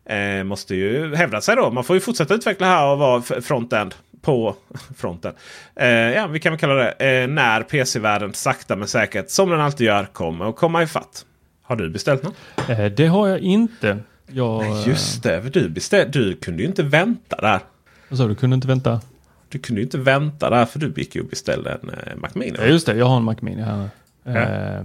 eh, 0.08 0.44
måste 0.44 0.74
ju 0.74 1.14
hävda 1.14 1.40
sig 1.40 1.56
då. 1.56 1.70
Man 1.70 1.84
får 1.84 1.96
ju 1.96 2.00
fortsätta 2.00 2.34
utveckla 2.34 2.66
här 2.66 2.92
och 2.92 2.98
vara 2.98 3.22
frontend 3.22 3.94
på 4.22 4.56
fronten. 4.96 5.32
Eh, 5.76 5.88
ja, 5.88 6.26
vi 6.26 6.40
kan 6.40 6.52
väl 6.52 6.60
kalla 6.60 6.74
det 6.74 6.90
eh, 6.90 7.28
när 7.28 7.62
PC-världen 7.62 8.34
sakta 8.34 8.76
men 8.76 8.88
säkert, 8.88 9.30
som 9.30 9.50
den 9.50 9.60
alltid 9.60 9.86
gör, 9.86 10.04
kommer 10.04 10.48
att 10.48 10.56
komma 10.56 10.82
ifatt. 10.82 11.24
Har 11.62 11.76
du 11.76 11.90
beställt 11.90 12.22
något? 12.22 12.36
Eh, 12.68 12.84
det 12.84 13.06
har 13.06 13.28
jag 13.28 13.38
inte. 13.38 13.98
Jag, 14.32 14.62
Nej, 14.62 14.88
just 14.88 15.22
det, 15.22 15.40
du, 15.40 15.68
beställ, 15.68 16.10
du 16.10 16.36
kunde 16.36 16.62
ju 16.62 16.68
inte 16.68 16.82
vänta 16.82 17.36
där. 17.36 17.60
Vad 18.08 18.18
sa 18.18 18.26
du? 18.26 18.34
kunde 18.34 18.54
inte 18.54 18.68
vänta? 18.68 19.00
Du 19.48 19.58
kunde 19.58 19.80
ju 19.80 19.84
inte 19.84 19.98
vänta 19.98 20.50
där 20.50 20.64
för 20.64 20.78
du 20.78 20.92
gick 20.96 21.14
ju 21.14 21.20
och 21.20 21.28
beställde 21.28 21.78
en 21.82 21.90
eh, 21.90 22.16
Mac 22.16 22.28
Mini. 22.34 22.56
Ja, 22.58 22.64
just 22.64 22.86
det, 22.86 22.96
jag 22.96 23.06
har 23.06 23.16
en 23.16 23.24
Mac 23.24 23.36
Mini 23.40 23.62
här. 23.62 23.88
Ja. 24.24 24.30
Eh, 24.30 24.82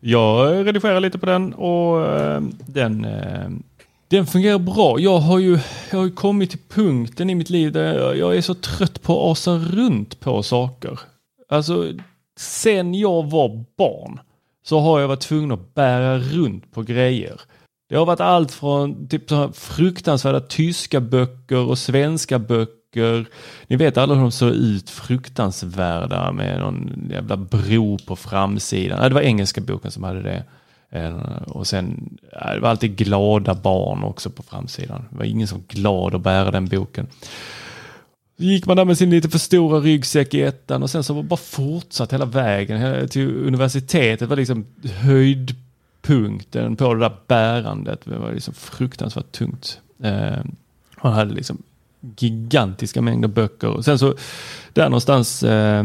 jag 0.00 0.66
redigerar 0.66 1.00
lite 1.00 1.18
på 1.18 1.26
den 1.26 1.54
och 1.54 2.06
eh, 2.06 2.42
den, 2.66 3.04
eh, 3.04 3.48
den 4.08 4.26
fungerar 4.26 4.58
bra. 4.58 5.00
Jag 5.00 5.18
har, 5.18 5.38
ju, 5.38 5.58
jag 5.90 5.98
har 5.98 6.04
ju 6.04 6.12
kommit 6.12 6.50
till 6.50 6.58
punkten 6.68 7.30
i 7.30 7.34
mitt 7.34 7.50
liv 7.50 7.72
där 7.72 8.14
jag 8.14 8.36
är 8.36 8.40
så 8.40 8.54
trött 8.54 9.02
på 9.02 9.12
att 9.12 9.32
asa 9.32 9.56
runt 9.56 10.20
på 10.20 10.42
saker. 10.42 11.00
Alltså, 11.48 11.92
sen 12.36 12.94
jag 12.94 13.30
var 13.30 13.64
barn 13.76 14.20
så 14.62 14.80
har 14.80 15.00
jag 15.00 15.08
varit 15.08 15.20
tvungen 15.20 15.52
att 15.52 15.74
bära 15.74 16.18
runt 16.18 16.72
på 16.72 16.82
grejer. 16.82 17.40
Det 17.88 17.96
har 17.96 18.06
varit 18.06 18.20
allt 18.20 18.52
från 18.52 19.08
typ 19.08 19.28
så 19.28 19.52
fruktansvärda 19.52 20.40
tyska 20.40 21.00
böcker 21.00 21.58
och 21.58 21.78
svenska 21.78 22.38
böcker. 22.38 23.26
Ni 23.66 23.76
vet 23.76 23.96
alla 23.96 24.14
hur 24.14 24.22
de 24.22 24.32
såg 24.32 24.50
ut, 24.50 24.90
fruktansvärda 24.90 26.32
med 26.32 26.60
någon 26.60 27.08
jävla 27.10 27.36
bro 27.36 27.98
på 27.98 28.16
framsidan. 28.16 29.08
Det 29.08 29.14
var 29.14 29.20
engelska 29.20 29.60
boken 29.60 29.90
som 29.90 30.04
hade 30.04 30.22
det. 30.22 30.44
Eh, 30.90 31.42
och 31.46 31.66
sen, 31.66 32.18
det 32.30 32.60
var 32.60 32.68
alltid 32.68 32.96
glada 32.96 33.54
barn 33.54 34.02
också 34.02 34.30
på 34.30 34.42
framsidan. 34.42 35.04
Det 35.10 35.16
var 35.16 35.24
ingen 35.24 35.48
som 35.48 35.58
var 35.58 35.66
glad 35.74 36.14
att 36.14 36.20
bära 36.20 36.50
den 36.50 36.66
boken. 36.66 37.06
Så 38.36 38.44
gick 38.44 38.66
man 38.66 38.76
där 38.76 38.84
med 38.84 38.98
sin 38.98 39.10
lite 39.10 39.28
för 39.28 39.38
stora 39.38 39.80
ryggsäck 39.80 40.34
i 40.34 40.42
ettan 40.42 40.82
och 40.82 40.90
sen 40.90 41.04
så 41.04 41.14
var 41.14 41.22
bara 41.22 41.36
fortsatt 41.36 42.12
hela 42.12 42.24
vägen 42.24 43.08
till 43.08 43.36
universitetet. 43.36 44.18
Det 44.18 44.26
var 44.26 44.36
liksom 44.36 44.66
höjd 44.84 45.63
punkten 46.04 46.76
på 46.76 46.94
det 46.94 47.00
där 47.00 47.16
bärandet. 47.26 48.00
Det 48.04 48.18
var 48.18 48.32
liksom 48.32 48.54
fruktansvärt 48.54 49.32
tungt. 49.32 49.80
Eh, 50.02 50.44
han 50.96 51.12
hade 51.12 51.34
liksom 51.34 51.62
gigantiska 52.16 53.02
mängder 53.02 53.28
böcker. 53.28 53.68
Och 53.68 53.84
sen 53.84 53.98
så 53.98 54.14
där 54.72 54.84
någonstans 54.84 55.42
eh, 55.42 55.84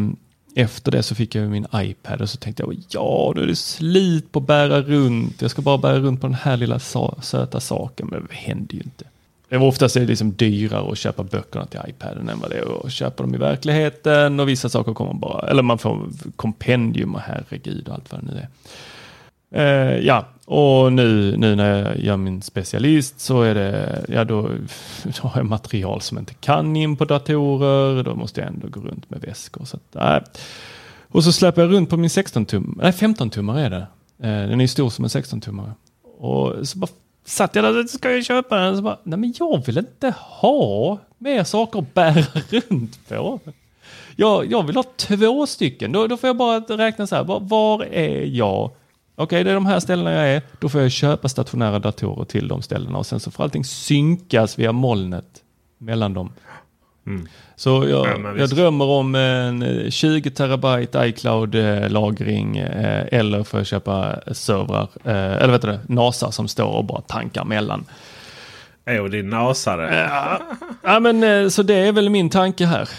efter 0.55 0.91
det 0.91 1.03
så 1.03 1.15
fick 1.15 1.35
jag 1.35 1.49
min 1.49 1.67
iPad 1.75 2.21
och 2.21 2.29
så 2.29 2.37
tänkte 2.37 2.63
jag 2.63 2.75
ja, 2.89 3.33
nu 3.35 3.43
är 3.43 3.47
det 3.47 3.55
slit 3.55 4.31
på 4.31 4.39
att 4.39 4.47
bära 4.47 4.81
runt. 4.81 5.41
Jag 5.41 5.51
ska 5.51 5.61
bara 5.61 5.77
bära 5.77 5.99
runt 5.99 6.21
på 6.21 6.27
den 6.27 6.33
här 6.33 6.57
lilla 6.57 6.79
söta 6.79 7.59
saken. 7.59 8.07
Men 8.11 8.27
det 8.29 8.35
hände 8.35 8.75
ju 8.75 8.81
inte. 8.81 9.05
det 9.49 9.57
var 9.57 9.67
oftast 9.67 9.95
är 9.95 9.99
det 9.99 10.07
liksom 10.07 10.33
dyrare 10.33 10.91
att 10.91 10.97
köpa 10.97 11.23
böckerna 11.23 11.65
till 11.65 11.79
iPaden 11.87 12.29
än 12.29 12.39
vad 12.39 12.49
det 12.49 12.57
är 12.57 12.85
att 12.85 12.91
köpa 12.91 13.23
dem 13.23 13.35
i 13.35 13.37
verkligheten. 13.37 14.39
Och 14.39 14.49
vissa 14.49 14.69
saker 14.69 14.93
kommer 14.93 15.13
bara, 15.13 15.49
eller 15.49 15.63
man 15.63 15.77
får 15.77 16.09
kompendium 16.35 17.15
och 17.15 17.21
herregud 17.21 17.87
och 17.87 17.93
allt 17.93 18.11
vad 18.11 18.21
det 18.21 18.31
nu 18.33 18.39
är. 18.39 18.47
Eh, 19.51 19.97
ja, 19.97 20.25
och 20.45 20.93
nu, 20.93 21.37
nu 21.37 21.55
när 21.55 21.79
jag 21.79 21.99
gör 21.99 22.17
min 22.17 22.41
specialist 22.41 23.19
så 23.19 23.41
är 23.41 23.55
det, 23.55 24.05
ja 24.07 24.23
då, 24.23 24.41
då 25.03 25.27
har 25.27 25.39
jag 25.39 25.45
material 25.45 26.01
som 26.01 26.17
inte 26.17 26.33
kan 26.33 26.75
in 26.75 26.97
på 26.97 27.05
datorer. 27.05 28.03
Då 28.03 28.15
måste 28.15 28.41
jag 28.41 28.47
ändå 28.47 28.67
gå 28.67 28.81
runt 28.81 29.09
med 29.09 29.21
väskor. 29.21 29.65
Så 29.65 29.77
att, 29.77 29.95
äh. 29.95 30.29
Och 31.11 31.23
så 31.23 31.31
släpper 31.31 31.61
jag 31.61 31.71
runt 31.71 31.89
på 31.89 31.97
min 31.97 32.09
16-tummare. 32.09 32.83
nej 32.83 32.91
15 32.91 33.29
tummare 33.29 33.61
är 33.61 33.69
det. 33.69 33.87
Eh, 34.19 34.49
den 34.49 34.61
är 34.61 34.67
stor 34.67 34.89
som 34.89 35.03
en 35.03 35.09
16 35.09 35.41
tummare. 35.41 35.73
Och 36.17 36.67
så 36.67 36.77
bara 36.77 36.91
satt 37.25 37.55
jag 37.55 37.63
där, 37.63 37.83
ska 37.83 38.11
jag 38.11 38.25
köpa 38.25 38.57
den? 38.57 38.75
Så 38.75 38.81
bara, 38.81 38.97
nej 39.03 39.19
men 39.19 39.33
jag 39.39 39.65
vill 39.65 39.77
inte 39.77 40.13
ha 40.19 40.97
mer 41.17 41.43
saker 41.43 41.79
att 41.79 41.93
bära 41.93 42.25
runt 42.49 43.09
på. 43.09 43.39
Jag, 44.15 44.51
jag 44.51 44.67
vill 44.67 44.75
ha 44.75 44.83
två 44.97 45.47
stycken, 45.47 45.91
då, 45.91 46.07
då 46.07 46.17
får 46.17 46.27
jag 46.27 46.37
bara 46.37 46.59
räkna 46.59 47.07
så 47.07 47.15
här, 47.15 47.23
var, 47.23 47.39
var 47.39 47.83
är 47.83 48.25
jag? 48.25 48.71
Okej, 49.21 49.43
det 49.43 49.49
är 49.49 49.53
de 49.53 49.65
här 49.65 49.79
ställena 49.79 50.13
jag 50.13 50.29
är. 50.29 50.41
Då 50.59 50.69
får 50.69 50.81
jag 50.81 50.91
köpa 50.91 51.29
stationära 51.29 51.79
datorer 51.79 52.25
till 52.25 52.47
de 52.47 52.61
ställena 52.61 52.97
och 52.97 53.05
sen 53.05 53.19
så 53.19 53.31
får 53.31 53.43
allting 53.43 53.63
synkas 53.63 54.59
via 54.59 54.71
molnet 54.71 55.25
mellan 55.77 56.13
dem. 56.13 56.31
Mm. 57.07 57.27
Så 57.55 57.69
jag, 57.69 58.07
ja, 58.07 58.37
jag 58.37 58.49
drömmer 58.49 58.85
om 58.85 59.15
en 59.15 59.91
20 59.91 60.31
terabyte 60.31 60.97
iCloud-lagring 60.99 62.57
eh, 62.57 63.05
eller 63.11 63.43
får 63.43 63.59
jag 63.59 63.67
köpa 63.67 64.15
servrar, 64.31 64.89
eh, 65.03 65.43
eller 65.43 65.51
vet 65.51 65.61
du 65.61 65.79
NASA 65.87 66.31
som 66.31 66.47
står 66.47 66.69
och 66.69 66.85
bara 66.85 67.01
tankar 67.01 67.45
mellan. 67.45 67.85
Jo, 68.89 69.07
det 69.07 69.19
är 69.19 69.23
nasare. 69.23 70.07
Ja, 70.09 70.41
ja 70.83 70.99
men 70.99 71.23
eh, 71.23 71.49
så 71.49 71.63
det 71.63 71.75
är 71.75 71.91
väl 71.91 72.09
min 72.09 72.29
tanke 72.29 72.65
här. 72.65 72.89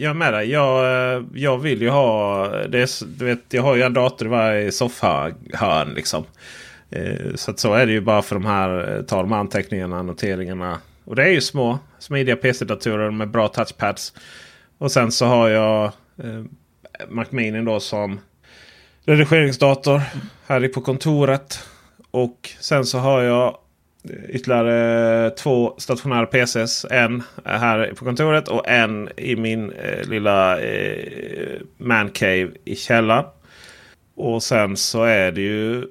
Jag 0.00 0.16
med 0.16 0.32
dig. 0.32 0.50
Jag, 0.50 0.84
eh, 1.14 1.22
jag 1.34 1.58
vill 1.58 1.82
ju 1.82 1.88
ha... 1.88 2.46
Det 2.48 3.00
du 3.18 3.24
vet, 3.24 3.40
jag 3.48 3.62
har 3.62 3.76
ju 3.76 3.82
en 3.82 3.94
dator 3.94 4.26
i 4.26 4.30
varje 4.30 4.72
soffhörn. 4.72 5.94
Liksom. 5.94 6.24
Eh, 6.90 7.34
så 7.34 7.50
att 7.50 7.58
så 7.58 7.74
är 7.74 7.86
det 7.86 7.92
ju 7.92 8.00
bara 8.00 8.22
för 8.22 8.34
de 8.34 8.44
här, 8.44 8.96
eh, 8.96 9.02
ta 9.02 9.16
de 9.16 9.32
här 9.32 9.38
anteckningarna, 9.38 10.02
noteringarna. 10.02 10.78
Och 11.04 11.16
det 11.16 11.24
är 11.24 11.28
ju 11.28 11.40
små 11.40 11.78
smidiga 11.98 12.36
PC-datorer 12.36 13.10
med 13.10 13.30
bra 13.30 13.48
touchpads. 13.48 14.12
Och 14.78 14.92
sen 14.92 15.12
så 15.12 15.26
har 15.26 15.48
jag 15.48 15.84
eh, 16.22 16.44
Mac 17.08 17.26
Mini 17.30 17.64
då 17.64 17.80
som 17.80 18.20
redigeringsdator 19.04 20.02
här 20.46 20.68
på 20.68 20.80
kontoret. 20.80 21.68
Och 22.10 22.50
sen 22.60 22.86
så 22.86 22.98
har 22.98 23.22
jag 23.22 23.56
ytterligare 24.28 25.30
två 25.30 25.74
stationära 25.78 26.26
PCs. 26.26 26.86
En 26.90 27.22
här 27.44 27.92
på 27.96 28.04
kontoret 28.04 28.48
och 28.48 28.68
en 28.68 29.08
i 29.16 29.36
min 29.36 29.72
eh, 29.72 30.08
lilla 30.08 30.60
eh, 30.60 31.60
mancave 31.78 32.50
i 32.64 32.76
källaren. 32.76 33.24
Och 34.16 34.42
sen 34.42 34.76
så 34.76 35.04
är 35.04 35.32
det 35.32 35.40
ju 35.40 35.84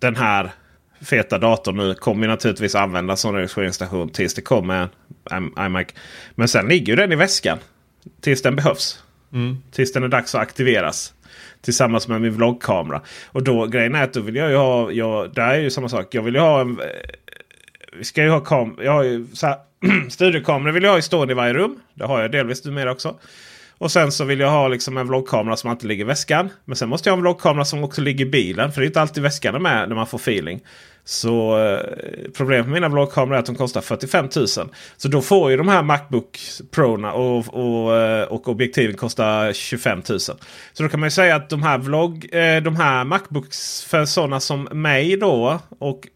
den 0.00 0.16
här 0.16 0.50
feta 1.00 1.38
datorn 1.38 1.76
nu 1.76 1.94
kommer 1.94 2.28
naturligtvis 2.28 2.74
användas 2.74 3.20
som 3.20 3.34
redigeringsstation 3.34 4.08
tills 4.08 4.34
det 4.34 4.42
kommer 4.42 4.88
en 5.30 5.50
iMac. 5.58 5.86
Men 6.34 6.48
sen 6.48 6.68
ligger 6.68 6.92
ju 6.92 6.96
den 6.96 7.12
i 7.12 7.16
väskan 7.16 7.58
tills 8.20 8.42
den 8.42 8.56
behövs. 8.56 9.02
Mm. 9.32 9.56
Tills 9.72 9.92
den 9.92 10.02
är 10.02 10.08
dags 10.08 10.34
att 10.34 10.40
aktiveras. 10.40 11.12
Tillsammans 11.60 12.08
med 12.08 12.20
min 12.20 12.32
vloggkamera. 12.32 13.02
Och 13.26 13.42
då 13.42 13.66
grejen 13.66 13.94
är 13.94 14.04
att 14.04 14.12
då 14.12 14.20
vill 14.20 14.36
jag 14.36 14.50
ju 14.50 14.56
ha. 14.56 14.90
Jag, 14.90 15.34
där 15.34 15.48
är 15.48 15.60
ju 15.60 15.70
samma 15.70 15.88
sak. 15.88 16.14
Jag 16.14 16.22
vill 16.22 16.34
ju 16.34 16.40
ha 16.40 16.60
en. 16.60 16.80
Vi 17.98 18.04
ska 18.04 18.22
ju 18.22 18.30
ha 18.30 18.40
kam 18.40 18.78
jag 18.82 18.92
har 18.92 19.02
ju 19.02 19.26
så 19.32 19.46
här, 19.46 19.56
studiokameror 20.10 20.72
vill 20.72 20.82
jag 20.82 20.90
ha 20.90 20.98
i 20.98 21.02
stående 21.02 21.32
i 21.32 21.34
varje 21.34 21.54
rum. 21.54 21.78
Det 21.94 22.04
har 22.04 22.20
jag 22.22 22.32
delvis 22.32 22.64
numera 22.64 22.92
också. 22.92 23.14
Och 23.78 23.92
sen 23.92 24.12
så 24.12 24.24
vill 24.24 24.40
jag 24.40 24.50
ha 24.50 24.68
liksom 24.68 24.96
en 24.96 25.08
vloggkamera 25.08 25.56
som 25.56 25.70
alltid 25.70 25.88
ligger 25.88 26.04
i 26.04 26.06
väskan. 26.06 26.48
Men 26.64 26.76
sen 26.76 26.88
måste 26.88 27.08
jag 27.08 27.12
ha 27.12 27.16
en 27.16 27.22
vloggkamera 27.22 27.64
som 27.64 27.84
också 27.84 28.00
ligger 28.00 28.26
i 28.26 28.28
bilen. 28.28 28.72
För 28.72 28.80
det 28.80 28.84
är 28.84 28.88
inte 28.88 29.00
alltid 29.00 29.22
väskan 29.22 29.54
är 29.54 29.58
med 29.58 29.88
när 29.88 29.96
man 29.96 30.06
får 30.06 30.18
feeling. 30.18 30.60
Så 31.04 31.58
eh, 31.58 31.80
problemet 32.36 32.66
med 32.66 32.74
mina 32.74 32.88
vloggkameror 32.88 33.34
är 33.34 33.38
att 33.38 33.46
de 33.46 33.54
kostar 33.54 33.80
45 33.80 34.28
000. 34.36 34.46
Så 34.96 35.08
då 35.08 35.20
får 35.20 35.50
ju 35.50 35.56
de 35.56 35.68
här 35.68 35.82
Macbook 35.82 36.38
Pro 36.70 37.06
och, 37.06 37.54
och, 37.54 37.96
eh, 37.96 38.22
och 38.24 38.48
objektiven 38.48 38.96
kosta 38.96 39.52
25 39.52 40.02
000. 40.08 40.20
Så 40.20 40.36
då 40.78 40.88
kan 40.88 41.00
man 41.00 41.06
ju 41.06 41.10
säga 41.10 41.36
att 41.36 41.50
de 41.50 41.62
här, 41.62 41.78
vlogg, 41.78 42.28
eh, 42.32 42.62
de 42.62 42.76
här 42.76 43.04
Macbooks 43.04 43.84
för 43.84 44.04
sådana 44.04 44.40
som 44.40 44.62
mig 44.62 45.16
då. 45.16 45.58
Och 45.78 46.08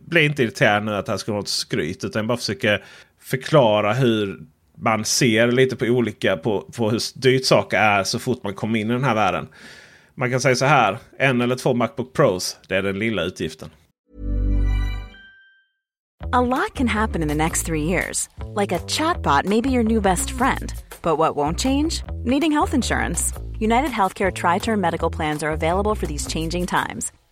bli 0.00 0.24
inte 0.24 0.42
irriterad 0.42 0.84
nu 0.84 0.94
att 0.94 1.06
det 1.06 1.12
här 1.12 1.16
ska 1.16 1.32
vara 1.32 1.40
något 1.40 1.48
skryt. 1.48 2.04
Utan 2.04 2.26
bara 2.26 2.38
försöka 2.38 2.78
förklara 3.20 3.92
hur 3.92 4.40
man 4.78 5.04
ser 5.04 5.52
lite 5.52 5.76
på 5.76 5.84
olika 5.84 6.36
på, 6.36 6.60
på 6.60 6.90
hur 6.90 7.00
dyrt 7.14 7.44
saker 7.44 7.78
är 7.78 8.04
så 8.04 8.18
fort 8.18 8.42
man 8.42 8.54
kommer 8.54 8.78
in 8.78 8.90
i 8.90 8.92
den 8.92 9.04
här 9.04 9.14
världen. 9.14 9.48
Man 10.14 10.30
kan 10.30 10.40
säga 10.40 10.54
så 10.54 10.64
här. 10.64 10.98
En 11.18 11.40
eller 11.40 11.56
två 11.56 11.74
Macbook 11.74 12.12
Pros. 12.12 12.56
Det 12.68 12.76
är 12.76 12.82
den 12.82 12.98
lilla 12.98 13.22
utgiften. 13.22 13.70
A 16.32 16.40
lot 16.40 16.74
can 16.74 16.88
happen 16.88 17.22
in 17.22 17.28
the 17.28 17.34
next 17.34 17.66
three 17.66 17.82
years. 17.82 18.28
Like 18.56 18.72
a 18.72 18.78
chatbot 18.88 19.44
maybe 19.44 19.70
your 19.70 19.82
new 19.82 20.00
best 20.00 20.30
friend. 20.30 20.72
But 21.02 21.18
what 21.18 21.36
won't 21.36 21.60
change? 21.60 22.02
Needing 22.24 22.52
health 22.52 22.74
insurance. 22.74 23.32
United 23.60 23.90
Healthcare 23.90 24.32
Tri-Term 24.32 24.80
Medical 24.80 25.10
Plans 25.10 25.42
are 25.42 25.52
available 25.52 25.94
for 25.94 26.06
these 26.06 26.26
changing 26.26 26.66
times. 26.66 27.12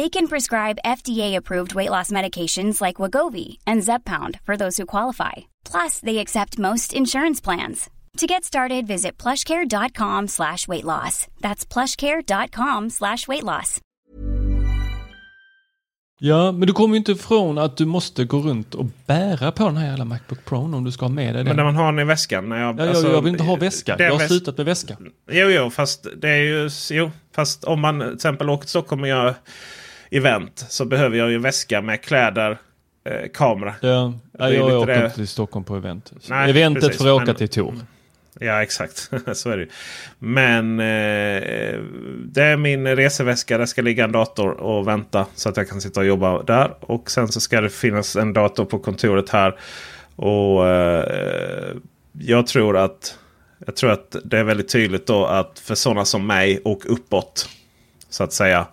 They 0.00 0.08
can 0.08 0.28
prescribe 0.28 0.78
FDA-approved 0.86 1.74
weight 1.74 1.90
loss 1.90 2.10
medications 2.10 2.80
like 2.80 3.02
Wagovi 3.02 3.58
and 3.66 3.82
Zepbound 3.82 4.40
for 4.46 4.56
those 4.56 4.82
who 4.82 4.86
qualify. 4.86 5.32
Plus, 5.70 6.00
they 6.00 6.18
accept 6.18 6.58
most 6.58 6.94
insurance 6.94 7.44
plans. 7.44 7.90
To 8.16 8.26
get 8.26 8.44
started, 8.44 8.86
visit 8.86 9.22
plushcare.com 9.22 10.28
slash 10.28 10.66
weight 10.68 10.84
loss. 10.84 11.26
That's 11.42 11.66
plushcare.com 11.74 12.90
slash 12.90 13.28
weight 13.28 13.44
loss. 13.44 13.80
Ja, 16.18 16.52
men 16.52 16.66
du 16.66 16.72
kommer 16.72 16.94
ju 16.94 16.98
inte 16.98 17.12
ifrån 17.12 17.58
att 17.58 17.76
du 17.76 17.86
måste 17.86 18.24
gå 18.24 18.38
runt 18.38 18.74
och 18.74 18.86
bära 19.06 19.52
på 19.52 19.64
den 19.64 19.76
här 19.76 19.86
jävla 19.86 20.04
Macbook 20.04 20.44
Pro 20.44 20.58
om 20.58 20.84
du 20.84 20.92
ska 20.92 21.04
ha 21.04 21.10
med 21.10 21.34
dig 21.34 21.44
den. 21.44 21.44
Men 21.44 21.56
när 21.56 21.64
man 21.64 21.76
har 21.76 21.92
den 21.92 21.98
i 21.98 22.04
väskan. 22.04 22.48
När 22.48 22.60
jag, 22.62 22.80
ja, 22.80 22.88
alltså, 22.88 23.06
jag, 23.06 23.16
jag 23.16 23.22
vill 23.22 23.32
inte 23.32 23.44
ha 23.44 23.56
väska. 23.56 23.96
Jag 23.98 24.10
har 24.12 24.18
väs- 24.18 24.28
slutat 24.28 24.56
med 24.56 24.66
väska. 24.66 24.96
Jo, 25.30 25.48
jo, 25.48 25.70
fast 25.70 26.06
det 26.16 26.28
är 26.28 26.42
ju... 26.42 26.70
Jo, 26.90 27.10
fast 27.34 27.64
om 27.64 27.80
man 27.80 28.00
till 28.00 28.14
exempel 28.14 28.50
åker 28.50 28.62
till 28.62 28.70
Stockholm 28.70 29.02
och 29.02 29.08
gör 29.08 29.34
event 30.10 30.64
så 30.68 30.84
behöver 30.84 31.16
jag 31.16 31.30
ju 31.30 31.38
väska 31.38 31.82
med 31.82 32.02
kläder, 32.02 32.58
eh, 33.04 33.28
kamera. 33.34 33.74
Ja, 33.80 34.12
ja 34.38 34.48
är 34.48 34.52
jag 34.52 34.80
åker 34.82 35.04
inte 35.04 35.16
till 35.16 35.28
Stockholm 35.28 35.64
på 35.64 35.76
event. 35.76 36.12
Nej, 36.28 36.50
Eventet 36.50 36.82
precis, 36.82 36.98
får 36.98 37.06
jag 37.06 37.16
åka 37.16 37.24
men- 37.24 37.34
till 37.34 37.48
Tor. 37.48 37.74
Ja, 38.40 38.62
exakt. 38.62 39.10
så 39.32 39.50
är 39.50 39.56
det 39.56 39.62
ju. 39.62 39.68
Men 40.18 40.80
eh, 40.80 41.80
det 42.24 42.42
är 42.42 42.56
min 42.56 42.96
reseväska. 42.96 43.58
Där 43.58 43.66
ska 43.66 43.82
ligga 43.82 44.04
en 44.04 44.12
dator 44.12 44.50
och 44.50 44.88
vänta 44.88 45.26
så 45.34 45.48
att 45.48 45.56
jag 45.56 45.68
kan 45.68 45.80
sitta 45.80 46.00
och 46.00 46.06
jobba 46.06 46.42
där. 46.42 46.74
Och 46.80 47.10
sen 47.10 47.28
så 47.28 47.40
ska 47.40 47.60
det 47.60 47.70
finnas 47.70 48.16
en 48.16 48.32
dator 48.32 48.64
på 48.64 48.78
kontoret 48.78 49.30
här. 49.30 49.58
Och 50.16 50.68
eh, 50.68 51.74
jag 52.12 52.46
tror 52.46 52.76
att 52.76 53.18
jag 53.66 53.76
tror 53.76 53.90
att 53.90 54.16
det 54.24 54.38
är 54.38 54.44
väldigt 54.44 54.68
tydligt 54.68 55.06
då 55.06 55.26
att 55.26 55.58
för 55.58 55.74
sådana 55.74 56.04
som 56.04 56.26
mig 56.26 56.60
och 56.64 56.92
uppåt 56.92 57.48
så 58.08 58.24
att 58.24 58.32
säga 58.32 58.66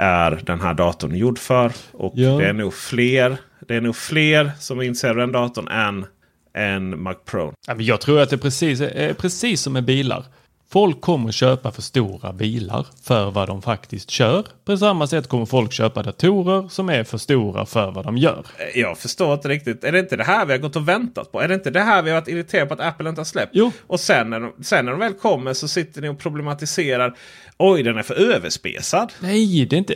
är 0.00 0.40
den 0.46 0.60
här 0.60 0.74
datorn 0.74 1.14
gjord 1.16 1.38
för. 1.38 1.72
Och 1.92 2.12
Ja. 2.16 2.30
det 2.30 2.46
är 2.48 2.52
nog 2.52 2.74
fler. 2.74 3.36
Det 3.68 3.74
är 3.76 3.80
nog 3.80 3.96
fler 3.96 4.50
som 4.58 4.82
inser 4.82 5.14
den 5.14 5.32
datorn 5.32 5.68
än 5.68 6.06
en 6.54 7.02
Mac 7.02 7.14
Pro. 7.24 7.52
Ja, 7.66 7.74
men 7.74 7.84
jag 7.84 8.00
tror 8.00 8.20
att 8.20 8.30
det 8.30 8.36
är 8.36 8.40
precis, 8.40 8.80
är 8.80 9.14
precis 9.14 9.60
som 9.60 9.72
med 9.72 9.84
bilar. 9.84 10.24
Folk 10.72 11.00
kommer 11.00 11.32
köpa 11.32 11.72
för 11.72 11.82
stora 11.82 12.32
bilar 12.32 12.86
för 13.02 13.30
vad 13.30 13.48
de 13.48 13.62
faktiskt 13.62 14.10
kör. 14.10 14.46
På 14.64 14.76
samma 14.76 15.06
sätt 15.06 15.28
kommer 15.28 15.46
folk 15.46 15.72
köpa 15.72 16.02
datorer 16.02 16.68
som 16.68 16.88
är 16.88 17.04
för 17.04 17.18
stora 17.18 17.66
för 17.66 17.90
vad 17.90 18.04
de 18.04 18.16
gör. 18.16 18.46
Jag 18.74 18.98
förstår 18.98 19.34
inte 19.34 19.48
riktigt. 19.48 19.84
Är 19.84 19.92
det 19.92 19.98
inte 19.98 20.16
det 20.16 20.24
här 20.24 20.46
vi 20.46 20.52
har 20.52 20.58
gått 20.58 20.76
och 20.76 20.88
väntat 20.88 21.32
på? 21.32 21.40
Är 21.40 21.48
det 21.48 21.54
inte 21.54 21.70
det 21.70 21.80
här 21.80 22.02
vi 22.02 22.10
har 22.10 22.20
varit 22.20 22.28
irriterade 22.28 22.66
på 22.66 22.74
att 22.74 22.80
Apple 22.80 23.08
inte 23.08 23.20
har 23.20 23.24
släppt? 23.24 23.50
Jo. 23.54 23.72
Och 23.86 24.00
sen 24.00 24.30
när, 24.30 24.40
de, 24.40 24.64
sen 24.64 24.84
när 24.84 24.92
de 24.92 25.00
väl 25.00 25.12
kommer 25.12 25.52
så 25.52 25.68
sitter 25.68 26.02
ni 26.02 26.08
och 26.08 26.18
problematiserar. 26.18 27.16
Oj, 27.58 27.82
den 27.82 27.98
är 27.98 28.02
för 28.02 28.14
överspesad. 28.14 29.12
Nej, 29.20 29.66
det 29.66 29.76
är 29.76 29.78
inte... 29.78 29.94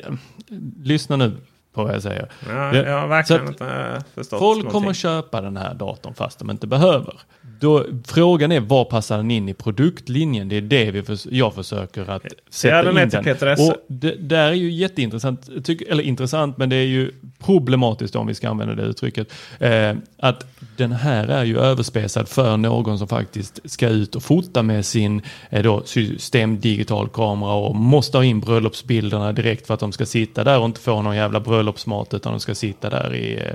Lyssna 0.82 1.16
nu 1.16 1.32
på 1.74 1.84
vad 1.84 1.94
jag 1.94 2.02
säger. 2.02 2.28
Ja, 2.48 2.76
jag 2.76 3.00
har 3.00 3.08
verkligen 3.08 3.48
inte 3.48 3.64
eh, 3.66 4.02
förstått 4.14 4.38
Folk 4.38 4.56
någonting. 4.56 4.70
kommer 4.70 4.92
köpa 4.92 5.40
den 5.40 5.56
här 5.56 5.74
datorn 5.74 6.14
fast 6.14 6.38
de 6.38 6.50
inte 6.50 6.66
behöver. 6.66 7.14
Då, 7.60 7.84
frågan 8.06 8.52
är 8.52 8.60
var 8.60 8.84
passar 8.84 9.16
den 9.16 9.30
in 9.30 9.48
i 9.48 9.54
produktlinjen? 9.54 10.48
Det 10.48 10.56
är 10.56 10.60
det 10.60 10.90
vi 10.90 11.02
förs- 11.02 11.26
jag 11.30 11.54
försöker 11.54 12.10
att 12.10 12.22
sätta 12.50 12.82
den 12.82 12.98
in 12.98 13.08
den. 13.08 13.24
Peter 13.24 13.46
Esse. 13.46 13.62
Och 13.62 13.76
det 13.88 14.14
där 14.14 14.48
är 14.48 14.52
ju 14.52 14.70
jätteintressant, 14.70 15.64
tyck, 15.64 15.82
eller 15.82 16.02
intressant, 16.02 16.58
men 16.58 16.68
det 16.68 16.76
är 16.76 16.86
ju 16.86 17.10
problematiskt 17.38 18.16
om 18.16 18.26
vi 18.26 18.34
ska 18.34 18.48
använda 18.48 18.74
det 18.74 18.82
uttrycket. 18.82 19.32
Eh, 19.58 19.92
att 20.18 20.46
den 20.76 20.92
här 20.92 21.28
är 21.28 21.44
ju 21.44 21.58
överspesad 21.58 22.28
för 22.28 22.56
någon 22.56 22.98
som 22.98 23.08
faktiskt 23.08 23.60
ska 23.64 23.88
ut 23.88 24.16
och 24.16 24.22
fota 24.22 24.62
med 24.62 24.86
sin 24.86 25.22
eh, 25.50 25.62
då, 25.62 25.82
system 25.84 26.60
digital 26.60 27.08
kamera 27.08 27.52
och 27.52 27.76
måste 27.76 28.18
ha 28.18 28.24
in 28.24 28.40
bröllopsbilderna 28.40 29.32
direkt 29.32 29.66
för 29.66 29.74
att 29.74 29.80
de 29.80 29.92
ska 29.92 30.06
sitta 30.06 30.44
där 30.44 30.58
och 30.58 30.64
inte 30.66 30.80
få 30.80 31.02
någon 31.02 31.16
jävla 31.16 31.40
bröllopsmat 31.40 32.14
utan 32.14 32.32
de 32.32 32.40
ska 32.40 32.54
sitta 32.54 32.90
där 32.90 33.14
i 33.14 33.34
eh, 33.34 33.54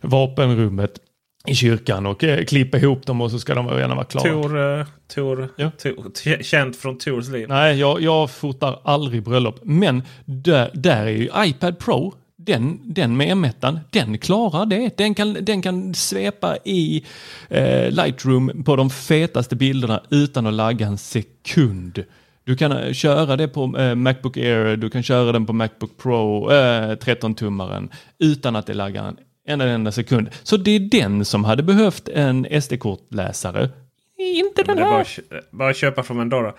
vapenrummet 0.00 0.98
i 1.46 1.54
kyrkan 1.54 2.06
och 2.06 2.24
eh, 2.24 2.44
klippa 2.44 2.78
ihop 2.78 3.06
dem 3.06 3.20
och 3.20 3.30
så 3.30 3.38
ska 3.38 3.54
de 3.54 3.66
gärna 3.66 3.94
vara 3.94 4.04
klara. 4.04 4.32
Tor, 4.32 4.78
eh, 4.80 4.86
Tor, 5.14 5.48
Ja. 5.56 5.70
Tor, 5.70 6.42
känt 6.42 6.76
från 6.76 6.98
Tors 6.98 7.28
liv. 7.28 7.48
Nej, 7.48 7.78
jag, 7.78 8.02
jag 8.02 8.30
fotar 8.30 8.80
aldrig 8.84 9.22
bröllop. 9.22 9.60
Men 9.62 10.02
där, 10.24 10.70
där 10.74 11.06
är 11.06 11.10
ju 11.10 11.30
iPad 11.36 11.78
Pro, 11.78 12.14
den, 12.36 12.80
den 12.84 13.16
med 13.16 13.28
M1, 13.28 13.78
den 13.90 14.18
klarar 14.18 14.66
det. 14.66 14.96
Den 14.96 15.14
kan, 15.14 15.32
den 15.40 15.62
kan 15.62 15.94
svepa 15.94 16.56
i 16.64 17.04
eh, 17.48 17.90
Lightroom 17.90 18.62
på 18.64 18.76
de 18.76 18.90
fetaste 18.90 19.56
bilderna 19.56 20.02
utan 20.10 20.46
att 20.46 20.54
lagga 20.54 20.86
en 20.86 20.98
sekund. 20.98 22.04
Du 22.44 22.56
kan 22.56 22.72
eh, 22.72 22.92
köra 22.92 23.36
det 23.36 23.48
på 23.48 23.78
eh, 23.78 23.94
Macbook 23.94 24.36
Air, 24.36 24.76
du 24.76 24.90
kan 24.90 25.02
köra 25.02 25.32
den 25.32 25.46
på 25.46 25.52
Macbook 25.52 25.96
Pro, 26.02 26.50
eh, 26.50 26.96
13-tummaren, 26.96 27.88
utan 28.18 28.56
att 28.56 28.66
det 28.66 28.74
laggar 28.74 29.04
en 29.04 29.16
enda, 29.50 29.64
enda 29.68 29.92
sekund. 29.92 30.28
Så 30.42 30.56
det 30.56 30.70
är 30.70 30.80
den 30.80 31.24
som 31.24 31.44
hade 31.44 31.62
behövt 31.62 32.08
en 32.08 32.46
SD-kortläsare. 32.62 33.70
Inte 34.18 34.62
den 34.62 34.76
bara, 34.76 34.96
här. 34.96 35.06
bara 35.50 35.70
att 35.70 35.76
köpa 35.76 36.02
från 36.02 36.18
Vendora. 36.18 36.54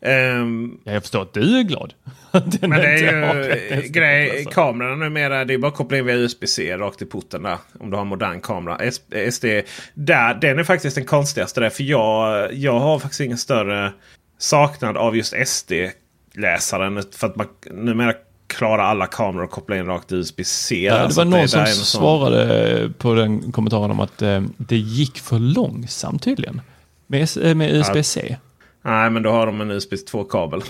Ehm, 0.00 0.78
Ja, 0.84 0.92
jag 0.92 1.02
förstår 1.02 1.22
att 1.22 1.34
du 1.34 1.58
är 1.58 1.62
glad. 1.62 1.94
Men 2.60 2.70
det 2.70 2.86
är 2.86 3.82
ju 3.82 3.88
grej, 3.88 4.46
kamerorna 4.50 4.96
numera. 4.96 5.44
Det 5.44 5.54
är 5.54 5.58
bara 5.58 5.68
att 5.68 5.74
koppla 5.74 5.98
in 5.98 6.06
via 6.06 6.16
USB-C 6.16 6.76
rakt 6.76 7.02
i 7.02 7.04
porten 7.06 7.42
där. 7.42 7.58
Om 7.80 7.90
du 7.90 7.96
har 7.96 8.02
en 8.02 8.08
modern 8.08 8.40
kamera. 8.40 8.90
SD, 9.30 9.44
där, 9.94 10.34
den 10.34 10.58
är 10.58 10.64
faktiskt 10.64 10.96
den 10.96 11.04
konstigaste 11.04 11.60
där. 11.60 11.70
För 11.70 11.82
jag, 11.82 12.54
jag 12.54 12.78
har 12.78 12.98
faktiskt 12.98 13.20
ingen 13.20 13.38
större 13.38 13.92
saknad 14.38 14.96
av 14.96 15.16
just 15.16 15.34
SD-läsaren. 15.46 17.02
För 17.12 17.26
att 17.26 17.36
man 17.36 17.46
numera 17.70 18.14
klarar 18.46 18.84
alla 18.84 19.06
kameror 19.06 19.44
att 19.44 19.50
koppla 19.50 19.76
in 19.76 19.86
rakt 19.86 20.12
i 20.12 20.14
USB-C. 20.16 20.84
Ja, 20.84 20.94
det 20.94 21.00
Alltså 21.02 21.20
var 21.20 21.24
att 21.24 21.30
någon 21.30 21.64
där 21.64 21.66
som 21.66 21.84
svarade 21.84 22.90
på 22.98 23.14
den 23.14 23.52
kommentaren 23.52 23.90
om 23.90 24.00
att 24.00 24.22
eh, 24.22 24.42
det 24.56 24.76
gick 24.76 25.18
för 25.18 25.38
långsamt 25.38 26.22
tydligen. 26.22 26.60
Med, 27.06 27.28
eh, 27.42 27.54
med 27.54 27.74
USB-C. 27.74 28.36
Nej, 28.82 29.10
men 29.10 29.22
då 29.22 29.30
har 29.30 29.46
de 29.46 29.60
en 29.60 29.70
USB 29.70 29.92
2-kabel. 29.92 30.62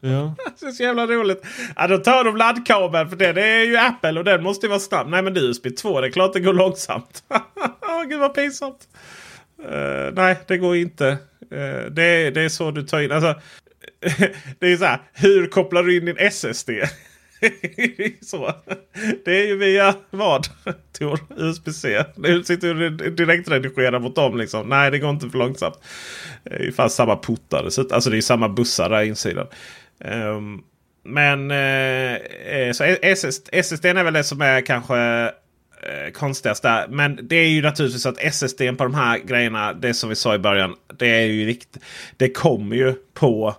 Ja. 0.00 0.34
Det 0.60 0.66
är 0.66 0.70
så 0.70 0.82
jävla 0.82 1.06
roligt. 1.06 1.42
Ja, 1.76 1.86
då 1.86 1.98
tar 1.98 2.24
de 2.24 2.36
laddkabeln 2.36 3.08
för 3.08 3.16
det, 3.16 3.32
det 3.32 3.46
är 3.46 3.64
ju 3.64 3.76
Apple 3.76 4.18
och 4.18 4.24
den 4.24 4.42
måste 4.42 4.66
ju 4.66 4.70
vara 4.70 4.80
snabb. 4.80 5.08
Nej 5.08 5.22
men 5.22 5.34
det 5.34 5.40
är 5.40 5.44
USB 5.44 5.66
2, 5.78 6.00
det 6.00 6.06
är 6.06 6.10
klart 6.10 6.32
det 6.32 6.40
går 6.40 6.52
långsamt. 6.52 7.24
Gud 8.08 8.20
vad 8.20 8.34
pinsamt. 8.34 8.88
Eh, 9.64 10.12
nej, 10.14 10.38
det 10.46 10.58
går 10.58 10.76
inte. 10.76 11.08
Eh, 11.50 11.90
det, 11.90 12.30
det 12.30 12.40
är 12.40 12.48
så 12.48 12.70
du 12.70 12.82
tar 12.82 13.00
in. 13.00 13.12
Alltså, 13.12 13.34
det 14.58 14.72
är 14.72 14.76
så 14.76 14.84
här, 14.84 15.00
hur 15.12 15.46
kopplar 15.46 15.82
du 15.82 15.96
in 15.96 16.04
din 16.04 16.16
SSD? 16.18 16.70
så. 18.22 18.54
Det 19.24 19.42
är 19.42 19.46
ju 19.46 19.56
via 19.56 19.94
vad? 20.10 20.46
Tor? 20.98 21.20
USB-C. 21.36 22.04
Nu 22.16 22.44
sitter 22.44 22.74
du 22.74 22.86
och 22.86 23.12
direktredigerar 23.12 23.98
mot 23.98 24.16
dem 24.16 24.36
liksom. 24.36 24.68
Nej, 24.68 24.90
det 24.90 24.98
går 24.98 25.10
inte 25.10 25.30
för 25.30 25.38
långsamt. 25.38 25.78
Det 26.44 26.54
är 26.54 26.62
ju 26.62 26.72
fan 26.72 26.90
samma 26.90 27.16
portar. 27.16 27.64
Alltså 27.92 28.10
det 28.10 28.16
är 28.16 28.20
samma 28.20 28.48
bussar 28.48 28.90
där 28.90 29.02
insidan. 29.02 29.46
Um, 30.04 30.64
men 31.04 31.50
eh, 31.50 32.14
eh 32.14 32.72
så 32.72 32.84
SSD, 33.02 33.48
SSD 33.52 33.84
är 33.84 34.04
väl 34.04 34.14
det 34.14 34.24
som 34.24 34.40
är 34.40 34.60
kanske 34.60 34.98
eh, 35.82 36.12
konstigast 36.12 36.62
där. 36.62 36.88
Men 36.88 37.18
det 37.22 37.36
är 37.36 37.48
ju 37.48 37.62
naturligtvis 37.62 38.06
att 38.06 38.18
SSD 38.18 38.62
på 38.78 38.84
de 38.84 38.94
här 38.94 39.18
grejerna, 39.18 39.72
det 39.72 39.94
som 39.94 40.08
vi 40.08 40.16
sa 40.16 40.34
i 40.34 40.38
början, 40.38 40.74
det 40.98 41.08
är 41.08 41.26
ju 41.26 41.46
riktigt. 41.46 41.82
Det 42.16 42.28
kommer 42.28 42.76
ju 42.76 42.94
på 43.14 43.56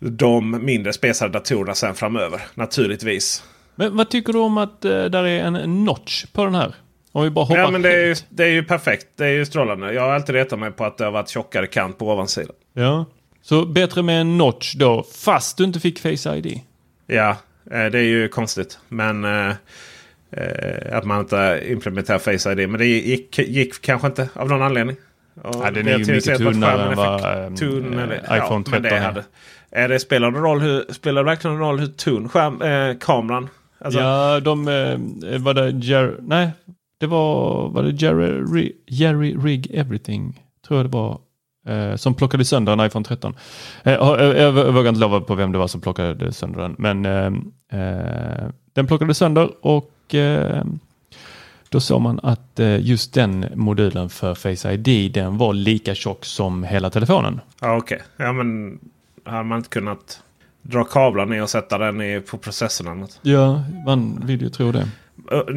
de 0.00 0.64
mindre 0.64 0.92
spesade 0.92 1.32
datorerna 1.32 1.74
sen 1.74 1.94
framöver. 1.94 2.40
Naturligtvis. 2.54 3.44
Men 3.74 3.96
vad 3.96 4.10
tycker 4.10 4.32
du 4.32 4.38
om 4.38 4.58
att 4.58 4.84
eh, 4.84 4.90
där 5.04 5.24
är 5.26 5.44
en 5.44 5.84
notch 5.84 6.24
på 6.32 6.44
den 6.44 6.54
här? 6.54 6.74
Om 7.12 7.22
vi 7.24 7.30
bara 7.30 7.44
hoppar 7.44 7.60
Ja, 7.60 7.70
men 7.70 7.82
det 7.82 7.92
är, 7.92 8.06
ju, 8.06 8.14
det 8.28 8.44
är 8.44 8.48
ju 8.48 8.62
perfekt. 8.64 9.06
Det 9.16 9.24
är 9.26 9.30
ju 9.30 9.46
strålande. 9.46 9.92
Jag 9.92 10.02
har 10.02 10.08
alltid 10.12 10.34
retat 10.34 10.58
mig 10.58 10.70
på 10.70 10.84
att 10.84 10.98
det 10.98 11.04
har 11.04 11.10
varit 11.12 11.28
tjockare 11.28 11.66
kant 11.66 11.98
på 11.98 12.08
ovansidan. 12.12 12.54
Ja. 12.74 13.04
Så 13.42 13.66
bättre 13.66 14.02
med 14.02 14.20
en 14.20 14.38
notch 14.38 14.74
då, 14.74 15.06
fast 15.24 15.56
du 15.56 15.64
inte 15.64 15.80
fick 15.80 15.98
Face 15.98 16.36
ID. 16.36 16.60
Ja, 17.06 17.30
eh, 17.70 17.84
det 17.84 17.98
är 17.98 18.02
ju 18.02 18.28
konstigt. 18.28 18.78
Men 18.88 19.24
eh, 19.24 19.48
eh, 20.36 20.96
att 20.96 21.04
man 21.04 21.20
inte 21.20 21.62
implementerar 21.68 22.18
Face 22.18 22.52
ID. 22.52 22.68
Men 22.68 22.78
det 22.78 22.86
gick, 22.86 23.38
gick 23.38 23.82
kanske 23.82 24.06
inte 24.06 24.28
av 24.34 24.48
någon 24.48 24.62
anledning. 24.62 24.96
Och 25.42 25.54
Ja, 25.64 25.70
den 25.70 25.84
det 25.84 25.92
är 25.92 25.98
ju 25.98 26.12
mycket 26.14 26.38
tunnare 26.38 26.90
än 26.90 26.96
vad, 26.96 27.20
för 27.20 27.46
ehm, 27.46 27.56
tunn, 27.56 27.98
eh, 27.98 28.02
eller- 28.04 28.36
iPhone 28.36 28.64
men 28.70 28.82
det 28.82 28.88
13 28.88 28.98
är. 28.98 29.06
hade- 29.06 29.24
Är 29.72 29.88
det, 29.88 30.00
spelar, 30.00 30.30
det 30.30 30.38
roll 30.38 30.60
hur, 30.60 30.92
spelar 30.92 31.24
det 31.24 31.30
verkligen 31.30 31.58
roll 31.58 31.78
hur 31.78 31.86
tunn 31.86 32.28
skärm, 32.28 32.62
eh, 32.62 32.98
kameran? 32.98 33.48
Alltså, 33.78 34.00
Ja, 34.00 34.40
de 34.40 34.68
eh, 34.68 35.38
var 35.38 35.54
det 35.54 35.70
Jerry, 35.70 36.14
nej, 36.20 36.50
det 37.00 37.06
var, 37.06 37.68
var 37.68 37.82
det 37.82 37.90
Jerry, 37.90 38.72
Jerry 38.86 39.36
Rig 39.36 39.70
Everything, 39.74 40.42
tror 40.66 40.78
jag 40.78 40.86
det 40.86 40.92
var, 40.92 41.18
eh, 41.68 41.96
som 41.96 42.14
plockade 42.14 42.44
sönder 42.44 42.72
en 42.72 42.86
iPhone 42.86 43.04
13. 43.04 43.34
Eh, 43.82 43.92
jag, 43.92 44.52
vågar 44.72 44.88
inte 44.88 45.00
lova 45.00 45.20
på 45.20 45.34
vem 45.34 45.52
det 45.52 45.58
var 45.58 45.68
som 45.68 45.80
plockade 45.80 46.32
sönder 46.32 46.60
den, 46.60 46.76
men 46.78 47.06
eh, 47.06 47.80
eh, 47.80 48.48
den 48.72 48.86
plockade 48.86 49.14
sönder 49.14 49.50
och 49.60 50.14
eh, 50.14 50.64
då 51.68 51.80
såg 51.80 52.00
man 52.00 52.20
att 52.22 52.60
just 52.80 53.14
den 53.14 53.46
modulen 53.54 54.08
för 54.08 54.34
Face 54.34 54.72
ID 54.72 55.12
den 55.12 55.38
var 55.38 55.52
lika 55.52 55.94
tjock 55.94 56.24
som 56.24 56.64
hela 56.64 56.90
telefonen. 56.90 57.40
Ja, 57.60 57.76
okej. 57.76 57.96
Okay. 57.96 58.26
Ja, 58.26 58.32
men 58.32 58.78
hade 59.30 59.44
man 59.44 59.58
inte 59.58 59.70
kunnat 59.70 60.22
dra 60.62 60.84
kablar 60.84 61.26
ner 61.26 61.42
och 61.42 61.50
sätta 61.50 61.78
den 61.78 62.00
i, 62.00 62.20
på 62.20 62.38
processorn? 62.38 62.88
Annat? 62.88 63.18
Ja, 63.22 63.64
man 63.86 64.22
vill 64.26 64.42
ju 64.42 64.48
tro 64.48 64.72
det. 64.72 64.88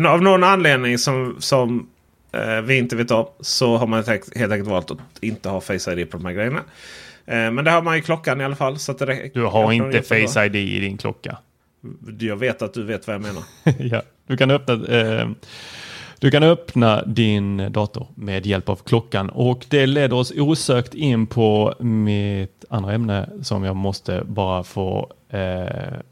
Av 0.08 0.22
någon 0.22 0.44
anledning 0.44 0.98
som, 0.98 1.36
som 1.40 1.88
eh, 2.32 2.62
vi 2.62 2.78
inte 2.78 2.96
vet 2.96 3.12
om 3.12 3.26
så 3.40 3.78
har 3.78 3.88
man 3.88 4.04
helt 4.04 4.36
enkelt 4.36 4.70
valt 4.70 4.92
att 4.92 4.98
inte 5.22 5.50
ha 5.50 5.62
Face 5.62 5.94
ID 5.94 6.12
på 6.12 6.18
de 6.18 6.26
här 6.26 6.34
grejerna. 6.34 6.60
Eh, 7.26 7.52
men 7.52 7.66
det 7.66 7.72
har 7.72 7.82
man 7.82 7.98
i 7.98 8.02
klockan 8.02 8.42
i 8.42 8.44
alla 8.44 8.56
fall. 8.56 8.80
Så 8.80 8.92
att 8.92 8.98
det 8.98 9.30
du 9.34 9.44
har 9.46 9.72
inte 9.72 10.02
Face 10.02 10.46
ID 10.46 10.56
i 10.56 10.80
din 10.80 10.98
klocka? 10.98 11.38
Jag 12.20 12.36
vet 12.36 12.62
att 12.62 12.74
du 12.74 12.84
vet 12.84 13.08
vad 13.08 13.14
jag 13.14 13.22
menar. 13.22 13.44
ja, 13.96 14.02
du 14.28 14.38
kan 14.38 14.52
öppna 14.52 14.74
eh, 14.74 15.30
du 16.24 16.32
kan 16.32 16.44
öppna 16.44 17.04
din 17.06 17.72
dator 17.72 18.08
med 18.16 18.46
hjälp 18.46 18.70
av 18.70 18.76
klockan 18.76 19.30
och 19.30 19.66
det 19.70 19.86
leder 19.86 20.18
oss 20.18 20.34
osökt 20.36 20.94
in 20.94 21.28
på 21.28 21.74
mitt 21.80 22.66
andra 22.70 22.94
ämne 22.94 23.30
som 23.42 23.64
jag 23.64 23.76
måste 23.76 24.24
bara 24.26 24.64
få... 24.64 25.12
Eh, 25.30 25.40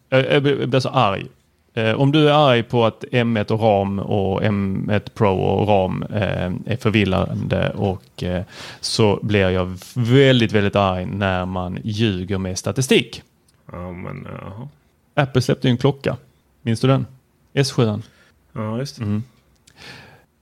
jag 0.09 0.43
blir 0.43 0.79
så 0.79 0.89
arg. 0.89 1.25
Eh, 1.73 1.91
om 1.91 2.11
du 2.11 2.29
är 2.29 2.49
arg 2.51 2.63
på 2.63 2.85
att 2.85 3.03
M1 3.03 3.51
och 3.51 3.61
RAM 3.61 3.99
och 3.99 4.41
M1 4.41 5.09
Pro 5.13 5.41
och 5.41 5.67
RAM 5.67 6.03
eh, 6.03 6.51
är 6.65 6.77
förvillande 6.77 7.69
och 7.69 8.23
eh, 8.23 8.43
så 8.79 9.19
blir 9.21 9.49
jag 9.49 9.77
väldigt, 9.95 10.51
väldigt 10.51 10.75
arg 10.75 11.05
när 11.05 11.45
man 11.45 11.79
ljuger 11.83 12.37
med 12.37 12.57
statistik. 12.57 13.23
Ja, 13.71 13.91
men, 13.91 14.27
uh 14.27 14.65
Apple 15.13 15.41
släppte 15.41 15.67
ju 15.67 15.71
en 15.71 15.77
klocka. 15.77 16.17
Minns 16.61 16.79
du 16.79 16.87
den? 16.87 17.05
S7. 17.53 18.01
Ja, 18.53 18.77
just 18.77 18.97
det. 18.97 19.03
Mm. 19.03 19.23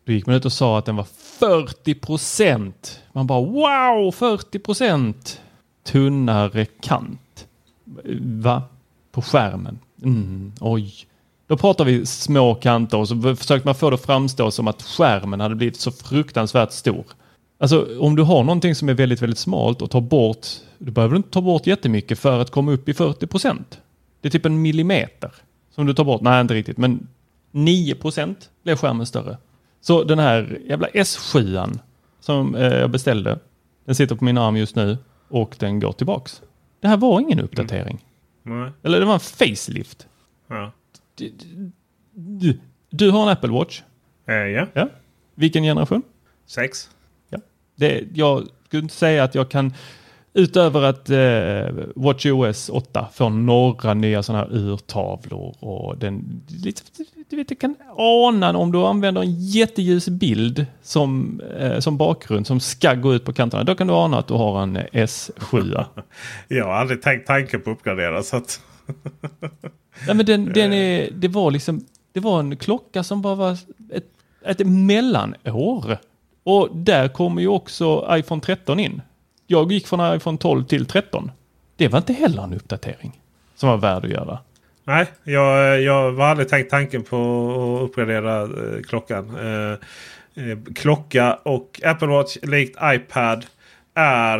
Då 0.09 0.13
gick 0.13 0.25
man 0.25 0.35
ut 0.35 0.45
och 0.45 0.53
sa 0.53 0.77
att 0.77 0.85
den 0.85 0.95
var 0.95 1.07
40 1.39 1.93
procent. 1.93 2.99
Man 3.13 3.27
bara 3.27 3.41
wow, 3.41 4.11
40 4.11 4.59
procent 4.59 5.41
tunnare 5.83 6.65
kant. 6.65 7.47
Va? 8.19 8.63
På 9.11 9.21
skärmen? 9.21 9.79
Mm, 10.03 10.51
oj. 10.59 10.93
Då 11.47 11.57
pratar 11.57 11.85
vi 11.85 12.05
små 12.05 12.55
kanter 12.55 12.97
och 12.97 13.07
så 13.07 13.35
försökte 13.35 13.67
man 13.67 13.75
få 13.75 13.89
det 13.89 13.93
att 13.93 14.05
framstå 14.05 14.51
som 14.51 14.67
att 14.67 14.81
skärmen 14.81 15.39
hade 15.39 15.55
blivit 15.55 15.79
så 15.79 15.91
fruktansvärt 15.91 16.71
stor. 16.71 17.05
Alltså 17.59 17.99
om 17.99 18.15
du 18.15 18.23
har 18.23 18.43
någonting 18.43 18.75
som 18.75 18.89
är 18.89 18.93
väldigt, 18.93 19.21
väldigt 19.21 19.39
smalt 19.39 19.81
och 19.81 19.91
tar 19.91 20.01
bort, 20.01 20.47
du 20.77 20.91
behöver 20.91 21.15
inte 21.15 21.29
ta 21.29 21.41
bort 21.41 21.67
jättemycket 21.67 22.19
för 22.19 22.39
att 22.39 22.51
komma 22.51 22.71
upp 22.71 22.89
i 22.89 22.93
40 22.93 23.27
procent. 23.27 23.79
Det 24.21 24.27
är 24.27 24.31
typ 24.31 24.45
en 24.45 24.61
millimeter 24.61 25.31
som 25.75 25.85
du 25.85 25.93
tar 25.93 26.03
bort. 26.03 26.21
Nej, 26.21 26.41
inte 26.41 26.53
riktigt, 26.53 26.77
men 26.77 27.07
9 27.51 27.95
procent 27.95 28.49
blev 28.63 28.75
skärmen 28.75 29.05
större. 29.05 29.37
Så 29.81 30.03
den 30.03 30.19
här 30.19 30.59
jävla 30.65 30.87
S7 30.87 31.79
som 32.19 32.55
eh, 32.55 32.73
jag 32.73 32.91
beställde, 32.91 33.39
den 33.85 33.95
sitter 33.95 34.15
på 34.15 34.23
min 34.23 34.37
arm 34.37 34.57
just 34.57 34.75
nu 34.75 34.97
och 35.27 35.55
den 35.59 35.79
går 35.79 35.91
tillbaks. 35.91 36.41
Det 36.81 36.87
här 36.87 36.97
var 36.97 37.19
ingen 37.19 37.39
uppdatering. 37.39 38.05
Mm. 38.45 38.71
Eller 38.83 38.99
det 38.99 39.05
var 39.05 39.13
en 39.13 39.19
facelift. 39.19 40.07
Ja. 40.47 40.71
Du, 41.15 41.33
du, 42.13 42.59
du, 42.89 43.11
har 43.11 43.23
en 43.23 43.29
Apple 43.29 43.49
Watch? 43.49 43.81
Eh, 44.25 44.35
ja. 44.35 44.67
ja. 44.73 44.89
Vilken 45.35 45.63
generation? 45.63 46.01
Sex. 46.45 46.89
Ja. 47.29 47.39
Det, 47.75 48.03
jag 48.13 48.47
skulle 48.65 48.83
inte 48.83 48.95
säga 48.95 49.23
att 49.23 49.35
jag 49.35 49.49
kan 49.49 49.73
Utöver 50.33 50.81
att 50.81 51.09
eh, 51.09 51.85
WatchOS 51.95 52.69
8 52.69 53.07
får 53.13 53.29
några 53.29 53.93
nya 53.93 54.23
sådana 54.23 54.43
här 54.43 54.57
urtavlor 54.57 55.55
och 55.59 55.97
den, 55.97 56.41
lite, 56.47 56.81
du 57.29 57.35
vet, 57.35 57.47
du 57.47 57.55
kan 57.55 57.75
ana 57.97 58.57
om 58.57 58.71
du 58.71 58.79
använder 58.79 59.21
en 59.21 59.41
jätteljus 59.41 60.09
bild 60.09 60.65
som, 60.81 61.41
eh, 61.59 61.79
som 61.79 61.97
bakgrund 61.97 62.47
som 62.47 62.59
ska 62.59 62.93
gå 62.93 63.13
ut 63.13 63.25
på 63.25 63.33
kanterna. 63.33 63.63
Då 63.63 63.75
kan 63.75 63.87
du 63.87 63.93
ana 63.93 64.17
att 64.19 64.27
du 64.27 64.33
har 64.33 64.63
en 64.63 64.77
S7. 64.77 65.85
Jag 66.47 66.65
har 66.65 66.73
aldrig 66.73 67.01
tänkt 67.01 67.27
tanken 67.27 67.61
på 67.61 67.71
att 67.71 67.77
uppgradera 67.77 68.23
så 68.23 68.37
att... 68.37 68.61
Nej, 70.07 70.15
men 70.15 70.25
den, 70.25 70.53
den 70.53 70.73
är, 70.73 71.09
det 71.11 71.27
var 71.27 71.51
liksom, 71.51 71.85
det 72.11 72.19
var 72.19 72.39
en 72.39 72.57
klocka 72.57 73.03
som 73.03 73.21
bara 73.21 73.35
var 73.35 73.57
ett, 73.91 74.07
ett 74.45 74.67
mellanår. 74.67 75.97
Och 76.43 76.69
där 76.71 77.07
kommer 77.07 77.41
ju 77.41 77.47
också 77.47 78.07
iPhone 78.11 78.41
13 78.41 78.79
in. 78.79 79.01
Jag 79.47 79.71
gick 79.71 79.87
från 79.87 80.15
iPhone 80.15 80.37
12 80.37 80.63
till 80.63 80.85
13. 80.85 81.31
Det 81.75 81.87
var 81.87 81.97
inte 81.97 82.13
heller 82.13 82.43
en 82.43 82.53
uppdatering 82.53 83.21
som 83.55 83.69
var 83.69 83.77
värd 83.77 84.05
att 84.05 84.11
göra. 84.11 84.39
Nej, 84.83 85.05
jag, 85.23 85.81
jag 85.81 86.11
har 86.11 86.25
aldrig 86.25 86.49
tänkt 86.49 86.69
tanken 86.69 87.03
på 87.03 87.17
att 87.77 87.89
uppgradera 87.89 88.41
eh, 88.41 88.81
klockan. 88.87 89.37
Eh, 89.37 89.71
eh, 89.71 90.57
klocka 90.75 91.33
och 91.33 91.81
Apple 91.83 92.07
Watch 92.07 92.37
likt 92.41 92.77
iPad 92.83 93.45
är 93.93 94.39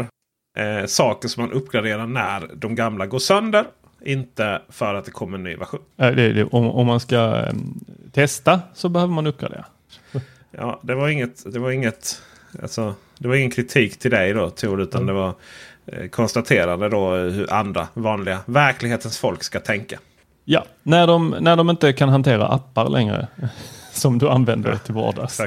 eh, 0.58 0.86
saker 0.86 1.28
som 1.28 1.44
man 1.44 1.52
uppgraderar 1.52 2.08
när 2.08 2.50
de 2.56 2.76
gamla 2.76 3.06
går 3.06 3.20
sönder. 3.20 3.66
Inte 4.06 4.62
för 4.70 4.94
att 4.96 5.06
det 5.06 5.12
kommer 5.12 5.38
en 5.38 5.44
ny 5.44 5.56
version. 5.56 5.82
Det, 5.96 6.34
det, 6.34 6.44
om, 6.44 6.70
om, 6.72 6.88
man 6.88 7.00
ska 7.00 7.18
um, 7.18 7.80
testa 8.12 8.62
så 8.74 8.90
behöver 8.90 9.14
man 9.14 9.28
uppgradera. 9.28 9.66
ja, 10.52 10.80
det 10.84 10.96
var 10.96 11.10
inget, 11.10 11.54
det 11.54 11.60
var 11.60 11.72
inget 11.72 12.22
Alltså, 12.62 12.96
det 13.18 13.28
var 13.28 13.36
ingen 13.36 13.52
kritik 13.52 14.00
till 14.00 14.12
dig 14.12 14.34
då 14.34 14.50
Tor. 14.50 14.82
Utan 14.82 15.02
mm. 15.02 15.16
det 15.16 15.22
var 15.22 15.34
eh, 15.86 16.10
konstaterande 16.10 16.90
då 16.90 17.16
hur 17.16 17.54
andra 17.54 17.88
vanliga 17.94 18.40
verklighetens 18.46 19.18
folk 19.18 19.44
ska 19.44 19.60
tänka. 19.60 20.00
Ja, 20.52 20.66
när 20.84 21.08
de, 21.08 21.36
när 21.40 21.56
de 21.56 21.70
inte 21.70 21.94
kan 21.94 22.10
hantera 22.10 22.48
appar 22.48 22.90
längre. 22.90 23.28
som 23.92 24.18
du 24.18 24.30
använder 24.30 24.76
till 24.76 24.94
vardags. 24.94 25.42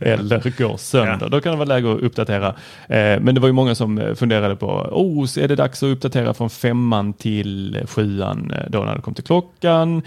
eller 0.00 0.58
går 0.58 0.76
sönder. 0.76 1.18
Ja. 1.20 1.28
Då 1.28 1.40
kan 1.40 1.52
det 1.52 1.58
vara 1.58 1.68
läge 1.68 1.92
att 1.92 2.00
uppdatera. 2.00 2.48
Eh, 2.88 3.20
men 3.20 3.34
det 3.34 3.40
var 3.40 3.48
ju 3.48 3.52
många 3.52 3.74
som 3.74 3.98
eh, 3.98 4.14
funderade 4.14 4.56
på, 4.56 4.66
oh, 4.92 5.38
är 5.38 5.48
det 5.48 5.56
dags 5.56 5.82
att 5.82 5.86
uppdatera 5.86 6.34
från 6.34 6.50
femman 6.50 7.12
till 7.12 7.80
sjuan 7.88 8.50
eh, 8.50 8.70
då 8.70 8.78
när 8.78 8.94
det 8.94 9.00
kom 9.00 9.14
till 9.14 9.24
klockan? 9.24 10.02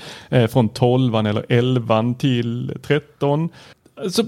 Från 0.49 0.69
tolvan 0.69 1.25
eller 1.25 1.45
elvan 1.49 2.15
till 2.15 2.77
tretton? 2.83 3.49
Så 4.09 4.23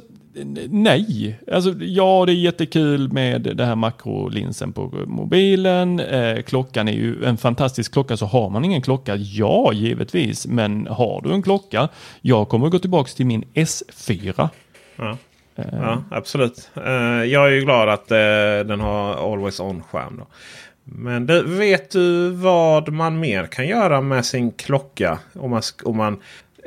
Nej, 0.69 1.39
alltså 1.51 1.73
ja 1.79 2.23
det 2.25 2.32
är 2.32 2.36
jättekul 2.36 3.13
med 3.13 3.41
det 3.41 3.65
här 3.65 3.75
makrolinsen 3.75 4.73
på 4.73 5.03
mobilen. 5.07 5.99
Eh, 5.99 6.41
klockan 6.41 6.88
är 6.88 6.93
ju 6.93 7.25
en 7.25 7.38
fantastisk 7.38 7.93
klocka 7.93 8.17
så 8.17 8.25
har 8.25 8.49
man 8.49 8.65
ingen 8.65 8.82
klocka, 8.82 9.15
ja 9.15 9.73
givetvis. 9.73 10.47
Men 10.47 10.88
har 10.88 11.21
du 11.21 11.34
en 11.34 11.41
klocka, 11.41 11.89
jag 12.21 12.49
kommer 12.49 12.69
gå 12.69 12.79
tillbaka 12.79 13.11
till 13.15 13.25
min 13.25 13.43
S4. 13.53 14.49
Ja. 14.95 15.17
Eh. 15.55 15.65
ja, 15.71 16.03
absolut. 16.11 16.69
Eh, 16.75 17.23
jag 17.23 17.47
är 17.47 17.51
ju 17.51 17.61
glad 17.61 17.89
att 17.89 18.11
eh, 18.11 18.17
den 18.65 18.79
har 18.79 19.34
Always 19.34 19.59
On-skärm. 19.59 20.21
Men 20.84 21.25
du, 21.25 21.43
vet 21.43 21.91
du 21.91 22.29
vad 22.29 22.89
man 22.89 23.19
mer 23.19 23.45
kan 23.45 23.67
göra 23.67 24.01
med 24.01 24.25
sin 24.25 24.51
klocka? 24.51 25.19
Om 25.34 25.49
man, 25.51 25.61
om 25.84 25.97
man 25.97 26.21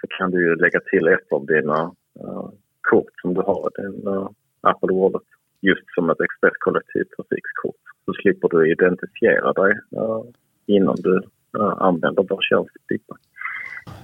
så 0.00 0.06
kan 0.16 0.30
du 0.30 0.38
ju 0.46 0.56
lägga 0.56 0.80
till 0.80 1.06
ett 1.08 1.32
av 1.32 1.46
dina 1.46 1.78
uh, 2.24 2.48
kort 2.90 3.14
som 3.22 3.34
du 3.34 3.40
har 3.40 3.62
i 3.68 3.82
din 3.82 4.08
uh, 4.08 4.28
Apple 4.60 4.94
Wallet 4.98 5.28
just 5.60 5.86
som 5.94 6.10
ett 6.10 6.20
expresskollektivtrafikskort. 6.20 7.82
Så 8.04 8.12
slipper 8.12 8.48
du 8.48 8.72
identifiera 8.72 9.52
dig 9.52 9.72
uh, 9.72 10.22
innan 10.66 10.96
du 10.98 11.22
använder 11.78 12.26
vår 12.28 12.40
tjänst. 12.40 12.76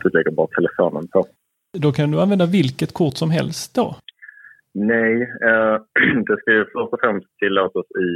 Du 0.03 0.09
lägger 0.09 0.31
bara 0.31 0.47
telefonen 0.47 1.09
på. 1.09 1.27
Då 1.73 1.93
kan 1.93 2.11
du 2.11 2.21
använda 2.21 2.47
vilket 2.47 2.93
kort 2.93 3.15
som 3.15 3.31
helst 3.31 3.75
då? 3.75 3.97
Nej, 4.73 5.15
det 6.27 6.37
ska 6.41 6.53
ju 6.53 6.65
först 6.65 6.93
och 6.93 7.01
främst 7.01 7.39
tillåtas 7.39 7.87
i 7.91 8.11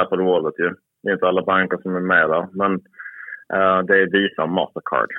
Apple 0.00 0.22
Wallet 0.22 0.54
ju. 0.58 0.74
Det 1.02 1.08
är 1.08 1.12
inte 1.12 1.28
alla 1.28 1.42
banker 1.42 1.78
som 1.82 1.96
är 1.96 2.00
med 2.00 2.30
där, 2.30 2.48
men 2.52 2.72
eh, 3.54 3.78
det 3.86 3.96
är 4.02 4.12
Visa 4.12 4.42
och 4.42 4.48
Mastercard 4.48 5.10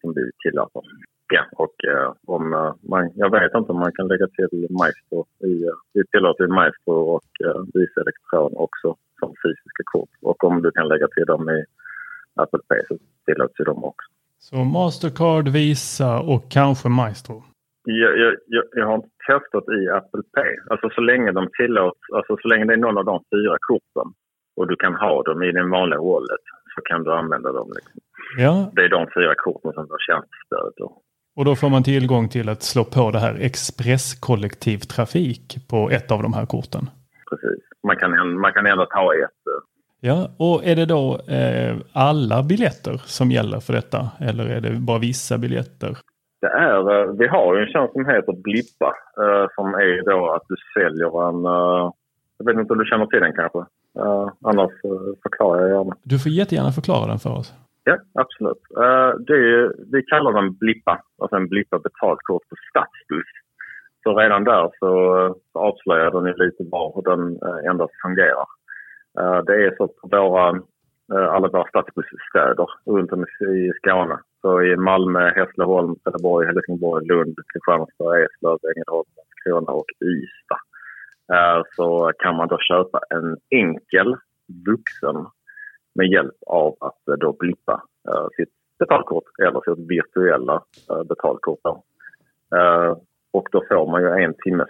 som 0.00 0.12
vi 0.14 0.30
tillåter. 0.42 0.82
Ja, 1.32 1.44
och 1.52 1.76
uh, 1.88 2.12
om 2.26 2.52
uh, 2.52 2.74
man, 2.90 3.10
jag 3.14 3.30
vet 3.30 3.54
inte 3.54 3.72
om 3.72 3.78
man 3.78 3.92
kan 3.92 4.08
lägga 4.08 4.26
till 4.26 4.66
Maestro. 4.70 5.26
I, 5.44 5.64
uh, 5.64 5.74
vi 5.92 6.06
tillåter 6.06 6.46
Maestro 6.46 6.94
och 7.16 7.30
uh, 7.44 7.62
Visa 7.74 8.00
Elektron 8.00 8.52
också 8.56 8.96
som 9.18 9.28
fysiska 9.42 9.82
kort. 9.84 10.08
Och 10.22 10.44
om 10.44 10.62
du 10.62 10.70
kan 10.70 10.88
lägga 10.88 11.08
till 11.08 11.26
dem 11.26 11.50
i 11.50 11.64
Apple 12.34 12.60
Pay 12.68 12.80
så 12.88 12.98
tillåts 13.26 13.60
ju 13.60 13.64
de 13.64 13.84
också. 13.84 14.08
Så 14.38 14.56
Mastercard, 14.56 15.48
Visa 15.48 16.20
och 16.20 16.50
kanske 16.50 16.88
Maestro? 16.88 17.44
Jag, 17.90 18.18
jag, 18.18 18.34
jag, 18.46 18.64
jag, 18.72 18.86
har 18.86 18.94
inte 18.94 19.08
testat 19.26 19.64
i 19.78 19.88
Apple 19.88 20.22
Pay. 20.34 20.56
Alltså 20.70 20.90
så 20.90 21.00
länge 21.00 21.32
de 21.32 21.48
tillåts, 21.58 22.00
alltså 22.16 22.36
så 22.42 22.48
länge 22.48 22.64
det 22.64 22.72
är 22.72 22.84
någon 22.86 22.98
av 22.98 23.04
de 23.04 23.24
fyra 23.34 23.56
korten 23.68 24.12
och 24.56 24.68
du 24.68 24.76
kan 24.76 24.94
ha 24.94 25.22
dem 25.22 25.42
i 25.42 25.52
din 25.52 25.70
vanliga 25.70 26.00
wallet 26.00 26.44
så 26.74 26.80
kan 26.88 27.04
du 27.04 27.12
använda 27.12 27.52
dem. 27.52 27.72
Liksom. 27.76 28.00
Ja. 28.38 28.70
Det 28.74 28.84
är 28.84 28.88
de 28.88 29.06
fyra 29.16 29.34
korten 29.34 29.72
som 29.72 29.86
har 29.90 29.98
tjänstestöd. 29.98 30.72
Och 31.36 31.44
då 31.44 31.56
får 31.56 31.68
man 31.68 31.82
tillgång 31.82 32.28
till 32.28 32.48
att 32.48 32.62
slå 32.62 32.84
på 32.84 33.10
det 33.10 33.18
här 33.18 33.36
expresskollektivtrafik 33.40 35.56
på 35.70 35.90
ett 35.90 36.10
av 36.10 36.22
de 36.22 36.32
här 36.32 36.46
korten. 36.46 36.90
Precis. 37.30 37.64
Man 37.86 37.96
kan, 37.96 38.40
man 38.40 38.52
kan 38.52 38.66
endast 38.66 38.92
ha 38.92 39.14
ett. 39.14 39.30
Ja, 40.00 40.30
och 40.38 40.64
är 40.64 40.76
det 40.76 40.86
då 40.86 41.20
eh, 41.28 41.76
alla 41.92 42.42
biljetter 42.42 43.02
som 43.04 43.30
gäller 43.30 43.60
för 43.60 43.72
detta? 43.72 44.10
Eller 44.20 44.46
är 44.46 44.60
det 44.60 44.70
bara 44.70 44.98
vissa 44.98 45.38
biljetter? 45.38 45.98
Det 46.40 46.46
är, 46.46 46.80
eh, 46.92 47.12
vi 47.18 47.26
har 47.26 47.56
ju 47.56 47.62
en 47.62 47.72
tjänst 47.72 47.92
som 47.92 48.06
heter 48.06 48.32
Blippa 48.32 48.90
eh, 49.22 49.46
som 49.54 49.66
är 49.74 50.04
då 50.10 50.32
att 50.34 50.42
du 50.48 50.56
säljer 50.74 51.28
en, 51.28 51.44
eh, 51.44 51.92
jag 52.38 52.46
vet 52.46 52.60
inte 52.60 52.72
om 52.72 52.78
du 52.78 52.84
känner 52.84 53.06
till 53.06 53.20
den 53.20 53.32
kanske? 53.32 53.64
Annars 54.44 54.72
förklarar 55.22 55.60
jag 55.60 55.70
gärna. 55.70 55.96
Du 56.02 56.18
får 56.18 56.32
jättegärna 56.32 56.72
förklara 56.72 57.06
den 57.06 57.18
för 57.18 57.30
oss. 57.30 57.54
Ja, 57.84 57.96
absolut. 58.14 58.62
Det 59.26 59.34
är, 59.34 59.92
vi 59.92 60.02
kallar 60.02 60.32
den 60.32 60.54
Blippa, 60.54 61.02
alltså 61.22 61.36
en 61.36 61.48
Blippa 61.48 61.78
betalkort 61.78 62.48
på 62.48 62.56
stadsbuss. 62.70 63.32
Så 64.02 64.18
redan 64.18 64.44
där 64.44 64.70
så, 64.78 64.90
avslöjar 65.52 66.10
den 66.10 66.24
lite 66.24 66.64
var 66.70 66.92
hur 66.94 67.02
den 67.10 67.38
endast 67.70 67.92
fungerar. 68.02 68.48
Det 69.46 69.54
är 69.64 69.76
så 69.76 69.88
på 69.88 70.08
våra, 70.08 70.46
alla 71.34 71.48
våra 71.48 71.68
stadsbussstäder 71.68 72.66
runt 72.86 73.12
om 73.12 73.24
i 73.56 73.72
Skåne. 73.76 74.18
Så 74.40 74.62
i 74.62 74.76
Malmö, 74.76 75.32
Hässleholm, 75.36 75.96
Trelleborg, 75.96 76.46
Helsingborg, 76.46 77.06
Lund, 77.06 77.36
Kristianstad, 77.52 78.18
Eslöv, 78.24 78.58
Ängelholm, 78.70 79.08
Landskrona 79.16 79.72
och 79.72 79.90
Ystad 80.04 80.60
eh, 81.32 81.62
så 81.76 82.12
kan 82.18 82.36
man 82.36 82.48
då 82.48 82.58
köpa 82.58 83.00
en 83.10 83.36
enkel 83.50 84.16
vuxen 84.66 85.26
med 85.94 86.06
hjälp 86.06 86.36
av 86.46 86.76
att 86.80 87.08
eh, 87.08 87.14
då 87.14 87.32
blippa 87.32 87.82
eh, 88.08 88.26
sitt 88.36 88.52
betalkort 88.78 89.24
eller 89.42 89.60
sitt 89.60 89.90
virtuella 89.90 90.62
betalkort. 91.08 91.60
Då. 91.62 91.82
Och 93.32 93.48
då 93.52 93.62
får 93.68 93.90
man 93.90 94.02
ju 94.02 94.24
en 94.24 94.34
timmes 94.34 94.68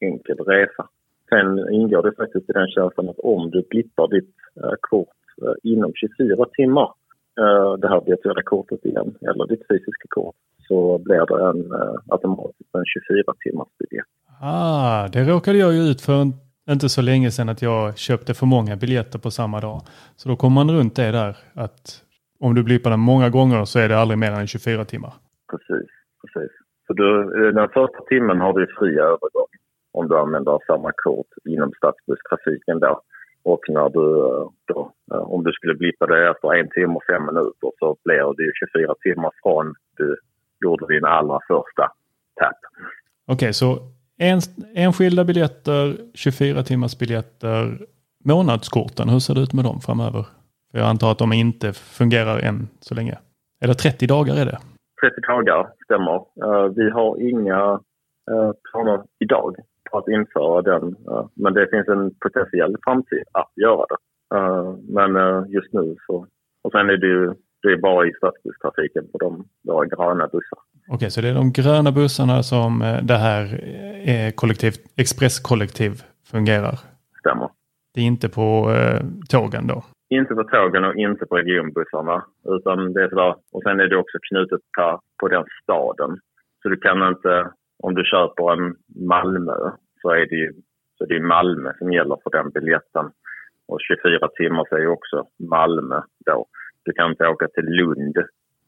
enkel 0.00 0.36
resa. 0.36 0.88
Sen 1.28 1.72
ingår 1.72 2.02
det 2.02 2.16
faktiskt 2.16 2.50
i 2.50 2.52
den 2.52 2.68
tjänsten 2.68 3.08
att 3.08 3.18
om 3.18 3.50
du 3.50 3.62
blippar 3.70 4.08
ditt 4.08 4.34
kort 4.80 5.18
inom 5.62 5.92
24 5.94 6.46
timmar, 6.52 6.92
det 7.80 7.88
här 7.88 8.00
virtuella 8.06 8.42
kortet 8.42 8.84
igen, 8.84 9.14
eller 9.20 9.46
ditt 9.46 9.66
fysiska 9.68 10.08
kort, 10.08 10.34
så 10.68 10.98
blir 10.98 11.26
det 11.26 11.48
en, 11.50 11.60
automatiskt 12.08 12.74
en 12.74 12.84
24 12.84 13.34
timmars 13.44 13.68
biljett. 13.78 14.06
Ah, 14.40 15.08
det 15.08 15.24
råkade 15.24 15.58
jag 15.58 15.72
ju 15.72 15.80
ut 15.90 16.00
för 16.00 16.26
inte 16.70 16.88
så 16.88 17.02
länge 17.02 17.30
sedan 17.30 17.48
att 17.48 17.62
jag 17.62 17.98
köpte 17.98 18.34
för 18.34 18.46
många 18.46 18.76
biljetter 18.76 19.18
på 19.18 19.30
samma 19.30 19.60
dag. 19.60 19.80
Så 20.16 20.28
då 20.28 20.36
kommer 20.36 20.54
man 20.54 20.76
runt 20.76 20.96
det 20.96 21.10
där 21.10 21.36
att 21.54 22.04
om 22.40 22.54
du 22.54 22.62
blippar 22.62 22.90
den 22.90 23.00
många 23.00 23.28
gånger 23.30 23.64
så 23.64 23.78
är 23.78 23.88
det 23.88 23.98
aldrig 23.98 24.18
mer 24.18 24.32
än 24.32 24.46
24 24.46 24.84
timmar. 24.84 25.12
Precis, 25.50 25.90
precis. 26.20 26.52
Så 26.86 26.92
du, 26.92 27.52
den 27.52 27.68
första 27.68 28.00
timmen 28.08 28.40
har 28.40 28.52
du 28.52 28.66
fri 28.78 28.98
övergång 28.98 29.52
om 29.92 30.08
du 30.08 30.18
använder 30.18 30.58
samma 30.66 30.92
kort 31.04 31.26
inom 31.44 31.72
stadsbusstrafiken 31.76 32.78
då. 32.78 33.00
Och 33.42 33.60
när 33.68 33.88
du 33.88 34.04
då, 34.66 34.92
om 35.10 35.44
du 35.44 35.52
skulle 35.52 35.74
blippa 35.74 36.06
det 36.06 36.30
efter 36.30 36.54
en 36.54 36.70
timme 36.70 36.94
och 36.94 37.04
fem 37.12 37.26
minuter 37.26 37.70
så 37.78 37.96
blir 38.04 38.34
det 38.36 38.52
24 38.74 38.94
timmar 39.02 39.30
från 39.42 39.74
du 39.96 40.16
gjorde 40.64 40.94
din 40.94 41.04
allra 41.04 41.38
första 41.48 41.92
tapp. 42.40 42.60
Okej, 43.26 43.34
okay, 43.34 43.52
så 43.52 43.78
en, 44.18 44.40
enskilda 44.74 45.24
biljetter, 45.24 45.96
24 46.14 46.62
timmars 46.62 46.98
biljetter, 46.98 47.78
månadskorten, 48.24 49.08
hur 49.08 49.18
ser 49.18 49.34
det 49.34 49.40
ut 49.40 49.52
med 49.52 49.64
dem 49.64 49.80
framöver? 49.80 50.26
För 50.70 50.78
jag 50.78 50.88
antar 50.88 51.12
att 51.12 51.18
de 51.18 51.32
inte 51.32 51.72
fungerar 51.72 52.38
än 52.38 52.68
så 52.80 52.94
länge. 52.94 53.18
Eller 53.60 53.74
30 53.74 54.06
dagar 54.06 54.34
är 54.34 54.46
det? 54.46 54.58
30 55.00 55.20
dagar 55.20 55.68
stämmer. 55.84 56.16
Uh, 56.44 56.72
vi 56.76 56.90
har 56.90 57.28
inga 57.30 57.80
planer 58.70 59.02
idag 59.18 59.56
på 59.90 59.98
att 59.98 60.08
införa 60.08 60.62
den. 60.62 60.84
Uh, 61.10 61.26
men 61.34 61.54
det 61.54 61.68
finns 61.70 61.88
en 61.88 62.14
potentiell 62.20 62.76
framtid 62.84 63.24
att 63.32 63.52
göra 63.56 63.86
det. 63.90 63.98
men 64.96 65.10
just 65.50 65.72
nu 65.72 65.96
så... 66.06 66.26
Och 66.62 66.72
sen 66.72 66.90
är 66.90 66.96
det 66.96 67.06
ju 67.06 67.34
det 67.62 67.68
är 67.72 67.76
bara 67.76 68.06
i 68.06 68.12
stadsbusstrafiken 68.12 69.04
på 69.12 69.18
de 69.18 69.44
våra 69.64 69.86
gröna 69.86 70.26
bussar. 70.26 70.58
Okej, 70.88 71.10
så 71.10 71.20
det 71.20 71.28
är 71.28 71.34
de 71.34 71.52
gröna 71.52 71.92
bussarna 71.92 72.42
som 72.42 72.82
eh, 72.82 73.02
det 73.02 73.16
här 73.16 73.44
eh, 74.10 74.30
kollektiv, 74.34 74.72
expresskollektiv 74.96 75.92
fungerar? 76.30 76.78
Stämmer. 77.20 77.48
Det 77.94 78.00
är 78.00 78.04
inte 78.04 78.28
på 78.28 78.70
eh, 78.76 79.00
tågen 79.28 79.66
då? 79.66 79.84
Inte 80.10 80.34
på 80.34 80.44
tågen 80.44 80.84
och 80.84 80.94
inte 80.94 81.26
på 81.26 81.36
regionbussarna. 81.36 82.24
Utan 82.44 82.92
det 82.92 83.02
är 83.04 83.08
sådär, 83.08 83.34
och 83.52 83.62
sen 83.62 83.80
är 83.80 83.88
det 83.88 83.96
också 83.96 84.18
knutet 84.28 84.60
på 85.20 85.28
den 85.28 85.44
staden. 85.62 86.18
Så 86.62 86.68
du 86.68 86.76
kan 86.76 87.08
inte, 87.08 87.50
om 87.82 87.94
du 87.94 88.04
köper 88.04 88.52
en 88.52 88.76
Malmö 89.08 89.58
så 90.02 90.10
är 90.10 90.26
det 90.26 90.36
ju 90.36 90.52
så 90.98 91.04
det 91.04 91.16
är 91.16 91.20
Malmö 91.20 91.72
som 91.78 91.92
gäller 91.92 92.16
för 92.22 92.30
den 92.30 92.50
biljetten. 92.50 93.06
Och 93.68 93.78
24 93.80 94.28
timmar 94.28 94.64
så 94.68 94.76
är 94.76 94.80
ju 94.80 94.88
också 94.88 95.26
Malmö 95.50 96.00
då. 96.26 96.46
Du 96.84 96.92
kan 96.92 97.10
inte 97.10 97.28
åka 97.28 97.48
till 97.48 97.64
Lund 97.64 98.16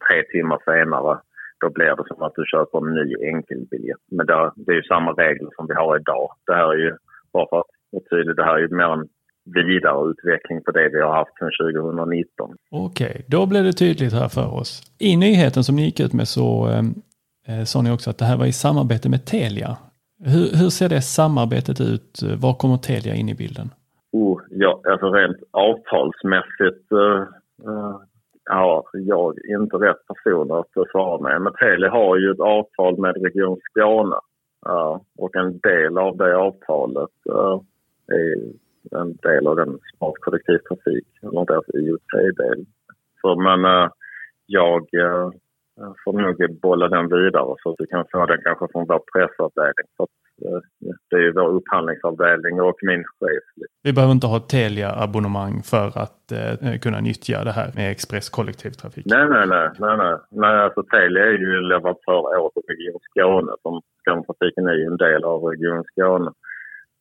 tre 0.08 0.22
timmar 0.32 0.58
senare. 0.64 1.20
Då 1.60 1.70
blir 1.70 1.96
det 1.96 2.04
som 2.06 2.22
att 2.22 2.34
du 2.34 2.44
köper 2.52 2.78
en 2.78 2.94
ny 2.94 3.06
enkelbiljett. 3.32 4.04
Men 4.10 4.26
det, 4.26 4.52
det 4.56 4.72
är 4.72 4.76
ju 4.76 4.82
samma 4.82 5.12
regler 5.12 5.50
som 5.56 5.66
vi 5.66 5.74
har 5.74 5.96
idag. 5.96 6.28
Det 6.46 6.54
här 6.54 6.68
är 6.74 6.78
ju, 6.78 6.92
bara 7.32 7.46
för 7.50 7.58
att 7.58 8.36
det 8.36 8.44
här 8.44 8.54
är 8.54 8.58
ju 8.58 8.68
mer 8.68 8.92
en 8.92 9.08
vidareutveckling 9.44 10.62
på 10.64 10.70
det 10.70 10.88
vi 10.88 11.00
har 11.00 11.12
haft 11.12 11.38
sedan 11.38 11.50
2019. 11.74 12.56
Okej, 12.70 13.10
okay, 13.10 13.22
då 13.28 13.46
blev 13.46 13.64
det 13.64 13.72
tydligt 13.72 14.12
här 14.12 14.28
för 14.28 14.54
oss. 14.60 14.82
I 14.98 15.16
nyheten 15.16 15.64
som 15.64 15.76
ni 15.76 15.82
gick 15.84 16.00
ut 16.00 16.12
med 16.12 16.28
så 16.28 16.68
eh, 16.68 16.82
Eh, 17.50 17.64
sa 17.64 17.82
ni 17.82 17.90
också 17.90 18.10
att 18.10 18.18
det 18.18 18.24
här 18.24 18.36
var 18.36 18.46
i 18.46 18.52
samarbete 18.52 19.08
med 19.08 19.26
Telia. 19.26 19.76
Hur, 20.24 20.58
hur 20.60 20.70
ser 20.70 20.88
det 20.88 21.02
samarbetet 21.02 21.80
ut? 21.80 22.20
Var 22.38 22.54
kommer 22.54 22.76
Telia 22.76 23.14
in 23.14 23.28
i 23.28 23.34
bilden? 23.34 23.70
Oh, 24.12 24.40
ja, 24.50 24.80
alltså 24.90 25.06
rent 25.12 25.36
avtalsmässigt 25.50 26.92
eh, 26.92 27.22
eh 27.68 27.96
har 28.50 28.84
jag 28.92 29.38
inte 29.48 29.76
rätt 29.76 30.06
person 30.06 30.52
att 30.52 30.90
svara 30.90 31.20
med. 31.22 31.42
Men 31.42 31.52
Telia 31.52 31.90
har 31.90 32.16
ju 32.16 32.30
ett 32.30 32.40
avtal 32.40 32.98
med 32.98 33.22
Region 33.24 33.58
Skåne 33.70 34.16
uh, 34.68 35.00
och 35.18 35.36
en 35.36 35.58
del 35.58 35.98
av 35.98 36.16
det 36.16 36.36
avtalet 36.36 37.16
uh, 37.30 37.60
är 38.06 38.36
en 39.00 39.16
del 39.16 39.46
av 39.46 39.56
den 39.56 39.78
smart 39.96 40.14
kollektivtrafik, 40.20 41.08
eller 41.22 41.44
deras 41.44 41.64
IoT-del. 41.74 42.66
Så 43.20 43.40
men 43.40 43.64
uh, 43.64 43.90
jag 44.46 44.86
får 46.04 46.12
nog 46.12 46.60
bolla 46.62 46.88
den 46.88 47.08
vidare 47.08 47.54
så 47.62 47.70
att 47.70 47.76
du 47.78 47.86
kan 47.86 48.04
få 48.12 48.26
den 48.26 48.40
kanske 48.44 48.66
från 48.72 48.86
vår 48.86 49.02
pressavdelning. 49.12 49.86
Så 49.96 50.02
att, 50.02 50.10
Det 51.10 51.16
är 51.16 51.20
ju 51.20 51.32
vår 51.32 51.48
upphandlingsavdelning 51.48 52.60
och 52.60 52.78
min 52.82 53.04
chef. 53.04 53.66
Vi 53.82 53.92
behöver 53.92 54.12
inte 54.12 54.26
ha 54.26 54.38
Telia-abonnemang 54.40 55.62
för 55.62 55.86
att 56.04 56.32
eh, 56.32 56.78
kunna 56.84 57.00
nyttja 57.00 57.44
det 57.44 57.52
här 57.52 57.70
med 57.76 57.90
Express 57.90 58.28
kollektivtrafik. 58.30 59.06
Nej, 59.06 59.28
nej, 59.28 59.46
nej. 59.46 59.68
nej, 59.78 59.96
nej. 59.96 60.16
nej 60.30 60.56
alltså 60.64 60.82
Telia 60.82 61.24
är 61.24 61.38
ju 61.46 61.60
leverantör 61.60 62.38
åt 62.44 62.52
Region 62.68 63.00
Skåne. 63.10 63.52
Som 63.62 63.80
Skånetrafiken 64.00 64.66
är 64.66 64.74
ju 64.74 64.84
en 64.84 64.96
del 64.96 65.24
av 65.24 65.44
Region 65.44 65.84
Skåne. 65.92 66.30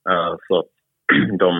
Uh, 0.09 0.35
så 0.47 0.63
de, 1.39 1.51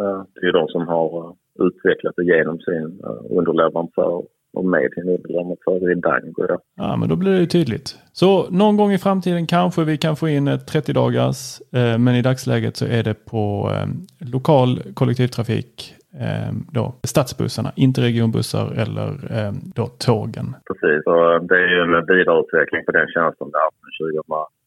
uh, 0.00 0.22
det 0.34 0.46
är 0.46 0.52
de 0.52 0.68
som 0.68 0.88
har 0.88 1.08
uh, 1.18 1.32
utvecklat 1.66 2.14
det 2.16 2.24
genom 2.24 2.58
sin 2.58 3.00
underleverantör 3.30 4.22
och 4.52 4.64
med 4.64 4.92
sin 4.94 5.08
underleverantör 5.08 5.92
i 5.92 5.94
Dango. 5.94 6.46
Då. 6.46 6.58
Ja, 6.74 6.96
men 6.96 7.08
då 7.08 7.16
blir 7.16 7.32
det 7.32 7.38
ju 7.38 7.46
tydligt. 7.46 7.96
Så 8.12 8.50
någon 8.50 8.76
gång 8.76 8.92
i 8.92 8.98
framtiden 8.98 9.46
kanske 9.46 9.84
vi 9.84 9.98
kan 9.98 10.16
få 10.16 10.28
in 10.28 10.48
ett 10.48 10.66
30 10.66 10.92
dagars, 10.92 11.60
eh, 11.72 11.98
men 11.98 12.14
i 12.14 12.22
dagsläget 12.22 12.76
så 12.76 12.86
är 12.86 13.02
det 13.02 13.14
på 13.14 13.70
eh, 13.72 13.86
lokal 14.32 14.78
kollektivtrafik 14.94 15.94
eh, 16.20 16.52
då 16.72 16.94
stadsbussarna, 17.02 17.72
inte 17.76 18.00
regionbussar 18.00 18.66
eller 18.82 19.08
eh, 19.36 19.52
då 19.74 19.86
tågen. 19.86 20.46
Precis, 20.68 21.06
och 21.06 21.46
det 21.48 21.54
är 21.54 21.68
ju 21.74 21.80
en 21.82 22.06
vidareutveckling 22.06 22.84
på 22.86 22.92
den 22.92 23.08
tjänsten 23.14 23.50
där 23.50 23.68
från 23.78 23.90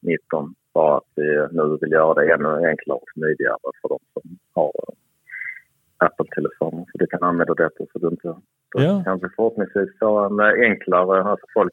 2019 0.02 0.54
bara 0.74 0.96
att 0.96 1.10
vi 1.16 1.28
nu 1.58 1.78
vill 1.80 1.92
göra 1.92 2.14
det 2.14 2.32
ännu 2.34 2.68
enklare 2.72 2.98
och 2.98 3.10
smidigare 3.14 3.58
för 3.80 3.88
de 3.88 3.98
som 4.12 4.38
har 4.54 4.72
Apple-telefoner 6.06 6.84
så 6.90 6.98
du 6.98 7.06
kan 7.06 7.22
använda 7.22 7.54
detta 7.54 7.84
så 7.92 7.98
du 7.98 8.08
inte 8.08 8.34
ja. 8.82 9.02
kanske 9.04 9.28
förhoppningsvis 9.36 9.98
få 9.98 10.18
en 10.18 10.40
eh, 10.40 10.70
enklare, 10.70 11.22
alltså 11.22 11.46
folk, 11.54 11.72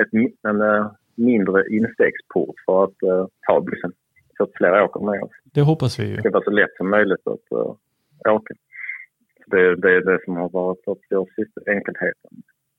ett, 0.00 0.08
en 0.48 0.60
uh, 0.60 0.90
mindre 1.14 1.68
instegsport 1.68 2.54
för 2.66 2.84
att 2.84 3.02
uh, 3.02 3.26
ta 3.46 3.60
bussen 3.60 3.92
så 4.36 4.42
att 4.44 4.50
fler 4.54 4.82
åker 4.82 5.00
med 5.00 5.22
oss. 5.22 5.30
Det 5.44 5.60
hoppas 5.60 5.98
vi 5.98 6.04
ju. 6.06 6.16
Det 6.16 6.20
ska 6.20 6.30
vara 6.30 6.44
så 6.44 6.50
lätt 6.50 6.76
som 6.76 6.90
möjligt 6.90 7.26
att 7.26 7.58
uh, 7.58 7.74
åka. 8.34 8.54
Det, 9.46 9.76
det 9.76 9.90
är 9.96 10.00
det 10.00 10.18
som 10.24 10.36
har 10.36 10.48
varit 10.48 10.78
vår 10.86 11.26
syfte, 11.36 11.60
enkelheten. 11.66 12.30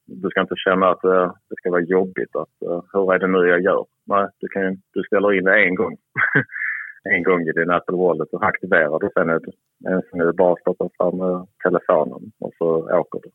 Du 0.06 0.30
ska 0.30 0.42
inte 0.42 0.56
känna 0.58 0.90
att 0.90 1.06
uh, 1.06 1.34
det 1.50 1.56
ska 1.58 1.70
vara 1.72 1.82
jobbigt 1.82 2.36
att 2.36 2.84
hur 2.94 3.14
är 3.14 3.20
det 3.20 3.28
nu 3.28 3.48
jag 3.48 3.62
gör? 3.62 3.86
Nej, 4.06 4.28
du, 4.40 4.48
kan, 4.48 4.82
du 4.94 5.04
ställer 5.04 5.34
in 5.34 5.44
det 5.44 5.64
en 5.64 5.76
gång. 5.76 5.98
en 7.04 7.24
gång 7.24 7.42
i 7.42 7.52
din 7.52 7.70
Apple 7.70 7.98
Wallet 7.98 8.30
och 8.34 8.46
aktiverar 8.46 9.00
du. 9.00 9.10
Sen 9.14 9.40
sen 10.10 10.22
är 10.22 10.26
det 10.26 10.34
bara 10.34 10.54
att 10.54 10.60
stoppa 10.60 10.90
fram 10.98 11.48
telefonen 11.64 12.32
och 12.40 12.52
så 12.58 12.68
åker 13.00 13.20
du. 13.24 13.30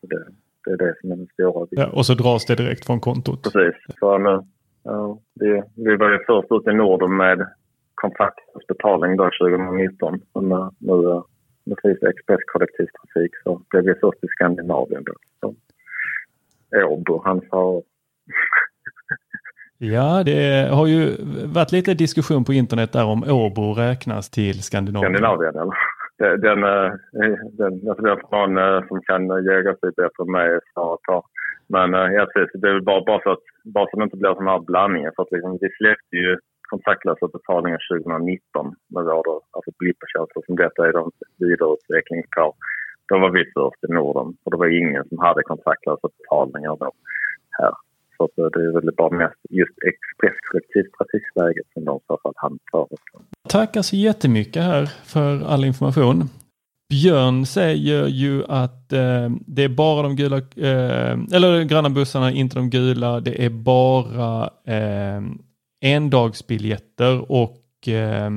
Så 0.00 0.06
det, 0.06 0.24
det 0.64 0.70
är 0.70 0.76
det 0.76 0.94
som 1.00 1.12
är 1.12 1.16
den 1.16 1.26
stora 1.26 1.66
ja, 1.70 1.90
Och 1.92 2.06
så 2.06 2.14
dras 2.14 2.46
det 2.46 2.54
direkt 2.54 2.86
från 2.86 3.00
kontot? 3.00 3.42
Precis. 3.42 3.96
Så 4.00 4.18
nu, 4.18 4.40
ja, 4.82 5.18
det, 5.34 5.64
vi 5.76 5.96
var 5.96 6.10
ju 6.10 6.18
först 6.26 6.52
ut 6.52 6.72
i 6.72 6.74
Norden 6.76 7.16
med 7.16 7.46
kontaktlös 7.94 8.66
betalning 8.68 9.16
då 9.16 9.30
2019. 9.40 10.20
Men 10.34 10.48
nu, 10.48 10.70
nu, 10.78 11.22
nu 11.64 11.74
finns 11.82 12.00
det 12.00 12.08
Express 12.08 12.40
kollektivtrafik 12.52 13.32
så 13.44 13.62
blev 13.70 13.84
vi 13.84 13.94
först 13.94 14.24
i 14.24 14.28
Skandinavien 14.28 15.04
då. 15.04 15.12
Så, 15.40 15.54
Åbo, 16.86 17.22
han 17.24 17.40
sa 17.50 17.82
Ja, 19.78 20.22
det 20.24 20.68
har 20.72 20.86
ju 20.86 21.02
varit 21.54 21.72
lite 21.72 21.94
diskussion 21.94 22.44
på 22.44 22.52
internet 22.52 22.92
där 22.92 23.06
om 23.06 23.22
Åbo 23.22 23.74
räknas 23.74 24.30
till 24.30 24.62
Skandinavien. 24.62 25.12
Skandinavien, 25.12 25.54
eller? 25.62 25.76
Den, 26.18 26.64
eh, 26.64 26.90
den, 27.16 27.40
den, 27.58 27.72
den, 27.84 27.96
den 27.96 28.18
någon 28.30 28.88
som 28.88 29.00
kan 29.08 29.22
jäga 29.44 29.70
sig 29.80 29.90
bättre 29.96 30.22
än 30.24 30.32
mig 30.32 30.48
att 30.56 31.02
ta. 31.08 31.22
Men 31.68 31.94
eh, 31.94 32.08
ja, 32.16 32.26
precis, 32.32 32.60
det 32.60 32.68
är 32.68 32.80
bara, 32.80 33.04
bara, 33.10 33.22
för 33.22 33.32
att, 33.32 33.46
bara 33.74 33.86
så 33.86 33.90
att 33.92 33.98
det 33.98 34.04
inte 34.04 34.16
blir 34.16 34.34
sådana 34.34 34.50
här 34.50 34.64
blandningar. 34.70 35.12
För 35.16 35.22
att 35.22 35.32
liksom, 35.32 35.58
vi 35.60 35.68
släppte 35.78 36.16
ju 36.24 36.38
kontaktlösa 36.70 37.26
betalningar 37.36 37.80
2019 37.92 38.74
med 38.94 39.04
våra 39.04 39.34
alltså 39.54 39.70
blippertjänster 39.80 40.40
som 40.46 40.56
detta 40.56 40.80
är 40.88 40.92
de 40.92 41.04
vidareutveckling 41.38 42.22
på. 42.36 42.44
Då 43.08 43.14
var 43.18 43.30
vi 43.30 43.42
först 43.56 43.84
i 43.86 43.92
Norden 43.98 44.28
och 44.42 44.50
det 44.52 44.58
var 44.62 44.80
ingen 44.82 45.04
som 45.08 45.18
hade 45.18 45.42
kontaktlösa 45.42 46.08
betalningar 46.16 46.76
då 46.80 46.90
här. 47.58 47.74
Så 48.18 48.24
att 48.24 48.38
eh, 48.38 48.44
det 48.44 48.66
är 48.68 48.72
väl 48.72 48.94
bara 48.96 49.16
mest 49.16 49.40
just 49.50 49.78
express 49.90 50.38
trafikläget 50.98 51.66
som 51.72 51.84
de 51.84 51.96
i 51.96 52.00
så 52.06 52.18
fall 52.22 52.32
handhar. 52.36 52.86
Tackar 53.48 53.72
så 53.72 53.78
alltså 53.78 53.96
jättemycket 53.96 54.62
här 54.62 54.86
för 55.04 55.44
all 55.46 55.64
information. 55.64 56.28
Björn 56.90 57.46
säger 57.46 58.06
ju 58.06 58.44
att 58.48 58.92
eh, 58.92 59.30
det 59.46 59.64
är 59.64 59.68
bara 59.68 60.02
de 60.02 60.16
gula, 60.16 60.36
eh, 60.36 61.18
eller 61.32 61.64
gröna 61.64 61.90
bussarna, 61.90 62.32
inte 62.32 62.56
de 62.56 62.70
gula. 62.70 63.20
Det 63.20 63.44
är 63.44 63.50
bara 63.50 64.50
eh, 64.66 65.22
endagsbiljetter 65.80 67.32
och 67.32 67.88
eh, 67.88 68.30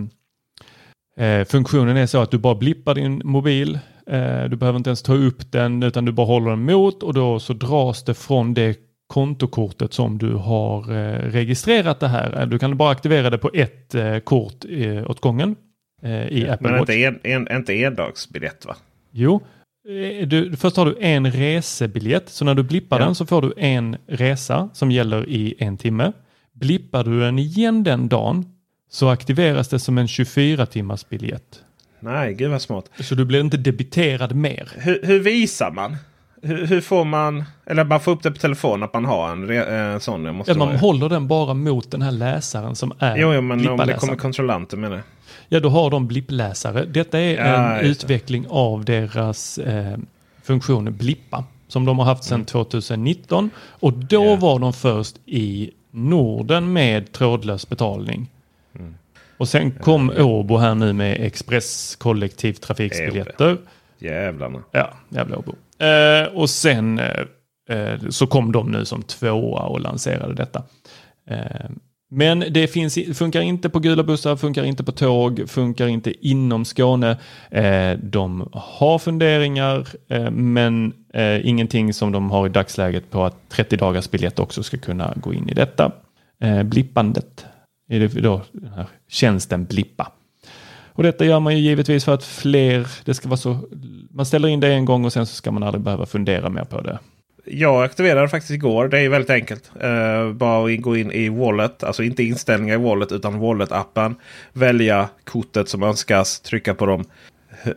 eh, 1.18 1.46
funktionen 1.46 1.98
är 1.98 2.06
så 2.06 2.22
att 2.22 2.32
du 2.32 2.38
bara 2.38 2.56
blippar 2.56 2.96
din 2.96 3.22
mobil. 3.26 3.80
Eh, 4.08 4.44
du 4.44 4.56
behöver 4.56 4.78
inte 4.78 4.90
ens 4.90 5.04
ta 5.04 5.14
upp 5.14 5.52
den 5.52 5.84
utan 5.84 6.06
du 6.06 6.12
bara 6.12 6.28
håller 6.28 6.50
den 6.50 6.66
mot 6.66 7.04
och 7.04 7.14
då 7.14 7.40
så 7.40 7.54
dras 7.54 8.04
det 8.04 8.14
från 8.14 8.54
det 8.54 8.91
kontokortet 9.12 9.94
som 9.94 10.18
du 10.18 10.34
har 10.34 10.92
eh, 10.92 11.32
registrerat 11.32 12.00
det 12.00 12.08
här. 12.08 12.46
Du 12.46 12.60
kan 12.60 12.78
bara 12.78 12.92
aktivera 12.92 13.30
det 13.30 13.38
på 13.38 13.52
ett 13.54 13.96
eh, 13.96 14.20
kort 14.20 14.66
åt 15.08 15.22
gången 15.22 15.56
i 16.30 16.48
Apple 16.50 16.70
Men 16.70 16.80
Watch. 16.80 16.90
Men 16.90 16.98
inte, 16.98 17.30
en, 17.30 17.58
inte 17.58 17.74
endagsbiljett 17.74 18.66
va? 18.66 18.76
Jo, 19.12 19.42
du, 20.26 20.56
först 20.58 20.78
har 20.78 20.86
du 20.86 20.98
en 21.00 21.32
resebiljett. 21.32 22.30
Så 22.30 22.46
när 22.46 22.56
du 22.56 22.64
blippar 22.64 23.00
ja. 23.00 23.06
den 23.06 23.16
så 23.16 23.26
får 23.26 23.42
du 23.42 23.54
en 23.58 23.98
resa 24.08 24.70
som 24.74 24.92
gäller 24.92 25.30
i 25.30 25.56
en 25.60 25.78
timme. 25.78 26.12
Blippar 26.54 27.04
du 27.04 27.20
den 27.20 27.40
igen 27.40 27.84
den 27.84 28.08
dagen 28.08 28.46
så 28.90 29.10
aktiveras 29.10 29.70
det 29.70 29.80
som 29.80 29.98
en 29.98 30.08
24 30.08 30.66
timmars 30.66 31.10
biljett. 31.10 31.64
Nej, 32.00 32.34
gud 32.34 32.52
vad 32.52 32.62
smart. 32.62 32.90
Så 33.00 33.16
du 33.16 33.26
blir 33.26 33.40
inte 33.40 33.58
debiterad 33.58 34.36
mer. 34.36 34.72
Hur, 34.76 35.00
hur 35.04 35.20
visar 35.20 35.72
man? 35.72 35.98
Hur, 36.42 36.68
hur, 36.68 36.82
får 36.82 37.06
man, 37.06 37.44
eller 37.66 37.84
man 37.84 38.00
får 38.00 38.12
upp 38.12 38.24
det 38.24 38.32
på 38.32 38.38
telefonen 38.38 38.84
att 38.84 38.94
man 38.94 39.06
har 39.06 39.32
en, 39.32 39.50
en 39.50 40.00
sån? 40.00 40.26
Jag 40.26 40.36
måste 40.36 40.52
ja, 40.52 40.58
man 40.58 40.68
vara. 40.68 40.78
håller 40.78 41.10
den 41.10 41.28
bara 41.28 41.54
mot 41.54 41.92
den 41.92 42.02
här 42.02 42.12
läsaren 42.12 42.76
som 42.76 42.94
är 43.00 43.18
Jo, 43.18 43.34
jo 43.34 43.42
men 43.42 43.70
om 43.70 43.78
det 43.78 43.94
kommer 43.94 44.16
kontrollanter 44.16 44.78
med 44.78 44.92
det. 44.92 45.02
Ja, 45.50 45.60
då 45.60 45.70
har 45.70 45.90
de 45.90 46.08
blippläsare. 46.08 46.86
Detta 46.86 47.20
är 47.20 47.36
ja, 47.36 47.78
en 47.78 47.86
utveckling 47.86 48.46
av 48.50 48.86
deras 48.86 49.58
eh, 49.58 49.98
funktion 50.44 50.98
blippa. 50.98 51.44
Som 51.68 51.86
de 51.86 52.00
har 52.00 52.06
haft 52.06 52.24
sedan 52.24 52.36
mm. 52.36 52.46
2019. 52.46 53.50
Och 53.58 53.94
då 53.94 54.24
yeah. 54.24 54.40
var 54.40 54.60
de 54.60 54.74
först 54.74 55.16
i 55.26 55.72
Norden 55.92 56.74
med 56.74 57.12
trådlös 57.12 57.70
betalning. 57.70 58.28
Mm. 58.80 58.96
Och 59.38 59.48
sen 59.48 59.72
kom 59.72 60.12
Åbo 60.18 60.58
här 60.58 60.76
nu 60.76 60.94
med 60.94 61.26
Express 61.26 61.96
kollektivtrafiksbiljetter. 61.96 63.58
Jävlarna. 64.00 64.60
Ja, 64.72 64.94
jävla 65.10 65.38
Åbo. 65.38 65.56
Eh, 65.82 66.28
och 66.34 66.50
sen 66.50 67.00
eh, 67.00 67.26
eh, 67.70 68.00
så 68.10 68.28
kom 68.28 68.52
de 68.52 68.72
nu 68.72 68.86
som 68.86 69.04
tvåa 69.04 69.62
och 69.62 69.80
lanserade 69.80 70.34
detta. 70.34 70.64
Eh, 71.30 71.70
men 72.14 72.44
det 72.50 72.68
finns, 72.68 73.00
funkar 73.14 73.42
inte 73.42 73.70
på 73.70 73.80
gula 73.80 74.04
bussar, 74.04 74.36
funkar 74.36 74.64
inte 74.64 74.84
på 74.84 74.92
tåg, 74.92 75.44
funkar 75.48 75.88
inte 75.88 76.28
inom 76.28 76.66
Skåne. 76.66 77.18
Eh, 77.52 77.92
de 78.04 78.50
har 78.54 79.00
funderingar, 79.00 79.88
eh, 80.08 80.32
men 80.32 80.94
eh, 81.14 81.48
ingenting 81.48 81.94
som 81.94 82.12
de 82.12 82.32
har 82.32 82.46
i 82.46 82.50
dagsläget 82.50 83.12
på 83.12 83.24
att 83.24 83.50
30 83.50 83.78
dagars 83.78 84.12
biljett 84.12 84.40
också 84.40 84.64
ska 84.64 84.78
kunna 84.78 85.14
gå 85.16 85.34
in 85.34 85.50
i 85.50 85.54
detta. 85.54 85.92
Eh, 86.42 86.64
blippandet, 86.64 87.46
är 87.90 88.00
det 88.00 88.08
då 88.22 88.42
den 88.52 88.74
här 88.74 88.86
tjänsten 89.10 89.66
Blippa. 89.66 90.12
Och 90.94 91.04
detta 91.04 91.26
gör 91.26 91.40
man 91.40 91.58
ju 91.58 91.64
givetvis 91.64 92.06
för 92.06 92.14
att 92.14 92.24
fler, 92.24 92.88
det 93.06 93.14
ska 93.14 93.30
vara 93.30 93.38
så, 93.38 93.58
man 94.12 94.26
ställer 94.26 94.48
in 94.48 94.60
det 94.60 94.74
en 94.74 94.86
gång 94.86 95.06
och 95.06 95.14
sen 95.14 95.26
så 95.26 95.36
ska 95.36 95.52
man 95.52 95.64
aldrig 95.64 95.84
behöva 95.84 96.06
fundera 96.06 96.50
mer 96.50 96.64
på 96.64 96.82
det. 96.82 97.00
Jag 97.46 97.84
aktiverade 97.84 98.30
faktiskt 98.30 98.52
igår. 98.52 98.88
Det 98.88 99.00
är 99.00 99.10
väldigt 99.10 99.30
enkelt. 99.30 99.72
Uh, 99.84 100.34
bara 100.34 100.74
att 100.74 100.82
gå 100.82 100.98
in 100.98 101.12
i 101.12 101.30
Wallet. 101.30 101.84
Alltså 101.84 102.04
inte 102.04 102.24
inställningar 102.24 102.76
i 102.76 102.78
Wallet 102.78 103.12
utan 103.12 103.42
Wallet-appen. 103.42 104.16
Välja 104.54 105.10
kortet 105.24 105.70
som 105.70 105.84
önskas. 105.84 106.40
Trycka 106.40 106.74
på 106.74 106.86
dem 106.86 107.06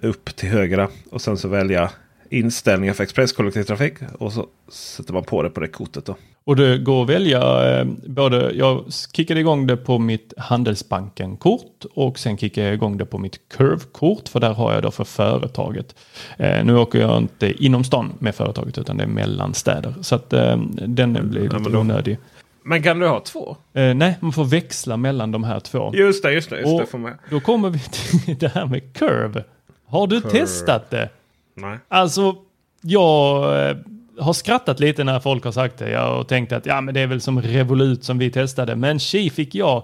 upp 0.01 0.37
till 0.37 0.49
höger. 0.49 0.89
Och 1.11 1.21
sen 1.21 1.37
så 1.37 1.49
välja 1.49 1.91
inställningar 2.31 2.95
för 2.95 3.05
Express 3.05 3.33
kollektivtrafik. 3.33 3.95
Och 4.19 4.33
så 4.33 4.47
sätter 4.73 5.13
man 5.13 5.25
på 5.25 5.43
det 5.43 5.51
på 5.51 5.61
det 5.61 5.69
kortet. 5.69 6.07
Då. 6.07 6.17
Och 6.47 6.57
det 6.57 6.79
går 6.79 7.03
att 7.03 7.09
välja 7.09 7.71
eh, 7.81 7.87
både, 8.07 8.53
jag 8.53 8.85
kickade 9.13 9.41
igång 9.41 9.67
det 9.67 9.77
på 9.77 9.99
mitt 9.99 10.33
Handelsbanken-kort 10.37 11.85
och 11.95 12.19
sen 12.19 12.39
kickade 12.39 12.67
jag 12.67 12.75
igång 12.75 12.97
det 12.97 13.07
på 13.07 13.19
mitt 13.19 13.49
Curve-kort 13.49 14.29
för 14.29 14.41
där 14.41 14.53
har 14.53 14.75
jag 14.75 14.83
då 14.83 14.91
för 14.91 15.05
företaget. 15.05 15.95
Eh, 16.37 16.65
nu 16.65 16.77
åker 16.77 17.01
jag 17.01 17.19
inte 17.19 17.65
inom 17.65 17.85
stan 17.85 18.13
med 18.19 18.35
företaget 18.35 18.79
utan 18.79 18.97
det 18.97 19.05
är 19.05 19.09
mellan 19.09 19.55
städer. 19.55 19.95
Så 20.01 20.15
att 20.15 20.33
eh, 20.33 20.57
den 20.87 21.13
blir 21.13 21.43
lite 21.43 21.57
ja, 21.73 21.79
onödig. 21.79 22.19
Men 22.63 22.83
kan 22.83 22.99
du 22.99 23.09
ha 23.09 23.21
två? 23.21 23.57
Eh, 23.73 23.95
nej, 23.95 24.19
man 24.21 24.33
får 24.33 24.45
växla 24.45 24.97
mellan 24.97 25.33
de 25.33 25.45
här 25.45 25.61
två. 25.61 25.91
Just 25.95 26.23
det, 26.23 26.33
just 26.33 26.51
det. 26.51 26.61
Just 26.61 26.79
det 26.79 26.87
får 26.87 26.99
man. 26.99 27.13
Då 27.31 27.41
kommer 27.41 27.71
vi 27.71 27.79
till 28.25 28.39
det 28.39 28.49
här 28.49 28.67
med 28.67 28.93
Curve. 28.93 29.45
Har 29.87 30.07
du 30.07 30.21
curve. 30.21 30.39
testat 30.39 30.91
det? 30.91 31.09
Nej. 31.55 31.79
Alltså, 31.89 32.37
jag 32.81 33.69
eh, 33.69 33.77
har 34.19 34.33
skrattat 34.33 34.81
lite 34.81 35.05
när 35.05 35.21
folk 35.21 35.45
har 35.45 35.53
sagt 35.53 35.79
det. 35.79 35.91
Jag 35.91 36.01
har 36.01 36.25
tänkt 36.25 36.53
att 36.53 36.67
ja, 36.67 36.81
men 36.81 36.95
det 36.95 37.01
är 37.01 37.07
väl 37.07 37.21
som 37.21 37.43
Revolut 37.43 38.05
som 38.05 38.19
vi 38.19 38.31
testade. 38.31 38.77
Men 38.77 38.99
tji 38.99 39.31
fick 39.31 39.55
jag. 39.55 39.83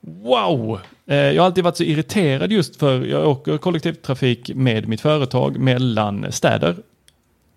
Wow! 0.00 0.80
Eh, 1.06 1.16
jag 1.16 1.42
har 1.42 1.46
alltid 1.46 1.64
varit 1.64 1.76
så 1.76 1.82
irriterad 1.82 2.52
just 2.52 2.76
för 2.76 3.04
jag 3.04 3.28
åker 3.28 3.58
kollektivtrafik 3.58 4.50
med 4.54 4.88
mitt 4.88 5.00
företag 5.00 5.58
mellan 5.58 6.32
städer. 6.32 6.76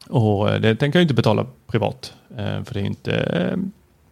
Och 0.10 0.50
eh, 0.50 0.62
det 0.62 0.76
tänker 0.76 1.00
jag 1.00 1.04
inte 1.04 1.14
betala 1.14 1.46
privat. 1.68 2.14
Eh, 2.38 2.64
för 2.64 2.74
det 2.74 2.80
är 2.80 2.86
inte, 2.86 3.58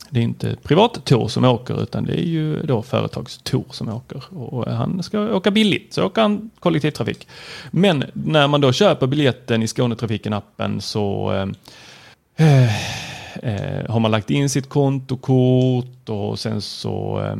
det 0.10 0.20
är 0.20 0.24
inte 0.24 0.55
privat 0.64 1.05
tour 1.05 1.28
som 1.28 1.45
åker 1.45 1.84
utan 1.84 2.05
det 2.05 2.14
är 2.14 2.26
ju 2.26 2.62
då 2.62 2.82
företagstour 2.82 3.66
som 3.70 3.89
åker. 3.89 4.24
Och 4.38 4.72
han 4.72 5.03
ska 5.03 5.36
åka 5.36 5.51
billigt 5.51 5.93
så 5.93 6.05
åker 6.05 6.22
han 6.22 6.49
kollektivtrafik. 6.60 7.28
Men 7.72 8.03
när 8.14 8.47
man 8.47 8.62
då 8.62 8.72
köper 8.72 9.07
biljetten 9.07 9.64
i 9.64 9.66
Skånetrafiken-appen 9.66 10.80
så 10.80 11.32
eh, 12.36 12.64
eh, 13.36 13.89
har 13.89 13.99
man 13.99 14.12
lagt 14.12 14.30
in 14.30 14.49
sitt 14.49 14.70
kontokort 14.70 16.10
och 16.10 16.39
sen 16.39 16.62
så 16.62 17.22
eh, 17.26 17.36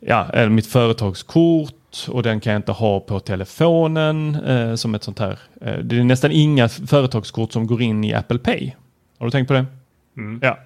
ja, 0.00 0.26
är 0.32 0.48
mitt 0.48 0.66
företagskort 0.66 1.72
och 2.08 2.22
den 2.22 2.40
kan 2.40 2.52
jag 2.52 2.58
inte 2.58 2.72
ha 2.72 3.00
på 3.00 3.20
telefonen 3.20 4.34
eh, 4.34 4.74
som 4.74 4.94
ett 4.94 5.02
sånt 5.02 5.18
här. 5.18 5.38
Eh, 5.60 5.78
det 5.78 5.98
är 5.98 6.04
nästan 6.04 6.30
inga 6.30 6.68
företagskort 6.68 7.52
som 7.52 7.66
går 7.66 7.82
in 7.82 8.04
i 8.04 8.14
Apple 8.14 8.38
Pay. 8.38 8.72
Har 9.18 9.26
du 9.26 9.30
tänkt 9.30 9.48
på 9.48 9.54
det? 9.54 9.66
Mm. 10.16 10.40
Ja. 10.42 10.58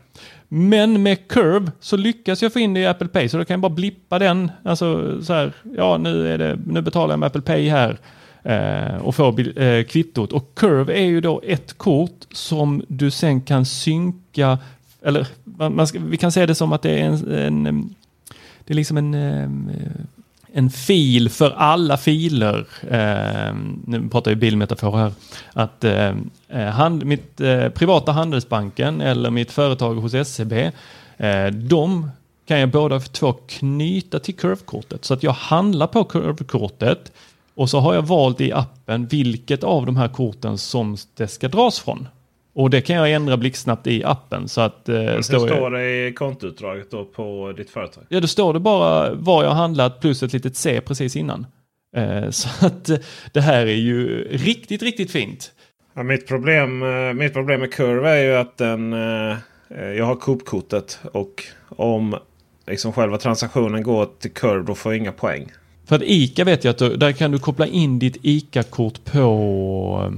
Men 0.53 1.03
med 1.03 1.29
Curve 1.29 1.71
så 1.81 1.97
lyckas 1.97 2.43
jag 2.43 2.53
få 2.53 2.59
in 2.59 2.75
det 2.75 2.81
i 2.81 2.87
Apple 2.87 3.09
Pay 3.09 3.29
så 3.29 3.39
då 3.39 3.45
kan 3.45 3.55
jag 3.55 3.61
bara 3.61 3.73
blippa 3.73 4.19
den. 4.19 4.51
Alltså 4.63 5.19
så 5.23 5.33
här, 5.33 5.53
ja 5.77 5.99
nu, 5.99 6.29
är 6.29 6.39
det, 6.39 6.59
nu 6.67 6.81
betalar 6.83 7.13
jag 7.13 7.19
med 7.19 7.27
Apple 7.27 7.43
Pay 7.43 7.69
här 7.69 7.99
eh, 8.43 8.97
och 8.97 9.15
får 9.15 9.59
eh, 9.63 9.85
kvittot. 9.85 10.33
Och 10.33 10.55
Curve 10.55 10.95
är 10.95 11.05
ju 11.05 11.21
då 11.21 11.41
ett 11.45 11.79
kort 11.79 12.27
som 12.33 12.83
du 12.89 13.11
sen 13.11 13.41
kan 13.41 13.67
synka, 13.67 14.59
eller 15.03 15.27
man, 15.45 15.77
man 15.77 15.87
ska, 15.87 15.99
vi 15.99 16.17
kan 16.17 16.33
se 16.33 16.47
det 16.47 16.55
som 16.55 16.73
att 16.73 16.83
det 16.83 17.01
är 17.01 17.05
en, 17.05 17.65
en 17.65 17.95
det 18.65 18.73
är 18.73 18.77
liksom 18.77 18.97
en, 18.97 19.15
eh, 19.15 19.51
en 20.53 20.71
fil 20.71 21.29
för 21.29 21.51
alla 21.51 21.97
filer. 21.97 22.67
Eh, 22.91 23.55
nu 23.87 24.09
pratar 24.11 24.31
vi 24.31 24.37
bilmetafor 24.37 24.97
här. 24.97 25.13
Att 25.53 25.85
eh, 25.85 26.15
eh, 26.49 26.67
hand, 26.67 27.05
mitt 27.05 27.41
eh, 27.41 27.69
privata 27.69 28.13
Handelsbanken 28.13 29.01
eller 29.01 29.31
mitt 29.31 29.53
företag 29.53 29.95
hos 29.95 30.29
SEB, 30.29 30.53
eh, 31.17 31.47
de 31.47 32.11
kan 32.47 32.59
jag 32.59 32.71
båda 32.71 33.01
två 33.01 33.33
knyta 33.33 34.19
till 34.19 34.37
Curve-kortet. 34.37 35.05
Så 35.05 35.15
att 35.15 35.23
jag 35.23 35.33
handlar 35.33 35.87
på 35.87 36.05
Curve-kortet 36.05 37.13
och 37.55 37.71
så 37.71 37.81
har 37.81 37.95
jag 37.95 38.03
valt 38.03 38.41
i 38.41 38.53
appen 38.53 39.07
vilket 39.07 39.65
av 39.65 39.87
de 39.87 39.97
här 39.97 40.09
korten 40.09 40.59
som 40.59 40.97
det 41.15 41.29
ska 41.29 41.49
dras 41.49 41.81
från. 41.81 42.09
Och 42.53 42.71
det 42.71 42.81
kan 42.81 42.97
jag 42.97 43.13
ändra 43.13 43.37
blixtsnabbt 43.37 43.87
i 43.87 44.05
appen. 44.05 44.49
Så 44.49 44.61
att, 44.61 44.89
eh, 44.89 44.97
Hur 44.97 45.23
står 45.23 45.47
står 45.47 45.71
det 45.71 46.09
i 46.09 46.13
kontoutdraget 46.13 46.91
då 46.91 47.05
på 47.05 47.53
ditt 47.57 47.71
företag? 47.71 48.05
Ja, 48.09 48.21
då 48.21 48.27
står 48.27 48.55
det 48.55 48.61
bara 48.61 49.15
vad 49.15 49.45
jag 49.45 49.51
handlat 49.51 50.01
plus 50.01 50.23
ett 50.23 50.33
litet 50.33 50.57
C 50.57 50.81
precis 50.81 51.17
innan. 51.17 51.47
Eh, 51.97 52.31
så 52.31 52.67
att 52.67 52.89
eh, 52.89 52.99
det 53.33 53.41
här 53.41 53.67
är 53.67 53.75
ju 53.75 54.29
riktigt, 54.31 54.83
riktigt 54.83 55.11
fint. 55.11 55.53
Ja, 55.95 56.03
mitt, 56.03 56.29
problem, 56.29 56.83
eh, 56.83 57.13
mitt 57.13 57.33
problem 57.33 57.61
med 57.61 57.73
Curve 57.73 58.11
är 58.11 58.25
ju 58.25 58.37
att 58.37 58.59
den, 58.59 58.93
eh, 58.93 59.37
eh, 59.71 59.85
jag 59.85 60.05
har 60.05 60.15
Coop-kortet. 60.15 60.99
Och 61.13 61.45
om 61.69 62.17
liksom 62.67 62.93
själva 62.93 63.19
transaktionen 63.19 63.83
går 63.83 64.09
till 64.21 64.31
Curve 64.31 64.65
då 64.67 64.75
får 64.75 64.93
jag 64.93 65.01
inga 65.01 65.13
poäng. 65.13 65.53
För 65.85 65.97
att 65.97 66.03
ICA 66.03 66.45
vet 66.45 66.65
jag 66.65 66.71
att 66.71 66.79
du, 66.79 66.97
där 66.97 67.13
kan 67.13 67.31
du 67.31 67.39
koppla 67.39 67.67
in 67.67 67.99
ditt 67.99 68.17
ICA-kort 68.23 69.05
på 69.05 70.13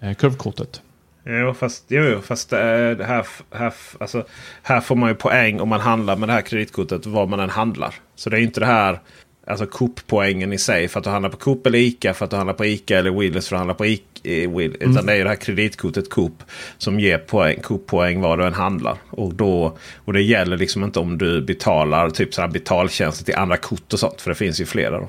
eh, 0.00 0.14
kurvkortet. 0.14 0.82
Jo, 1.26 1.54
fast, 1.54 1.84
jo, 1.88 2.20
fast 2.22 2.50
det 2.50 3.04
här, 3.06 3.26
här, 3.50 3.72
alltså, 4.00 4.24
här 4.62 4.80
får 4.80 4.96
man 4.96 5.08
ju 5.08 5.14
poäng 5.14 5.60
om 5.60 5.68
man 5.68 5.80
handlar 5.80 6.16
med 6.16 6.28
det 6.28 6.32
här 6.32 6.42
kreditkortet 6.42 7.06
var 7.06 7.26
man 7.26 7.40
än 7.40 7.50
handlar. 7.50 7.94
Så 8.14 8.30
det 8.30 8.36
är 8.36 8.40
inte 8.40 8.60
det 8.60 8.66
här 8.66 9.00
alltså 9.46 9.66
Coop-poängen 9.66 10.52
i 10.52 10.58
sig 10.58 10.88
för 10.88 10.98
att 11.00 11.04
du 11.04 11.10
handlar 11.10 11.30
på 11.30 11.36
Coop 11.36 11.66
eller 11.66 11.78
Ica 11.78 12.14
för 12.14 12.24
att 12.24 12.30
du 12.30 12.36
handlar 12.36 12.54
på 12.54 12.64
Ica 12.64 12.98
eller 12.98 13.10
Willys 13.10 13.48
för 13.48 13.56
att 13.56 13.58
du 13.58 13.60
handlar 13.60 13.74
på 13.74 13.86
Ica. 13.86 14.04
eh, 14.24 14.50
Will, 14.56 14.74
Utan 14.80 14.90
Mm. 14.92 15.06
det 15.06 15.12
är 15.12 15.16
ju 15.16 15.22
det 15.22 15.28
här 15.28 15.36
kreditkortet 15.36 16.10
Coop 16.10 16.42
som 16.78 17.00
ger 17.00 17.18
poäng, 17.18 17.60
Coop-poäng 17.60 18.20
var 18.20 18.36
du 18.36 18.44
än 18.46 18.54
handlar. 18.54 18.96
Och, 19.10 19.34
då, 19.34 19.76
och 19.96 20.12
det 20.12 20.22
gäller 20.22 20.56
liksom 20.56 20.84
inte 20.84 20.98
om 20.98 21.18
du 21.18 21.40
betalar 21.42 22.10
typ 22.10 22.34
så 22.34 22.40
här 22.40 22.48
betaltjänster 22.48 23.24
till 23.24 23.34
andra 23.34 23.56
kort 23.56 23.92
och 23.92 23.98
sånt. 23.98 24.20
För 24.20 24.30
det 24.30 24.34
finns 24.34 24.60
ju 24.60 24.66
flera 24.66 24.98
då. 24.98 25.08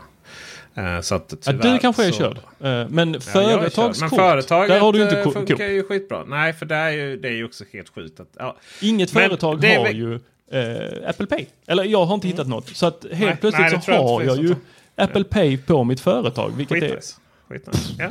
Eh, 0.75 1.01
Så 1.01 1.15
att, 1.15 1.25
Ja, 1.31 1.37
tyvärr 1.51 1.73
du 1.73 1.79
kanske 1.79 2.05
är 2.07 2.11
så- 2.11 2.17
körd. 2.17 2.37
Eh, 2.37 2.87
Men 2.89 3.13
Ja, 3.13 3.19
jag 3.33 3.51
är 3.51 3.57
företagskort, 3.57 3.99
Men 3.99 4.09
företaget 4.09 4.69
där 4.69 4.79
har 4.79 4.93
du 4.93 5.03
inte 5.03 5.17
eh, 5.17 5.23
ko- 5.23 5.31
funkar 5.31 5.67
ju 5.67 5.83
skitbra. 5.83 6.23
Nej, 6.27 6.53
för 6.53 6.65
det 6.65 6.75
är 6.75 6.89
ju, 6.89 7.17
det 7.17 7.27
är 7.27 7.31
ju 7.33 7.45
också 7.45 7.63
helt 7.73 7.89
skit. 7.89 8.19
Att, 8.19 8.27
ja. 8.37 8.55
Inget 8.81 9.13
Men 9.13 9.23
företag 9.29 9.63
är 9.63 9.77
har 9.77 9.83
väl- 9.85 9.95
ju 9.97 10.13
eh, 10.51 11.09
Apple 11.09 11.25
Pay. 11.25 11.45
Eller 11.67 11.83
jag 11.83 12.05
har 12.05 12.15
inte 12.15 12.27
hittat 12.27 12.47
något. 12.47 12.67
Så 12.69 12.85
att 12.85 13.05
helt 13.11 13.19
Nej, 13.29 13.37
plötsligt 13.41 13.71
nej, 13.71 13.81
så 13.81 13.91
jag 13.91 14.03
har 14.03 14.19
finns 14.19 14.35
jag 14.37 14.45
ju. 14.45 14.55
Apple 14.95 15.23
Pay 15.23 15.57
på 15.57 15.83
mitt 15.83 15.99
företag. 15.99 16.51
Vilket 16.57 16.77
är, 16.77 16.81
Skitnice. 16.81 17.15
Skitnice. 17.49 17.93
Ja. 17.99 18.09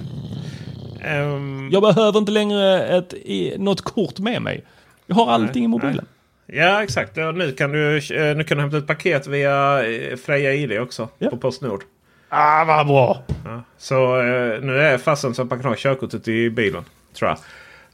Ehm, 1.02 1.68
jag 1.72 1.82
behöver 1.82 2.18
inte 2.18 2.32
längre 2.32 2.86
ett, 2.98 3.14
något 3.58 3.80
kort 3.80 4.18
med 4.18 4.42
mig. 4.42 4.64
Jag 5.06 5.14
har 5.14 5.32
allting 5.32 5.64
i 5.64 5.68
mobilen. 5.68 6.06
Ja 6.46 6.82
exakt. 6.82 7.16
Ja, 7.16 7.32
nu, 7.32 7.52
kan 7.52 7.72
du, 7.72 7.96
eh, 7.96 8.36
nu 8.36 8.44
kan 8.44 8.56
du 8.56 8.62
hämta 8.62 8.78
ett 8.78 8.86
paket 8.86 9.26
via 9.26 9.82
Freja 10.24 10.54
ID 10.54 10.78
också. 10.80 11.08
På 11.30 11.36
Postnord. 11.36 11.84
Ah, 12.32 12.64
vad 12.64 12.86
bra! 12.86 13.22
Ja. 13.44 13.62
Så 13.78 14.20
eh, 14.20 14.60
nu 14.60 14.80
är 14.80 14.98
fasen 14.98 15.34
så 15.34 15.42
att 15.42 15.50
man 15.50 15.60
kan 15.60 15.70
ha 15.70 15.76
körkortet 15.78 16.28
i 16.28 16.50
bilen. 16.50 16.84
Tror 17.14 17.28
jag. 17.28 17.38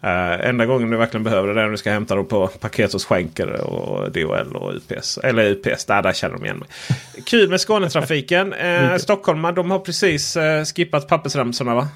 Eh, 0.01 0.49
enda 0.49 0.67
gången 0.67 0.91
du 0.91 0.97
verkligen 0.97 1.25
behöver 1.25 1.55
det 1.55 1.61
är 1.61 1.65
när 1.65 1.71
du 1.71 1.77
ska 1.77 1.91
hämta 1.91 2.15
det 2.15 2.25
på 2.25 2.47
paket 2.47 2.93
hos 2.93 3.05
Schenker 3.05 3.61
och 3.61 4.13
DHL 4.13 4.57
och 4.57 4.75
UPS. 4.75 5.19
Eller 5.19 5.51
UPS, 5.51 5.85
där, 5.85 6.03
där 6.03 6.13
känner 6.13 6.35
de 6.35 6.45
igen 6.45 6.59
mig. 6.59 6.69
Kul 7.27 7.51
med 7.51 7.61
Skånetrafiken. 7.61 8.53
Eh, 8.53 8.97
Stockholm 8.99 9.43
de 9.43 9.71
har 9.71 9.79
precis 9.79 10.37
eh, 10.37 10.65
skippat 10.65 11.09
pappersremsorna 11.09 11.75
va? 11.75 11.89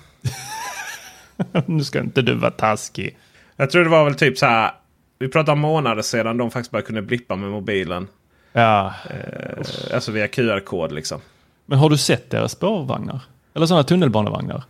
nu 1.67 1.85
ska 1.85 2.01
inte 2.01 2.23
du 2.23 2.35
vara 2.35 2.51
taskig. 2.51 3.17
Jag 3.57 3.71
tror 3.71 3.85
det 3.85 3.91
var 3.91 4.05
väl 4.05 4.15
typ 4.15 4.39
så 4.39 4.47
här. 4.47 4.71
Vi 5.19 5.29
pratade 5.29 5.53
om 5.53 5.61
månader 5.61 6.03
sedan 6.03 6.37
de 6.37 6.51
faktiskt 6.51 6.71
bara 6.71 6.83
kunde 6.83 7.03
blippa 7.03 7.37
med 7.37 7.51
mobilen. 7.51 8.09
Ja. 8.53 8.95
Eh, 9.11 9.95
alltså 9.95 10.13
via 10.13 10.29
QR-kod 10.29 10.93
liksom. 10.93 11.21
Men 11.71 11.79
har 11.79 11.91
du 11.91 11.97
sett 11.97 12.31
deras 12.31 12.53
spårvagnar? 12.53 13.23
Eller 13.55 13.67
sådana 13.67 13.85
tunnelbanevagnar? 13.85 14.65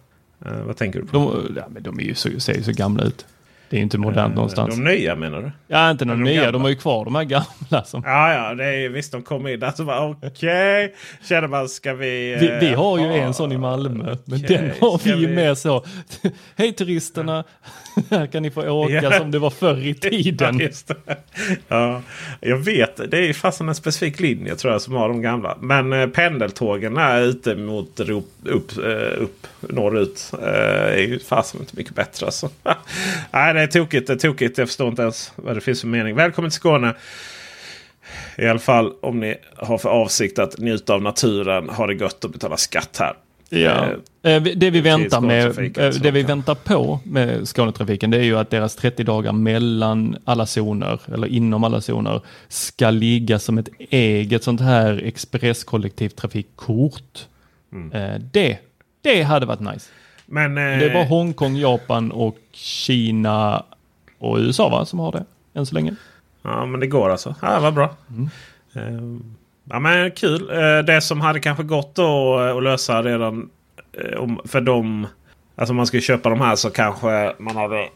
Eh, 0.47 0.63
vad 0.63 0.77
tänker 0.77 1.01
du 1.01 1.07
på? 1.07 1.13
De, 1.13 1.55
ja, 1.57 1.65
men 1.69 1.83
de 1.83 2.01
är 2.01 2.03
ju 2.03 2.15
så, 2.15 2.41
ser 2.41 2.55
ju 2.55 2.63
så 2.63 2.73
gamla 2.73 3.05
ut. 3.05 3.27
Det 3.71 3.77
är 3.77 3.79
ju 3.79 3.83
inte 3.83 3.99
modernt 3.99 4.35
någonstans. 4.35 4.77
De 4.77 4.85
nya 4.85 5.17
menar 5.17 5.41
du? 5.43 5.51
Ja, 5.69 5.91
inte 5.91 6.05
de, 6.05 6.09
de 6.11 6.23
nya. 6.25 6.35
gamla? 6.35 6.53
De 6.53 6.63
har 6.63 6.69
ju 6.69 6.77
kvar 6.77 7.05
de 7.05 7.15
här 7.15 7.25
gamla. 7.25 7.85
Som... 7.85 8.03
Ja, 8.07 8.33
ja, 8.35 8.55
det 8.55 8.65
är, 8.65 8.89
visst 8.89 9.13
de 9.13 9.23
kom 9.23 9.47
in 9.47 9.61
där 9.61 9.71
så 9.71 9.85
bara 9.85 10.09
okej. 10.23 10.95
Känner 11.29 11.49
man 11.49 11.69
ska 11.69 11.95
vi... 11.95 12.37
Vi, 12.41 12.53
vi 12.67 12.73
eh, 12.73 12.79
har 12.79 12.99
ju 12.99 13.05
ha- 13.07 13.15
en 13.17 13.35
sån 13.35 13.53
i 13.53 13.59
Malmö. 13.59 14.17
Men 14.25 14.39
okej, 14.45 14.57
den 14.57 14.71
har 14.81 15.01
vi 15.05 15.11
ju 15.11 15.27
vi- 15.27 15.35
med 15.35 15.59
så. 15.59 15.85
Hej 16.57 16.73
turisterna. 16.73 17.45
Här 18.11 18.27
kan 18.27 18.43
ni 18.43 18.51
få 18.51 18.69
åka 18.71 18.93
Ja. 18.93 19.13
som 19.19 19.31
det 19.31 19.39
var 19.39 19.51
förr 19.51 19.87
i 19.87 19.95
tiden. 20.01 20.59
Ja, 20.59 20.65
just 20.65 20.91
ja, 21.69 22.03
jag 22.41 22.57
vet. 22.57 23.11
Det 23.11 23.19
är 23.29 23.33
fasen 23.33 23.69
en 23.69 23.75
specifik 23.75 24.21
linje 24.21 24.57
tror 24.57 24.73
jag 24.73 24.83
som 24.83 24.95
har 24.95 25.09
de 25.09 25.23
gamla. 25.23 25.57
Men 25.61 25.93
eh, 25.93 26.07
pendeltågen 26.07 26.97
är 26.97 27.21
ute 27.21 27.57
mot 27.57 28.01
Rop, 28.01 28.29
upp, 28.45 28.79
eh, 28.79 29.23
upp 29.23 29.47
norrut. 29.61 30.33
Eh, 30.43 30.49
är 30.93 30.97
ju 30.99 31.19
fasen 31.19 31.61
inte 31.61 31.77
mycket 31.77 31.95
bättre. 31.95 32.27
Alltså. 32.27 32.51
Nej, 33.33 33.53
det 33.61 33.65
är 33.65 33.69
tokigt. 33.81 34.07
Det 34.07 34.13
är 34.13 34.17
tokigt. 34.17 34.59
Jag 34.59 34.69
förstår 34.69 34.89
inte 34.89 35.03
ens 35.03 35.33
vad 35.37 35.57
det 35.57 35.61
finns 35.61 35.81
för 35.81 35.89
mening. 35.89 36.17
Välkommen 36.17 36.51
till 36.51 36.57
Skåne. 36.57 36.95
I 38.39 38.47
alla 38.47 38.59
fall 38.59 38.93
om 39.03 39.21
ni 39.21 39.37
har 39.57 39.79
för 39.79 39.89
avsikt 39.89 40.39
att 40.39 40.59
njuta 40.59 40.95
av 40.95 41.03
naturen. 41.03 41.69
Ha 41.69 41.87
det 41.87 41.95
gött 41.95 42.25
och 42.25 42.31
betala 42.31 42.57
skatt 42.57 42.97
här. 43.01 43.15
Ja. 43.49 43.85
Eh, 43.87 43.91
Eh, 44.23 44.43
Det 44.43 44.71
vi 44.71 44.81
väntar 44.81 45.21
med, 45.21 45.79
eh, 45.79 45.89
det 46.03 46.11
vi 46.11 46.23
väntar 46.23 46.55
på 46.55 47.01
med 47.05 47.49
Skånetrafiken 47.49 48.11
det 48.11 48.19
är 48.19 48.23
ju 48.23 48.39
att 48.39 48.51
deras 48.51 48.77
30 48.77 49.05
dagar 49.05 49.33
mellan 49.33 50.17
alla 50.25 50.47
zoner 50.47 51.01
eller 51.15 51.27
inom 51.27 51.65
alla 51.65 51.81
zoner 51.81 52.21
ska 52.49 52.91
ligga 52.91 53.39
som 53.39 53.59
ett 53.59 53.69
eget 53.91 54.45
sånt 54.45 54.61
här 54.61 55.03
expresskollektivtrafikkort. 55.05 57.27
Eh, 57.93 58.15
Det, 58.33 58.59
det 59.03 59.23
hade 59.23 59.47
varit 59.47 59.61
nice. 59.61 59.91
Men, 60.31 60.59
eh, 60.59 60.65
Det 60.79 60.85
är 60.87 60.93
bara 60.95 61.05
Hongkong, 61.05 61.57
Japan 61.57 62.13
och 62.13 62.39
Kina 62.53 63.65
och 64.19 64.37
USA 64.39 64.69
va, 64.69 64.85
som 64.85 64.99
har 64.99 65.13
det 65.13 65.25
än 65.55 65.67
så 65.67 65.75
länge. 65.75 65.95
Ja, 66.43 66.67
men 66.67 66.81
det 66.81 66.87
går 66.87 67.11
alltså. 67.11 67.35
Ja, 67.43 67.61
vad 67.61 67.75
bra. 67.75 67.97
Eh, 68.75 68.83
Ja, 69.73 69.79
men 69.81 70.11
kul. 70.11 70.51
Eh, 70.51 70.79
Det 70.79 71.01
som 71.01 71.21
hade 71.21 71.41
kanske 71.41 71.63
gått 71.65 71.95
då 71.95 72.39
att 72.39 72.63
lösa 72.63 73.03
redan 73.03 73.51
om, 74.19 74.41
för 74.45 74.61
dem. 74.61 75.07
Alltså 75.57 75.73
om 75.73 75.77
man 75.77 75.87
skulle 75.87 76.03
köpa 76.03 76.31
de 76.31 76.41
här 76.41 76.57
så 76.57 76.71
kanske 76.71 77.33
man 77.39 77.57
hade. 77.57 77.79
Eh, 77.79 77.87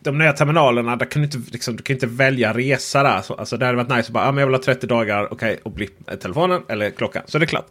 de 0.00 0.18
nya 0.18 0.32
terminalerna, 0.32 0.96
där 0.96 1.06
kan 1.06 1.22
du, 1.22 1.26
inte, 1.26 1.52
liksom, 1.52 1.76
du 1.76 1.82
kan 1.82 1.94
inte 1.96 2.06
välja 2.06 2.52
resa 2.54 3.02
där. 3.02 3.20
Så, 3.22 3.34
alltså 3.34 3.56
det 3.56 3.66
hade 3.66 3.76
varit 3.76 3.88
nice 3.88 4.00
att 4.00 4.08
bara, 4.10 4.28
ah, 4.28 4.32
men 4.32 4.38
jag 4.40 4.46
vill 4.46 4.54
ha 4.54 4.62
30 4.62 4.86
dagar, 4.86 5.32
okej, 5.32 5.60
och 5.62 5.70
blipp 5.70 6.20
telefonen 6.22 6.62
eller 6.68 6.90
klockan. 6.90 7.22
Så 7.26 7.38
det 7.38 7.44
är 7.44 7.46
klart. 7.46 7.66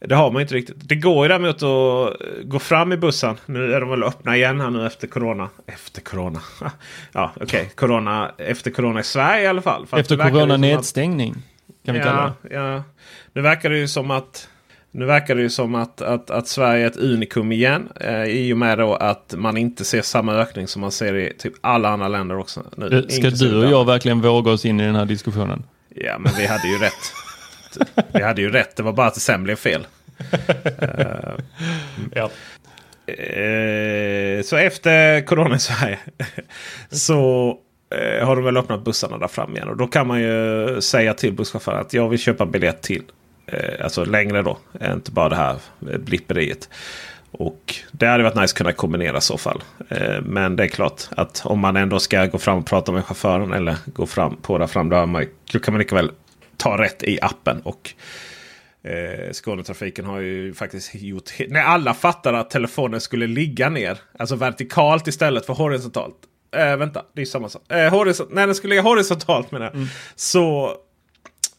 Det 0.00 0.14
har 0.14 0.30
man 0.30 0.42
inte 0.42 0.54
riktigt. 0.54 0.76
Det 0.78 0.94
går 0.94 1.24
ju 1.24 1.28
däremot 1.28 1.56
att 1.56 1.62
eh, 1.62 2.42
gå 2.44 2.58
fram 2.58 2.92
i 2.92 2.96
bussen. 2.96 3.36
Nu 3.46 3.74
är 3.74 3.80
de 3.80 3.90
väl 3.90 4.02
öppna 4.02 4.36
igen 4.36 4.60
här 4.60 4.70
nu 4.70 4.86
efter 4.86 5.06
corona. 5.06 5.48
Efter 5.66 6.00
corona. 6.00 6.40
ja, 7.12 7.32
okej. 7.40 7.70
Corona. 7.74 8.30
Efter 8.38 8.70
corona 8.70 9.00
i 9.00 9.04
Sverige 9.04 9.44
i 9.44 9.46
alla 9.46 9.62
fall. 9.62 9.86
För 9.86 9.98
Efter 9.98 10.16
corona 10.16 10.40
som 10.40 10.50
att- 10.50 10.60
nedstängning. 10.60 11.34
Kan 11.84 11.94
vi 11.94 12.00
ja, 12.00 12.06
kalla 12.06 12.34
det. 12.42 12.54
Ja. 12.54 12.82
Nu 13.32 13.40
verkar 13.40 13.70
det 13.70 13.78
ju 13.78 13.88
som 13.88 14.10
att 14.10 14.48
nu 14.90 15.04
verkar 15.04 15.34
det 15.34 15.42
ju 15.42 15.50
som 15.50 15.74
att, 15.74 16.02
att, 16.02 16.30
att 16.30 16.48
Sverige 16.48 16.82
är 16.82 16.86
ett 16.86 16.96
unikum 16.96 17.52
igen. 17.52 17.88
Eh, 18.00 18.24
I 18.24 18.52
och 18.52 18.58
med 18.58 18.78
då 18.78 18.94
att 18.94 19.34
man 19.36 19.56
inte 19.56 19.84
ser 19.84 20.02
samma 20.02 20.34
ökning 20.34 20.68
som 20.68 20.80
man 20.80 20.92
ser 20.92 21.14
i 21.16 21.32
typ 21.38 21.52
alla 21.60 21.88
andra 21.88 22.08
länder 22.08 22.38
också. 22.38 22.62
Nu, 22.76 22.88
det. 22.88 23.12
Ska 23.12 23.30
du 23.30 23.64
och 23.64 23.72
jag 23.72 23.84
verkligen 23.86 24.20
våga 24.20 24.52
oss 24.52 24.64
in 24.64 24.80
i 24.80 24.86
den 24.86 24.94
här 24.94 25.04
diskussionen? 25.04 25.62
Ja, 25.88 26.18
men 26.18 26.32
vi 26.38 26.46
hade 26.46 26.68
ju 26.68 26.78
rätt. 26.78 27.12
Vi 28.12 28.22
hade 28.22 28.42
ju 28.42 28.50
rätt. 28.50 28.76
Det 28.76 28.82
var 28.82 28.92
bara 28.92 29.06
att 29.06 29.14
det 29.14 29.20
sen 29.20 29.44
blev 29.44 29.56
fel. 29.56 29.86
uh, 30.20 31.34
ja. 32.14 32.30
uh, 33.08 34.42
så 34.42 34.56
efter 34.56 35.26
Corona 35.26 35.56
i 35.56 35.58
Sverige 35.58 35.98
så 36.90 37.48
uh, 37.94 38.26
har 38.26 38.36
de 38.36 38.44
väl 38.44 38.56
öppnat 38.56 38.84
bussarna 38.84 39.18
där 39.18 39.28
fram 39.28 39.56
igen. 39.56 39.68
Och 39.68 39.76
då 39.76 39.86
kan 39.86 40.06
man 40.06 40.20
ju 40.20 40.80
säga 40.80 41.14
till 41.14 41.32
busschauffören 41.32 41.80
att 41.80 41.94
jag 41.94 42.08
vill 42.08 42.18
köpa 42.18 42.46
biljett 42.46 42.82
till 42.82 43.02
Eh, 43.52 43.84
alltså 43.84 44.04
längre 44.04 44.42
då. 44.42 44.58
Inte 44.94 45.10
bara 45.10 45.28
det 45.28 45.36
här 45.36 45.56
blipperiet. 45.78 46.68
Och 47.30 47.74
det 47.92 48.06
hade 48.06 48.22
varit 48.22 48.34
nice 48.34 48.44
att 48.44 48.58
kunna 48.58 48.72
kombinera 48.72 49.18
i 49.18 49.20
så 49.20 49.38
fall. 49.38 49.62
Men 50.22 50.56
det 50.56 50.64
är 50.64 50.68
klart 50.68 51.02
att 51.10 51.42
om 51.44 51.58
man 51.58 51.76
ändå 51.76 51.98
ska 51.98 52.26
gå 52.26 52.38
fram 52.38 52.58
och 52.58 52.66
prata 52.66 52.92
med 52.92 53.04
chauffören 53.04 53.52
eller 53.52 53.76
gå 53.86 54.06
fram 54.06 54.36
på 54.36 54.58
där 54.58 54.66
fram. 54.66 54.88
Då, 54.88 55.06
man, 55.06 55.24
då 55.52 55.58
kan 55.58 55.74
man 55.74 55.78
lika 55.78 55.94
väl 55.94 56.10
ta 56.58 56.78
rätt 56.78 57.02
i 57.02 57.18
appen. 57.22 57.60
Och 57.60 57.90
eh, 58.82 59.32
Skånetrafiken 59.32 60.04
har 60.04 60.20
ju 60.20 60.54
faktiskt 60.54 60.94
gjort... 60.94 61.30
När 61.48 61.62
alla 61.62 61.94
fattade 61.94 62.38
att 62.38 62.50
telefonen 62.50 63.00
skulle 63.00 63.26
ligga 63.26 63.68
ner. 63.68 63.98
Alltså 64.18 64.36
vertikalt 64.36 65.06
istället 65.06 65.46
för 65.46 65.54
horisontalt. 65.54 66.16
Eh, 66.56 66.76
vänta, 66.76 67.02
det 67.14 67.20
är 67.20 67.26
samma 67.26 67.48
sak. 67.48 67.72
Eh, 67.72 67.90
horisont, 67.90 68.30
nej, 68.32 68.46
den 68.46 68.54
skulle 68.54 68.70
ligga 68.70 68.82
horisontalt 68.82 69.50
menar 69.50 69.66
jag. 69.66 69.74
Mm. 69.74 69.86
Så 70.14 70.76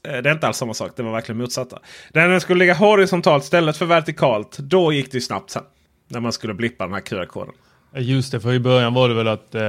Eh, 0.04 0.18
det 0.22 0.30
är 0.30 0.34
inte 0.34 0.47
alls 0.47 0.58
samma 0.58 0.74
sak. 0.74 0.91
Det 0.95 1.04
var 1.04 1.12
verkligen 1.12 1.41
motsatta. 1.41 1.80
När 2.14 2.28
den 2.28 2.41
skulle 2.41 2.60
ligga 2.60 2.74
horisontalt 2.74 3.43
istället 3.43 3.78
för 3.78 3.86
vertikalt. 3.86 4.58
Då 4.58 4.93
gick 4.93 5.12
det 5.12 5.22
snabbt 5.22 5.50
sen. 5.50 5.64
När 6.08 6.20
man 6.20 6.34
skulle 6.34 6.54
blippa 6.54 6.84
den 6.84 6.93
här 6.93 7.02
QR-koden. 7.02 7.54
Just 7.95 8.32
det, 8.32 8.39
för 8.39 8.54
i 8.54 8.60
början 8.60 8.93
var 8.93 9.10
det 9.10 9.16
väl 9.16 9.28
att 9.28 9.56
eh, 9.56 9.62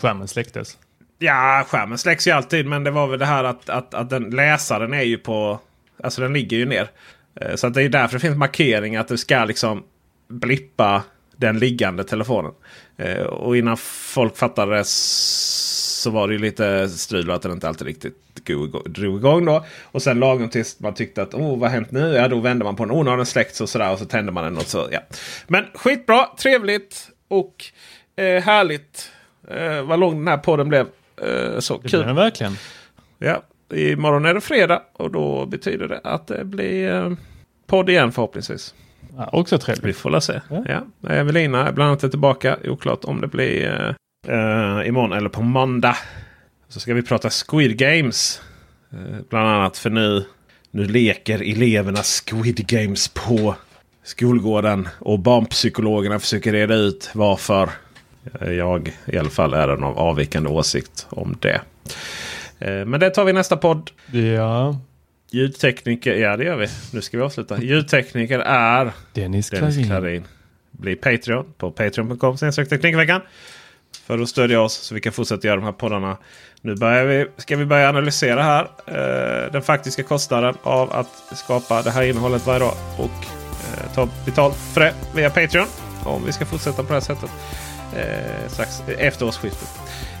skärmen 0.00 0.28
släcktes? 0.28 0.78
Ja, 1.22 1.64
skärmen 1.68 1.98
släcks 1.98 2.26
ju 2.26 2.30
alltid. 2.30 2.66
Men 2.66 2.84
det 2.84 2.90
var 2.90 3.06
väl 3.06 3.18
det 3.18 3.26
här 3.26 3.44
att, 3.44 3.68
att, 3.68 3.94
att 3.94 4.10
den 4.10 4.30
läsaren 4.30 4.94
är 4.94 5.02
ju 5.02 5.18
på... 5.18 5.60
Alltså 6.02 6.22
den 6.22 6.32
ligger 6.32 6.56
ju 6.56 6.66
ner. 6.66 6.90
Eh, 7.40 7.54
så 7.54 7.66
att 7.66 7.74
det 7.74 7.82
är 7.82 7.88
därför 7.88 8.16
det 8.16 8.20
finns 8.20 8.36
markering 8.36 8.96
att 8.96 9.08
det 9.08 9.18
ska 9.18 9.44
liksom 9.44 9.82
blippa 10.28 11.02
den 11.36 11.58
liggande 11.58 12.04
telefonen. 12.04 12.52
Eh, 12.96 13.22
och 13.22 13.56
innan 13.56 13.76
folk 13.76 14.36
fattade 14.36 14.76
det 14.76 14.84
så 14.86 16.10
var 16.10 16.28
det 16.28 16.34
ju 16.34 16.40
lite 16.40 16.88
strul 16.88 17.30
att 17.30 17.42
den 17.42 17.52
inte 17.52 17.68
alltid 17.68 17.86
riktigt 17.86 18.16
drog 18.84 19.18
igång 19.18 19.44
då. 19.44 19.64
Och 19.82 20.02
sen 20.02 20.20
lagom 20.20 20.50
tills 20.50 20.80
man 20.80 20.94
tyckte 20.94 21.22
att 21.22 21.34
oh, 21.34 21.58
vad 21.58 21.70
har 21.70 21.76
hänt 21.76 21.90
nu? 21.90 22.14
Ja, 22.14 22.28
då 22.28 22.40
vände 22.40 22.64
man 22.64 22.76
på 22.76 22.84
den. 22.84 22.94
Oh, 22.94 23.04
nu 23.04 23.10
har 23.10 23.16
den 23.16 23.26
släckts 23.26 23.60
och 23.60 23.68
sådär. 23.68 23.92
Och 23.92 23.98
så 23.98 24.04
tände 24.04 24.32
man 24.32 24.44
den. 24.44 24.56
Och 24.56 24.62
så, 24.62 24.88
ja. 24.92 25.00
Men 25.46 25.64
skitbra, 25.74 26.26
trevligt 26.38 27.08
och 27.28 27.64
eh, 28.16 28.42
härligt. 28.42 29.12
Eh, 29.48 29.82
vad 29.82 29.98
lång 29.98 30.18
den 30.18 30.28
här 30.28 30.36
podden 30.36 30.68
blev. 30.68 30.86
Eh, 31.22 31.58
så 31.58 31.78
det 31.78 31.88
kul. 31.88 32.00
Den 32.00 32.16
verkligen. 32.16 32.56
Ja, 33.18 33.42
imorgon 33.74 34.24
är 34.24 34.34
det 34.34 34.40
fredag 34.40 34.82
och 34.92 35.10
då 35.10 35.46
betyder 35.46 35.88
det 35.88 36.00
att 36.04 36.26
det 36.26 36.44
blir 36.44 36.94
eh, 36.94 37.12
podd 37.66 37.90
igen 37.90 38.12
förhoppningsvis. 38.12 38.74
Ja, 39.16 39.28
också 39.32 39.58
trevligt. 39.58 39.84
Vi 39.84 39.92
får 39.92 40.10
la 40.10 40.20
se. 40.20 40.40
Ja. 40.50 40.64
Ja. 41.00 41.10
Evelina 41.10 41.72
bland 41.72 41.88
annat 41.88 42.04
är 42.04 42.08
tillbaka. 42.08 42.56
Oklart 42.64 43.04
om 43.04 43.20
det 43.20 43.26
blir 43.26 43.86
eh, 43.86 43.94
Uh, 44.28 44.88
imorgon 44.88 45.12
eller 45.12 45.28
på 45.28 45.42
måndag. 45.42 45.96
Så 46.68 46.80
ska 46.80 46.94
vi 46.94 47.02
prata 47.02 47.30
Squid 47.30 47.78
Games. 47.78 48.42
Uh, 48.92 49.20
bland 49.28 49.48
annat 49.48 49.78
för 49.78 49.90
nu, 49.90 50.24
nu 50.70 50.84
leker 50.84 51.52
eleverna 51.52 51.98
Squid 52.02 52.66
Games 52.66 53.08
på 53.08 53.54
skolgården. 54.04 54.88
Och 54.98 55.18
barnpsykologerna 55.18 56.18
försöker 56.18 56.52
reda 56.52 56.74
ut 56.74 57.10
varför. 57.14 57.70
Jag 58.40 58.92
i 59.06 59.18
alla 59.18 59.30
fall 59.30 59.54
är 59.54 59.68
av 59.68 59.98
avvikande 59.98 60.48
åsikt 60.48 61.06
om 61.10 61.36
det. 61.40 61.60
Men 62.58 63.00
det 63.00 63.10
tar 63.10 63.24
vi 63.24 63.30
i 63.30 63.34
nästa 63.34 63.56
podd. 63.56 63.90
Ja. 64.12 64.80
Ljudtekniker, 65.30 66.14
ja 66.14 66.36
det 66.36 66.44
gör 66.44 66.56
vi. 66.56 66.66
Nu 66.92 67.00
ska 67.00 67.16
vi 67.16 67.22
avsluta. 67.22 67.62
Ljudtekniker 67.62 68.38
är 68.38 68.92
Dennis, 69.12 69.50
Dennis 69.50 69.86
Klarin. 69.86 70.24
Bli 70.70 70.96
Patreon 70.96 71.46
på 71.58 71.70
patreon.com. 71.70 72.36
Teknikveckan. 72.36 73.20
För 74.06 74.18
att 74.18 74.28
stödja 74.28 74.60
oss 74.60 74.74
så 74.74 74.94
vi 74.94 75.00
kan 75.00 75.12
fortsätta 75.12 75.46
göra 75.46 75.56
de 75.56 75.64
här 75.64 75.72
poddarna. 75.72 76.16
Nu 76.60 76.76
börjar 76.76 77.04
vi, 77.04 77.26
ska 77.36 77.56
vi 77.56 77.64
börja 77.64 77.88
analysera 77.88 78.42
här 78.42 78.62
eh, 78.86 79.52
den 79.52 79.62
faktiska 79.62 80.02
kostnaden 80.02 80.54
av 80.62 80.92
att 80.92 81.38
skapa 81.38 81.82
det 81.82 81.90
här 81.90 82.02
innehållet 82.02 82.46
varje 82.46 82.60
dag. 82.60 82.74
Och 82.98 83.04
eh, 83.04 83.94
ta 83.94 84.08
betalt 84.24 84.56
för 84.56 84.80
det 84.80 84.94
via 85.14 85.30
Patreon. 85.30 85.66
Om 86.04 86.24
vi 86.26 86.32
ska 86.32 86.46
fortsätta 86.46 86.82
på 86.82 86.88
det 86.88 86.94
här 86.94 87.00
sättet. 87.00 87.30
Eh, 87.96 88.48
strax 88.48 88.82
efter 88.98 89.26
årsskiftet. 89.26 89.68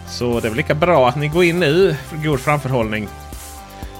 Så 0.08 0.40
det 0.40 0.48
är 0.48 0.50
väl 0.50 0.56
lika 0.56 0.74
bra 0.74 1.08
att 1.08 1.16
ni 1.16 1.28
går 1.28 1.44
in 1.44 1.60
nu 1.60 1.94
för 1.94 2.16
god 2.16 2.40
framförhållning. 2.40 3.08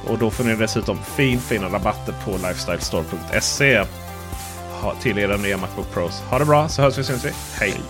Och 0.06 0.18
då 0.18 0.30
får 0.30 0.44
ni 0.44 0.56
dessutom 0.56 0.98
fin, 0.98 1.40
fina 1.40 1.68
rabatter 1.68 2.14
på 2.24 2.30
lifestylestore.se. 2.30 3.84
Till 5.00 5.18
era 5.18 5.36
nya 5.36 5.56
Macbook 5.56 5.90
Pros. 5.92 6.20
Ha 6.20 6.38
det 6.38 6.44
bra 6.44 6.68
så 6.68 6.82
hörs 6.82 6.98
vi 6.98 7.04
syns 7.04 7.24
vi. 7.24 7.32
Hej! 7.60 7.80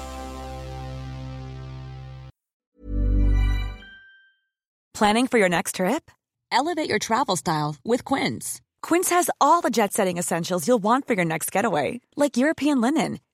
Planning 4.99 5.29
for 5.29 5.39
your 5.39 5.49
next 5.49 5.77
trip? 5.77 6.11
Elevate 6.53 6.91
your 6.91 6.99
travel 6.99 7.37
style 7.37 7.77
with 7.85 8.05
Quince. 8.05 8.61
Quince 8.83 9.15
has 9.15 9.31
all 9.41 9.63
the 9.63 9.71
jet 9.71 9.93
setting 9.93 10.19
essentials 10.19 10.67
you'll 10.67 10.83
want 10.83 11.07
for 11.07 11.15
your 11.15 11.25
next 11.25 11.51
getaway, 11.55 12.01
like 12.17 12.37
European 12.37 12.81
linen, 12.81 13.19